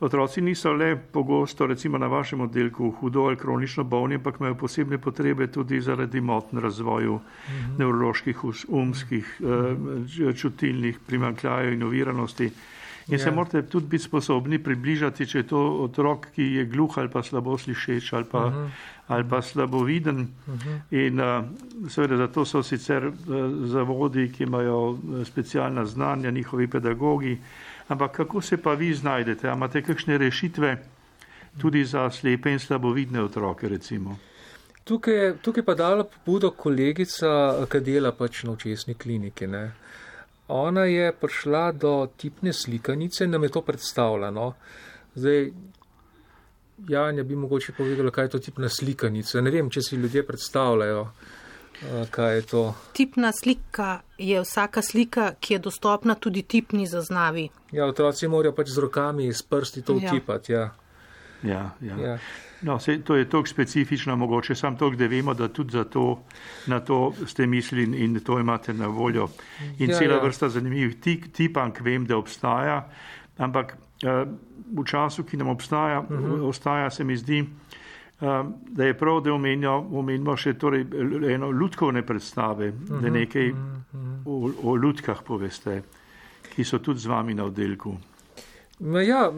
Otroci 0.00 0.40
niso 0.40 0.72
le 0.72 0.96
pogosto, 0.96 1.66
recimo 1.66 1.98
na 1.98 2.06
vašem 2.06 2.40
oddelku, 2.40 2.90
hudo 2.90 3.26
ali 3.28 3.36
kronično 3.36 3.84
bolni, 3.84 4.14
ampak 4.14 4.40
imajo 4.40 4.54
posebne 4.54 4.98
potrebe 4.98 5.46
tudi 5.46 5.80
zaradi 5.80 6.20
motn 6.20 6.58
razvoju 6.58 7.14
uh 7.14 7.20
mhm. 7.20 7.72
-huh. 7.72 7.78
nevroloških, 7.78 8.44
umskih, 8.68 9.36
uh 9.40 9.46
-huh. 9.46 10.36
čutilnih 10.40 10.98
primankljajev 11.06 11.72
in 11.72 11.82
oviranosti. 11.82 12.44
In 12.44 12.52
yeah. 13.14 13.22
se 13.22 13.28
ja. 13.28 13.34
morate 13.34 13.62
tudi 13.62 13.86
biti 13.86 14.04
sposobni 14.04 14.58
približati, 14.58 15.26
če 15.26 15.38
je 15.38 15.46
to 15.46 15.60
otrok, 15.82 16.26
ki 16.34 16.42
je 16.42 16.64
gluh 16.64 16.98
ali 16.98 17.08
pa 17.08 17.22
slabo 17.22 17.58
slišeč 17.58 18.12
ali 18.12 18.24
pa, 18.24 18.46
uh 18.46 18.52
mhm. 18.52 18.64
-huh. 18.64 18.70
ali 19.06 19.28
pa 19.28 19.42
slabo 19.42 19.82
viden. 19.84 20.28
Uh 20.46 20.54
mhm. 20.54 20.68
-huh. 20.68 21.06
In 21.06 21.20
uh, 21.20 21.90
seveda 21.90 22.16
zato 22.16 22.44
so 22.44 22.62
sicer 22.62 23.06
uh, 23.06 23.14
zavodi, 23.66 24.32
ki 24.32 24.42
imajo 24.42 24.98
specialna 25.24 25.84
znanja, 25.84 26.30
njihovi 26.30 26.66
pedagogi. 26.66 27.38
Ampak 27.90 28.12
kako 28.16 28.40
se 28.40 28.56
pa 28.56 28.74
vi 28.78 28.94
znajdete? 28.94 29.48
A 29.50 29.54
imate 29.58 29.82
kakšne 29.82 30.18
rešitve 30.18 30.76
tudi 31.58 31.84
za 31.84 32.10
slepe 32.10 32.52
in 32.52 32.58
slabovidne 32.58 33.22
otroke, 33.22 33.68
recimo? 33.68 34.16
Tukaj, 34.84 35.34
tukaj 35.42 35.64
pa 35.66 35.74
dala 35.74 36.04
pobudo 36.04 36.50
kolegica, 36.50 37.26
ki 37.70 37.80
dela 37.82 38.12
pač 38.14 38.44
na 38.46 38.54
očesni 38.54 38.94
kliniki. 38.94 39.46
Ne? 39.50 39.64
Ona 40.48 40.84
je 40.86 41.10
prišla 41.12 41.72
do 41.72 41.92
tipne 42.16 42.52
slikanice 42.52 43.24
in 43.24 43.34
nam 43.34 43.42
je 43.42 43.52
to 43.58 43.62
predstavljeno. 43.62 44.52
Zdaj, 45.14 45.50
Janja 46.88 47.22
bi 47.22 47.36
mogoče 47.36 47.72
povedala, 47.76 48.10
kaj 48.10 48.24
je 48.24 48.30
to 48.30 48.38
tipna 48.38 48.68
slikanica. 48.68 49.40
Ne 49.40 49.50
vem, 49.50 49.70
če 49.70 49.82
si 49.82 49.96
ljudje 49.96 50.22
predstavljajo. 50.26 51.04
Kaj 52.10 52.34
je 52.34 52.42
to? 52.42 52.74
Tipna 52.92 53.32
slika 53.32 54.00
je 54.18 54.40
vsaka 54.40 54.82
slika, 54.82 55.32
ki 55.40 55.54
je 55.54 55.58
dostopna 55.58 56.14
tudi 56.14 56.42
tipni 56.42 56.86
zaznavi. 56.86 57.48
Ja, 57.72 57.86
otroci 57.86 58.28
morajo 58.28 58.52
pač 58.52 58.68
z 58.68 58.84
rokami, 58.84 59.32
s 59.32 59.42
prsti 59.42 59.82
to 59.82 59.96
ja. 59.96 60.10
utipati. 60.10 60.52
Ja. 60.52 60.70
Ja, 61.42 61.70
ja. 61.80 61.96
Ja. 61.96 62.18
No, 62.62 62.76
se, 62.80 62.98
to 63.00 63.16
je 63.16 63.24
tako 63.24 63.46
specifično, 63.46 64.16
mogoče 64.16 64.54
samo 64.54 64.76
to, 64.76 64.90
da 64.90 65.06
vemo, 65.06 65.34
da 65.34 65.48
tudi 65.48 65.84
to, 65.90 66.20
na 66.66 66.80
to 66.80 67.14
ste 67.26 67.46
mislili 67.46 68.04
in 68.04 68.20
to 68.20 68.38
imate 68.38 68.74
na 68.74 68.86
voljo. 68.86 69.28
In 69.78 69.90
Ja, 69.90 69.98
cela 69.98 70.14
ja. 70.14 70.22
vrsta 70.22 70.48
zanimivih 70.48 71.00
tip, 71.00 71.32
tipank 71.32 71.80
vem, 71.80 72.04
da 72.06 72.16
obstaja, 72.16 72.90
ampak 73.38 73.76
uh, 74.04 74.28
v 74.76 74.84
času, 74.84 75.24
ki 75.24 75.36
nam 75.36 75.48
obstaja, 75.48 76.00
uh 76.00 76.10
-huh. 76.10 76.48
ostaja, 76.48 76.90
se 76.90 77.04
mi 77.04 77.16
zdi, 77.16 77.40
uh, 77.40 77.48
da 78.20 78.84
je 78.84 78.94
prav, 78.98 79.20
da 79.24 79.32
omenjo, 79.32 79.72
omenimo 79.92 80.36
še 80.36 80.54
torej, 80.58 80.84
eno 81.32 81.50
ljudkovne 81.50 82.02
predstave, 82.06 82.68
uh 82.68 82.74
-huh. 82.74 83.00
da 83.00 83.10
nekaj 83.10 83.50
uh 83.50 83.56
-huh. 83.56 84.20
o, 84.26 84.70
o 84.70 84.76
ljudkah 84.76 85.22
poveste, 85.26 85.82
ki 86.54 86.64
so 86.64 86.78
tudi 86.78 87.00
z 87.00 87.06
vami 87.06 87.34
na 87.34 87.44
oddelku. 87.44 87.96
Ma 88.80 89.02
Ja, 89.02 89.32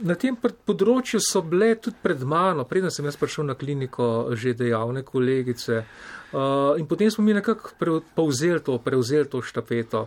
na 0.00 0.14
tem 0.14 0.36
področju 0.36 1.18
so 1.20 1.42
bile 1.42 1.74
tudi 1.82 1.96
pred 2.02 2.22
mano, 2.22 2.64
preden 2.64 2.90
sem 2.90 3.04
jaz 3.04 3.16
prišel 3.16 3.44
na 3.44 3.54
kliniko, 3.54 4.30
že 4.38 4.54
dejavne 4.54 5.02
kolegice. 5.02 5.84
Uh, 6.30 6.78
in 6.78 6.86
potem 6.86 7.10
smo 7.10 7.24
mi 7.24 7.34
nekako 7.34 7.74
pre, 7.78 8.00
povzeli 8.14 8.62
to, 8.62 8.78
prevzeli 8.78 9.26
to 9.26 9.42
štafeto. 9.42 10.06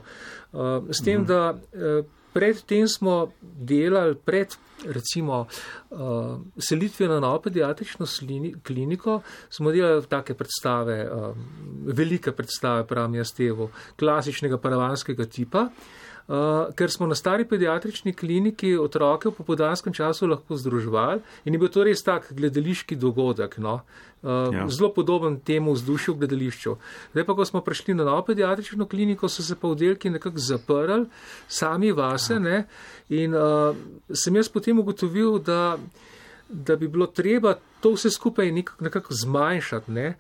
Uh, 0.54 0.88
s 0.90 1.04
tem, 1.04 1.26
da 1.26 1.52
uh, 1.52 2.06
predtem 2.34 2.88
smo 2.88 3.32
delali 3.42 4.16
pred 4.16 4.56
recimo 4.86 5.46
uh, 5.90 6.00
selitvijo 6.58 7.10
na 7.12 7.20
novo 7.20 7.40
pediatrično 7.42 8.06
slini, 8.06 8.56
kliniko, 8.64 9.22
smo 9.50 9.72
delali 9.72 10.06
take 10.10 10.34
predstave, 10.34 10.98
uh, 11.08 11.36
velike 11.86 12.32
predstave, 12.32 12.88
pravim 12.88 13.16
jaz 13.16 13.32
tevo, 13.34 13.70
klasičnega 14.00 14.58
paravanskega 14.58 15.26
tipa. 15.26 15.68
Uh, 15.70 16.03
ker 16.76 16.92
smo 16.92 17.08
na 17.08 17.16
stari 17.16 17.46
pediatrični 17.46 18.14
kliniki 18.14 18.78
otroke 18.78 19.30
v 19.30 19.36
popodanskem 19.36 19.94
času 19.94 20.28
lahko 20.28 20.58
združevali 20.58 21.20
in 21.46 21.54
je 21.54 21.60
bil 21.60 21.70
to 21.70 21.84
res 21.84 22.04
tak 22.04 22.32
gledališki 22.32 22.96
dogodek, 22.96 23.58
no? 23.58 23.82
uh, 24.24 24.54
Ja. 24.54 24.68
zelo 24.70 24.94
podoben 24.94 25.40
temu 25.40 25.74
vzdušju 25.74 26.14
v 26.14 26.18
gledališču. 26.18 26.76
Zdaj 27.12 27.26
pa, 27.26 27.36
ko 27.36 27.46
smo 27.46 27.62
prišli 27.62 27.94
na 27.94 28.08
novo 28.08 28.24
pediatrično 28.24 28.88
kliniko, 28.88 29.30
so 29.30 29.44
se 29.44 29.56
pa 29.56 29.68
oddelki 29.68 30.10
nekako 30.10 30.40
zaprli, 30.40 31.06
sami 31.48 31.92
vase, 31.92 32.40
ne? 32.40 32.64
in 33.10 33.36
uh, 33.36 33.76
sem 34.14 34.36
jaz 34.36 34.50
potem 34.50 34.80
ugotovil, 34.80 35.40
da, 35.40 35.78
da 36.50 36.76
bi 36.76 36.88
bilo 36.88 37.08
treba 37.08 37.58
to 37.84 37.92
vse 37.98 38.10
skupaj 38.10 38.52
nekako, 38.52 38.84
nekako 38.84 39.14
zmanjšati. 39.14 39.92
Ne? 39.92 40.14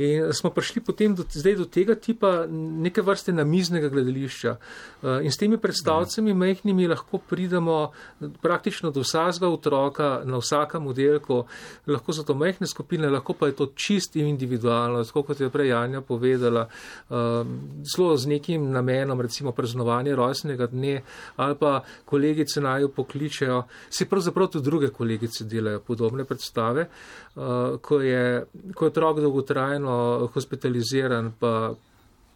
In 0.00 0.32
smo 0.32 0.48
prišli 0.50 0.80
potem 0.80 1.12
do, 1.14 1.26
zdaj 1.28 1.58
do 1.58 1.66
tega 1.68 1.92
tipa 1.92 2.46
neke 2.48 3.02
vrste 3.04 3.34
namiznega 3.36 3.90
gledališča. 3.92 4.54
Uh, 5.02 5.18
in 5.20 5.28
s 5.28 5.36
temi 5.36 5.58
predstavcami 5.60 6.32
majhnimi 6.34 6.86
lahko 6.88 7.18
pridemo 7.18 7.90
praktično 8.40 8.90
do 8.96 9.04
vsakega 9.04 9.50
otroka 9.52 10.08
na 10.24 10.40
vsakem 10.40 10.86
oddelku. 10.88 11.42
Lahko 11.86 12.16
so 12.16 12.24
to 12.24 12.34
majhne 12.34 12.66
skupine, 12.66 13.10
lahko 13.12 13.36
pa 13.36 13.50
je 13.50 13.58
to 13.58 13.66
čist 13.76 14.16
in 14.16 14.30
individualno, 14.32 15.04
tako 15.04 15.22
kot 15.28 15.40
je 15.40 15.50
prej 15.52 15.68
Janja 15.68 16.00
povedala, 16.00 16.64
uh, 16.64 17.44
zelo 17.84 18.16
z 18.16 18.32
nekim 18.32 18.70
namenom, 18.72 19.20
recimo 19.20 19.52
praznovanje 19.52 20.16
rojstnega 20.16 20.70
dne 20.72 21.02
ali 21.36 21.54
pa 21.60 21.82
kolegice 22.04 22.60
naj 22.60 22.86
jo 22.86 22.88
pokličejo. 22.88 23.62
Si 23.90 24.08
pravzaprav 24.08 24.48
tudi 24.48 24.64
druge 24.64 24.88
kolegice 24.88 25.44
delajo 25.44 25.80
podobne 25.84 26.24
predstave, 26.24 26.88
ko, 27.80 28.00
je, 28.00 28.44
ko 28.74 28.84
je 28.84 28.90
otrok 28.90 29.20
dolgotrajno 29.20 29.89
hospitaliziran, 30.34 31.32
pa, 31.38 31.74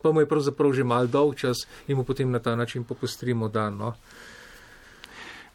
pa 0.03 0.13
mu 0.13 0.21
je 0.21 0.29
pravzaprav 0.29 0.73
že 0.73 0.85
mal 0.85 1.07
dolg 1.07 1.37
čas 1.37 1.67
in 1.89 1.97
mu 1.97 2.05
potem 2.05 2.31
na 2.31 2.39
ta 2.39 2.57
način 2.57 2.85
popostrimo 2.85 3.49
dan. 3.49 3.77
No. 3.77 3.95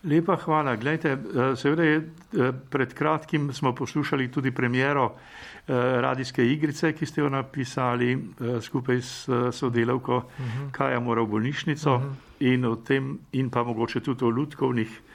Lepa 0.03 0.35
hvala. 0.35 0.75
Glejte, 0.75 1.11
eh, 1.11 1.55
seveda 1.55 1.83
je 1.83 1.97
eh, 1.97 2.51
pred 2.69 2.93
kratkim 2.93 3.53
smo 3.53 3.75
poslušali 3.75 4.31
tudi 4.31 4.51
premjero 4.51 5.11
eh, 5.11 5.73
radijske 6.01 6.45
igrice, 6.45 6.93
ki 6.93 7.05
ste 7.05 7.21
jo 7.21 7.29
napisali 7.29 8.17
skupaj 8.61 9.01
s 9.01 9.29
sodelavko 9.51 10.15
uh 10.15 10.23
-huh. 10.39 10.71
Kaja 10.71 10.99
Mora 10.99 11.21
v 11.21 11.27
bolnišnico 11.27 11.95
uh 11.95 12.01
-huh. 12.01 12.13
in, 12.39 12.65
o 12.65 12.75
tem, 12.75 13.19
in 13.31 13.49
pa 13.49 13.63
mogoče 13.63 13.99
tudi 13.99 14.25
o 14.25 14.31
ljudkovnih 14.31 14.87
eh, 14.87 15.08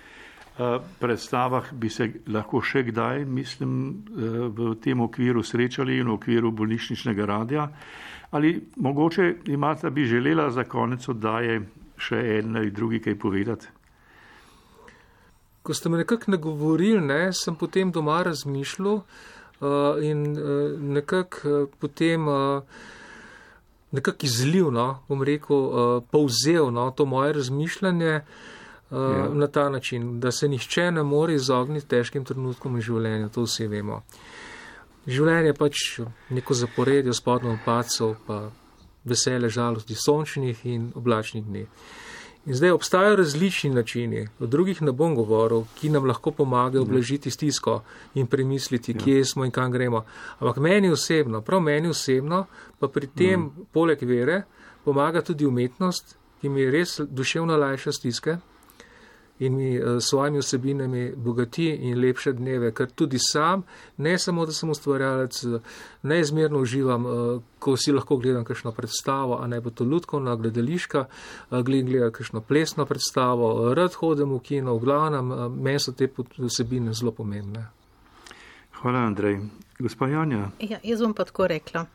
predstavah 1.01 1.73
bi 1.73 1.89
se 1.91 2.09
lahko 2.27 2.61
še 2.63 2.85
kdaj, 2.91 3.25
mislim, 3.25 3.71
eh, 3.91 4.39
v 4.55 4.75
tem 4.81 5.01
okviru 5.01 5.43
srečali 5.43 5.99
in 5.99 6.07
v 6.09 6.15
okviru 6.15 6.53
bolnišničnega 6.53 7.27
radija. 7.27 7.69
Ali 8.31 8.61
mogoče 8.77 9.35
imate, 9.47 9.91
bi 9.91 10.05
želela 10.05 10.51
za 10.51 10.65
konec 10.65 11.09
oddaje 11.09 11.63
še 11.99 12.39
en 12.39 12.57
ali 12.57 12.71
drugi 12.71 13.01
kaj 13.01 13.19
povedati? 13.19 13.67
Ko 15.63 15.75
ste 15.75 15.89
me 15.89 15.99
nekako 15.99 16.31
nagovorili, 16.31 17.01
ne, 17.01 17.33
sem 17.33 17.55
potem 17.57 17.91
doma 17.91 18.23
razmišljal 18.23 18.95
uh, 18.95 19.05
in 20.03 20.37
uh, 20.39 20.81
nekako 20.81 21.49
uh, 21.49 21.69
potem 21.79 22.29
uh, 22.29 22.63
nekako 23.91 24.27
izliv, 24.27 24.71
no, 24.71 25.01
bom 25.09 25.23
rekel, 25.23 25.57
uh, 25.57 26.03
povzel 26.11 26.71
no, 26.71 26.91
to 26.91 27.07
moje 27.07 27.33
razmišljanje 27.33 28.15
uh, 28.15 28.55
ja. 28.91 29.29
na 29.29 29.47
ta 29.47 29.69
način, 29.69 30.21
da 30.21 30.33
se 30.33 30.49
nihče 30.49 30.91
ne 30.91 31.03
more 31.03 31.35
izogniti 31.35 31.89
težkim 31.89 32.25
trenutkom 32.25 32.75
v 32.75 32.81
življenju, 32.81 33.29
to 33.35 33.47
vsi 33.47 33.67
vemo. 33.67 34.03
Življenje 35.07 35.53
je 35.53 35.57
pač 35.59 35.85
neko 36.31 36.55
zaporedje 36.55 37.13
spodnjo 37.13 37.59
opacov, 37.59 38.15
pa 38.27 38.39
vesele 39.05 39.49
žalosti 39.53 39.95
sončnih 39.95 40.65
in 40.67 40.93
oblačnih 40.97 41.45
dni. 41.45 41.67
In 42.45 42.57
zdaj 42.57 42.75
obstajajo 42.77 43.17
različni 43.17 43.71
načini, 43.73 44.27
o 44.41 44.47
drugih 44.47 44.83
ne 44.83 44.93
bom 44.93 45.15
govoril, 45.17 45.65
ki 45.81 45.89
nam 45.89 46.05
lahko 46.05 46.31
pomagajo 46.31 46.83
oblažiti 46.85 47.31
stisko 47.31 47.79
in 48.15 48.27
premisliti, 48.27 48.95
kje 48.95 49.25
smo 49.25 49.45
in 49.45 49.53
kam 49.53 49.73
gremo. 49.73 50.05
Ampak 50.39 50.61
meni 50.61 50.91
osebno, 50.93 51.41
prav 51.41 51.61
meni 51.65 51.89
osebno, 51.89 52.45
pa 52.79 52.89
pri 52.89 53.07
tem, 53.07 53.41
mm. 53.41 53.69
poleg 53.73 54.03
vere, 54.03 54.43
pomaga 54.85 55.23
tudi 55.25 55.47
umetnost, 55.47 56.19
ki 56.41 56.49
mi 56.49 56.69
res 56.69 56.99
duševno 57.01 57.57
lajša 57.57 57.93
stiske 57.93 58.37
in 59.39 59.57
mi 59.57 59.71
s 59.79 60.09
svojimi 60.09 60.39
vsebinami 60.39 61.13
bogati 61.17 61.69
in 61.69 61.99
lepše 61.99 62.33
dneve, 62.33 62.71
ker 62.73 62.91
tudi 62.91 63.19
sam, 63.19 63.63
ne 63.97 64.19
samo, 64.19 64.47
da 64.47 64.53
sem 64.53 64.71
ustvarjalec, 64.71 65.43
neizmerno 66.03 66.59
uživam, 66.63 67.05
ko 67.59 67.77
si 67.77 67.93
lahko 67.93 68.17
gledam 68.17 68.45
kakšno 68.45 68.73
predstavo, 68.73 69.39
a 69.43 69.47
naj 69.47 69.61
bo 69.61 69.71
to 69.71 69.85
ljudkovna, 69.85 70.37
gledališka, 70.37 71.05
gledam 71.51 71.91
gledati 71.91 72.17
kakšno 72.17 72.41
plesno 72.41 72.87
predstavo, 72.87 73.75
rad 73.75 73.95
hodim 73.95 74.37
v 74.37 74.41
kino, 74.41 74.77
v 74.79 74.85
glavnem, 74.85 75.35
meni 75.59 75.83
so 75.83 75.93
te 75.93 76.09
vsebine 76.39 76.95
zelo 76.95 77.13
pomembne. 77.13 77.67
Hvala, 78.81 78.99
Andrej. 78.99 79.41
Gospa 79.79 80.09
Janja. 80.09 80.51
Ja, 80.61 80.79
jaz 80.83 81.01
bom 81.03 81.15
pa 81.15 81.25
tako 81.25 81.49
rekla, 81.51 81.87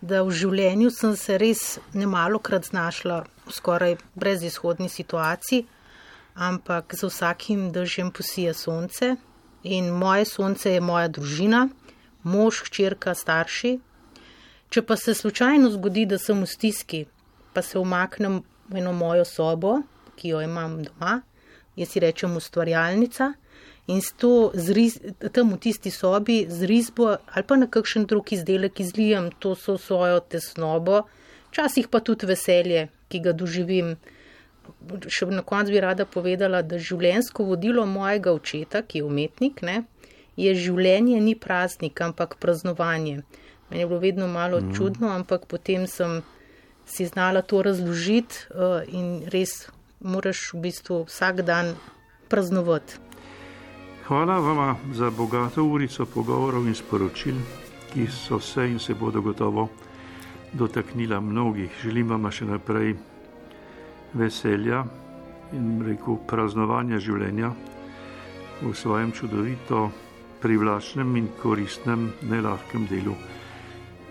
da 0.00 0.22
v 0.22 0.30
življenju 0.30 0.90
sem 0.94 1.16
se 1.18 1.38
res 1.40 1.62
nemalokrat 1.96 2.68
znašla 2.70 3.24
v 3.46 3.54
skoraj 3.54 3.96
brezizhodni 4.14 4.88
situaciji, 4.88 5.64
ampak 6.36 6.94
za 6.94 7.06
vsakim 7.06 7.72
držem 7.72 8.10
posije 8.10 8.54
sonce 8.54 9.16
in 9.62 9.90
moje 9.90 10.24
sonce 10.24 10.70
je 10.72 10.80
moja 10.80 11.08
družina, 11.08 11.68
mož, 12.22 12.62
hčerka, 12.68 13.14
starši. 13.14 13.78
Če 14.70 14.82
pa 14.82 14.96
se 14.96 15.14
slučajno 15.14 15.70
zgodi, 15.70 16.06
da 16.06 16.18
sem 16.18 16.42
v 16.42 16.46
stiski, 16.46 17.06
pa 17.54 17.62
se 17.62 17.78
umaknem 17.78 18.42
v 18.68 18.82
eno 18.82 18.92
mojo 18.92 19.24
sobo, 19.24 19.80
ki 20.16 20.34
jo 20.34 20.42
imam 20.42 20.82
doma, 20.84 21.20
jaz 21.76 21.92
si 21.92 22.02
rečem 22.02 22.36
ustvarjalnica. 22.36 23.32
In 23.86 24.00
to 24.18 24.50
zriz, 24.54 24.98
tam 25.32 25.54
v 25.54 25.60
tisti 25.62 25.92
sobi 25.94 26.40
z 26.50 26.66
risbo 26.66 27.12
ali 27.14 27.44
pa 27.46 27.56
na 27.56 27.68
kakšen 27.70 28.06
drug 28.10 28.32
izdelek 28.34 28.80
izlijem 28.82 29.30
to 29.38 29.54
so 29.54 29.76
svojo 29.78 30.18
tesnobo, 30.20 31.04
včasih 31.52 31.86
pa 31.88 32.00
tudi 32.02 32.26
veselje, 32.26 32.88
ki 33.08 33.22
ga 33.22 33.32
doživim. 33.32 33.94
Še 35.08 35.26
na 35.30 35.42
koncu 35.42 35.74
bi 35.74 35.80
rada 35.80 36.06
povedala, 36.06 36.62
da 36.62 36.78
življensko 36.78 37.44
vodilo 37.44 37.86
mojega 37.86 38.32
očeta, 38.32 38.82
ki 38.82 39.02
je 39.02 39.04
umetnik, 39.06 39.62
ne, 39.62 39.82
je 40.36 40.54
življenje 40.54 41.20
ni 41.20 41.34
praznik, 41.34 42.00
ampak 42.00 42.36
praznovanje. 42.40 43.22
Meni 43.70 43.82
je 43.82 43.86
bilo 43.86 44.00
vedno 44.00 44.28
malo 44.28 44.60
mm. 44.60 44.74
čudno, 44.76 45.10
ampak 45.10 45.46
potem 45.50 45.86
sem 45.90 46.20
si 46.86 47.06
znala 47.06 47.42
to 47.42 47.62
razložiti 47.66 48.46
uh, 48.54 48.84
in 48.86 49.26
res 49.32 49.66
moraš 50.00 50.52
v 50.54 50.68
bistvu 50.68 51.02
vsak 51.08 51.42
dan 51.42 51.74
praznovati. 52.28 53.02
Hvala 54.06 54.38
vama 54.38 54.76
za 54.94 55.10
bogato 55.10 55.64
urico 55.64 56.06
pogovorov 56.06 56.66
in 56.66 56.74
sporočil, 56.78 57.34
ki 57.90 58.06
so 58.06 58.38
se 58.40 58.68
in 58.70 58.78
se 58.78 58.94
bodo 58.94 59.20
gotovo 59.20 59.68
dotaknila 60.52 61.20
mnogih. 61.20 61.70
Želim 61.82 62.14
vam 62.14 62.30
še 62.30 62.46
naprej 62.46 62.94
veselja 64.18 64.84
in 65.52 65.80
rekel 65.86 66.18
praznovanja 66.26 66.98
življenja 66.98 67.52
v 68.62 68.72
svojem 68.74 69.12
čudovito 69.12 69.90
privlačnem 70.40 71.16
in 71.16 71.28
koristnem, 71.42 72.10
nelahkem 72.28 72.86
delu 72.90 73.14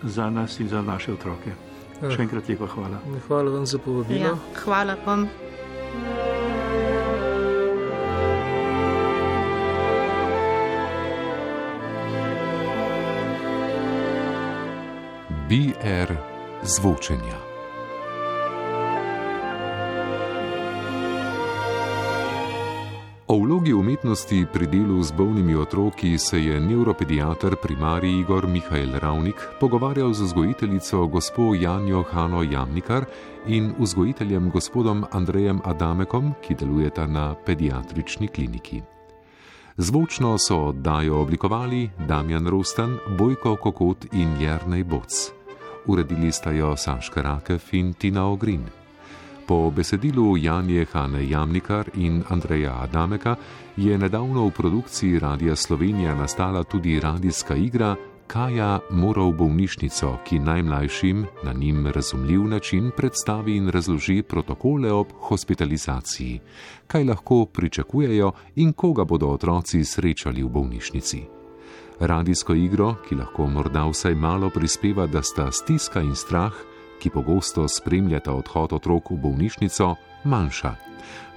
za 0.04 0.30
nas 0.30 0.60
in 0.60 0.70
za 0.70 0.82
naše 0.82 1.14
otroke. 1.14 1.54
Eh, 2.02 2.12
Še 2.12 2.26
enkrat 2.28 2.50
lepa 2.50 2.68
hvala. 2.68 3.00
Hvala 3.28 3.58
vam 3.58 3.66
za 3.66 3.80
povabilo. 3.80 4.20
Ja, 4.20 4.36
hvala 4.66 4.98
vam. 5.06 5.28
BR 15.50 15.78
er 15.86 16.18
zvočenja. 16.64 17.55
O 23.28 23.40
vlogi 23.42 23.74
umetnosti 23.74 24.46
pri 24.54 24.68
delu 24.70 25.04
z 25.04 25.12
bolnimi 25.12 25.56
otroki 25.56 26.18
se 26.18 26.38
je 26.40 26.60
neuropediatr 26.60 27.56
primarij 27.62 28.20
Igor 28.20 28.48
Mihajl 28.48 29.00
Ravnik 29.02 29.36
pogovarjal 29.60 30.14
z 30.14 30.22
vzgojiteljico 30.22 31.08
gospo 31.08 31.56
Janjo 31.56 32.04
Hano 32.12 32.44
Jamnikar 32.44 33.06
in 33.48 33.74
vzgojiteljem 33.80 34.52
gospodom 34.52 35.06
Andrejem 35.12 35.62
Adamekom, 35.66 36.34
ki 36.42 36.56
delujeta 36.56 37.08
na 37.08 37.36
pediatrični 37.46 38.28
kliniki. 38.28 38.82
Zvočno 39.78 40.38
so 40.38 40.58
oddajo 40.70 41.22
oblikovali 41.22 41.90
Damjan 42.08 42.48
Rostan, 42.48 42.98
Bojko 43.18 43.56
Kokot 43.56 44.06
in 44.14 44.38
Jrnej 44.42 44.84
Boc. 44.84 45.32
Uredili 45.86 46.32
sta 46.32 46.52
jo 46.52 46.76
Saška 46.78 47.22
Rakev 47.22 47.62
in 47.72 47.94
Tina 47.94 48.30
Ogrin. 48.30 48.85
Po 49.48 49.72
besedilu 49.72 50.38
Janje 50.38 50.86
Hane 50.94 51.30
Jamnikar 51.30 51.90
in 51.94 52.24
Andreja 52.30 52.80
Adameka 52.82 53.36
je 53.78 53.98
nedavno 53.98 54.48
v 54.48 54.52
produkciji 54.52 55.20
Radia 55.20 55.56
Slovenija 55.56 56.16
nastala 56.16 56.64
tudi 56.64 57.00
radijska 57.00 57.56
igra 57.56 57.96
Kaja 58.28 58.80
mora 58.90 59.22
v 59.22 59.38
bolnišnico, 59.38 60.18
ki 60.26 60.40
najmlajšim 60.40 61.26
na 61.44 61.54
njim 61.54 61.88
razumljiv 61.88 62.44
način 62.44 62.92
predstavi 62.98 63.56
in 63.58 63.70
razloži 63.70 64.24
protokole 64.24 64.92
ob 64.92 65.08
hospitalizaciji, 65.20 66.40
kaj 66.88 67.04
lahko 67.04 67.46
pričakujejo 67.46 68.32
in 68.56 68.74
koga 68.74 69.04
bodo 69.06 69.28
otroci 69.28 69.84
srečali 69.84 70.44
v 70.44 70.50
bolnišnici. 70.50 71.22
Radijsko 72.00 72.54
igro, 72.54 72.96
ki 73.10 73.16
lahko 73.16 73.46
morda 73.48 73.86
vsaj 73.86 74.16
malo 74.16 74.50
prispeva, 74.50 75.08
da 75.08 75.22
sta 75.22 75.52
stiska 75.52 76.02
in 76.02 76.16
strah, 76.16 76.54
ki 77.02 77.10
pogosto 77.10 77.68
spremljata 77.68 78.34
odhod 78.34 78.74
otrok 78.74 79.12
v 79.12 79.18
bolnišnico, 79.24 79.96
manjša. 80.24 80.76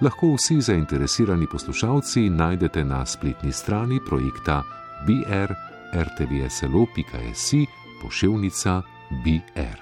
Lahko 0.01 0.35
vsi 0.35 0.61
zainteresirani 0.61 1.47
poslušalci 1.53 2.31
najdete 2.31 2.85
na 2.85 3.07
spletni 3.07 3.53
strani 3.53 4.01
projekta 4.09 4.63
BR 5.07 5.53
rtvslo.si 5.95 7.67
pošiljka 8.03 8.83
BR. 9.25 9.79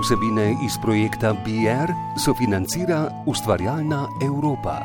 Vsebine 0.00 0.50
iz 0.66 0.72
projekta 0.82 1.32
BR 1.32 1.90
sofinancira 2.24 3.10
ustvarjalna 3.26 4.06
Evropa. 4.22 4.78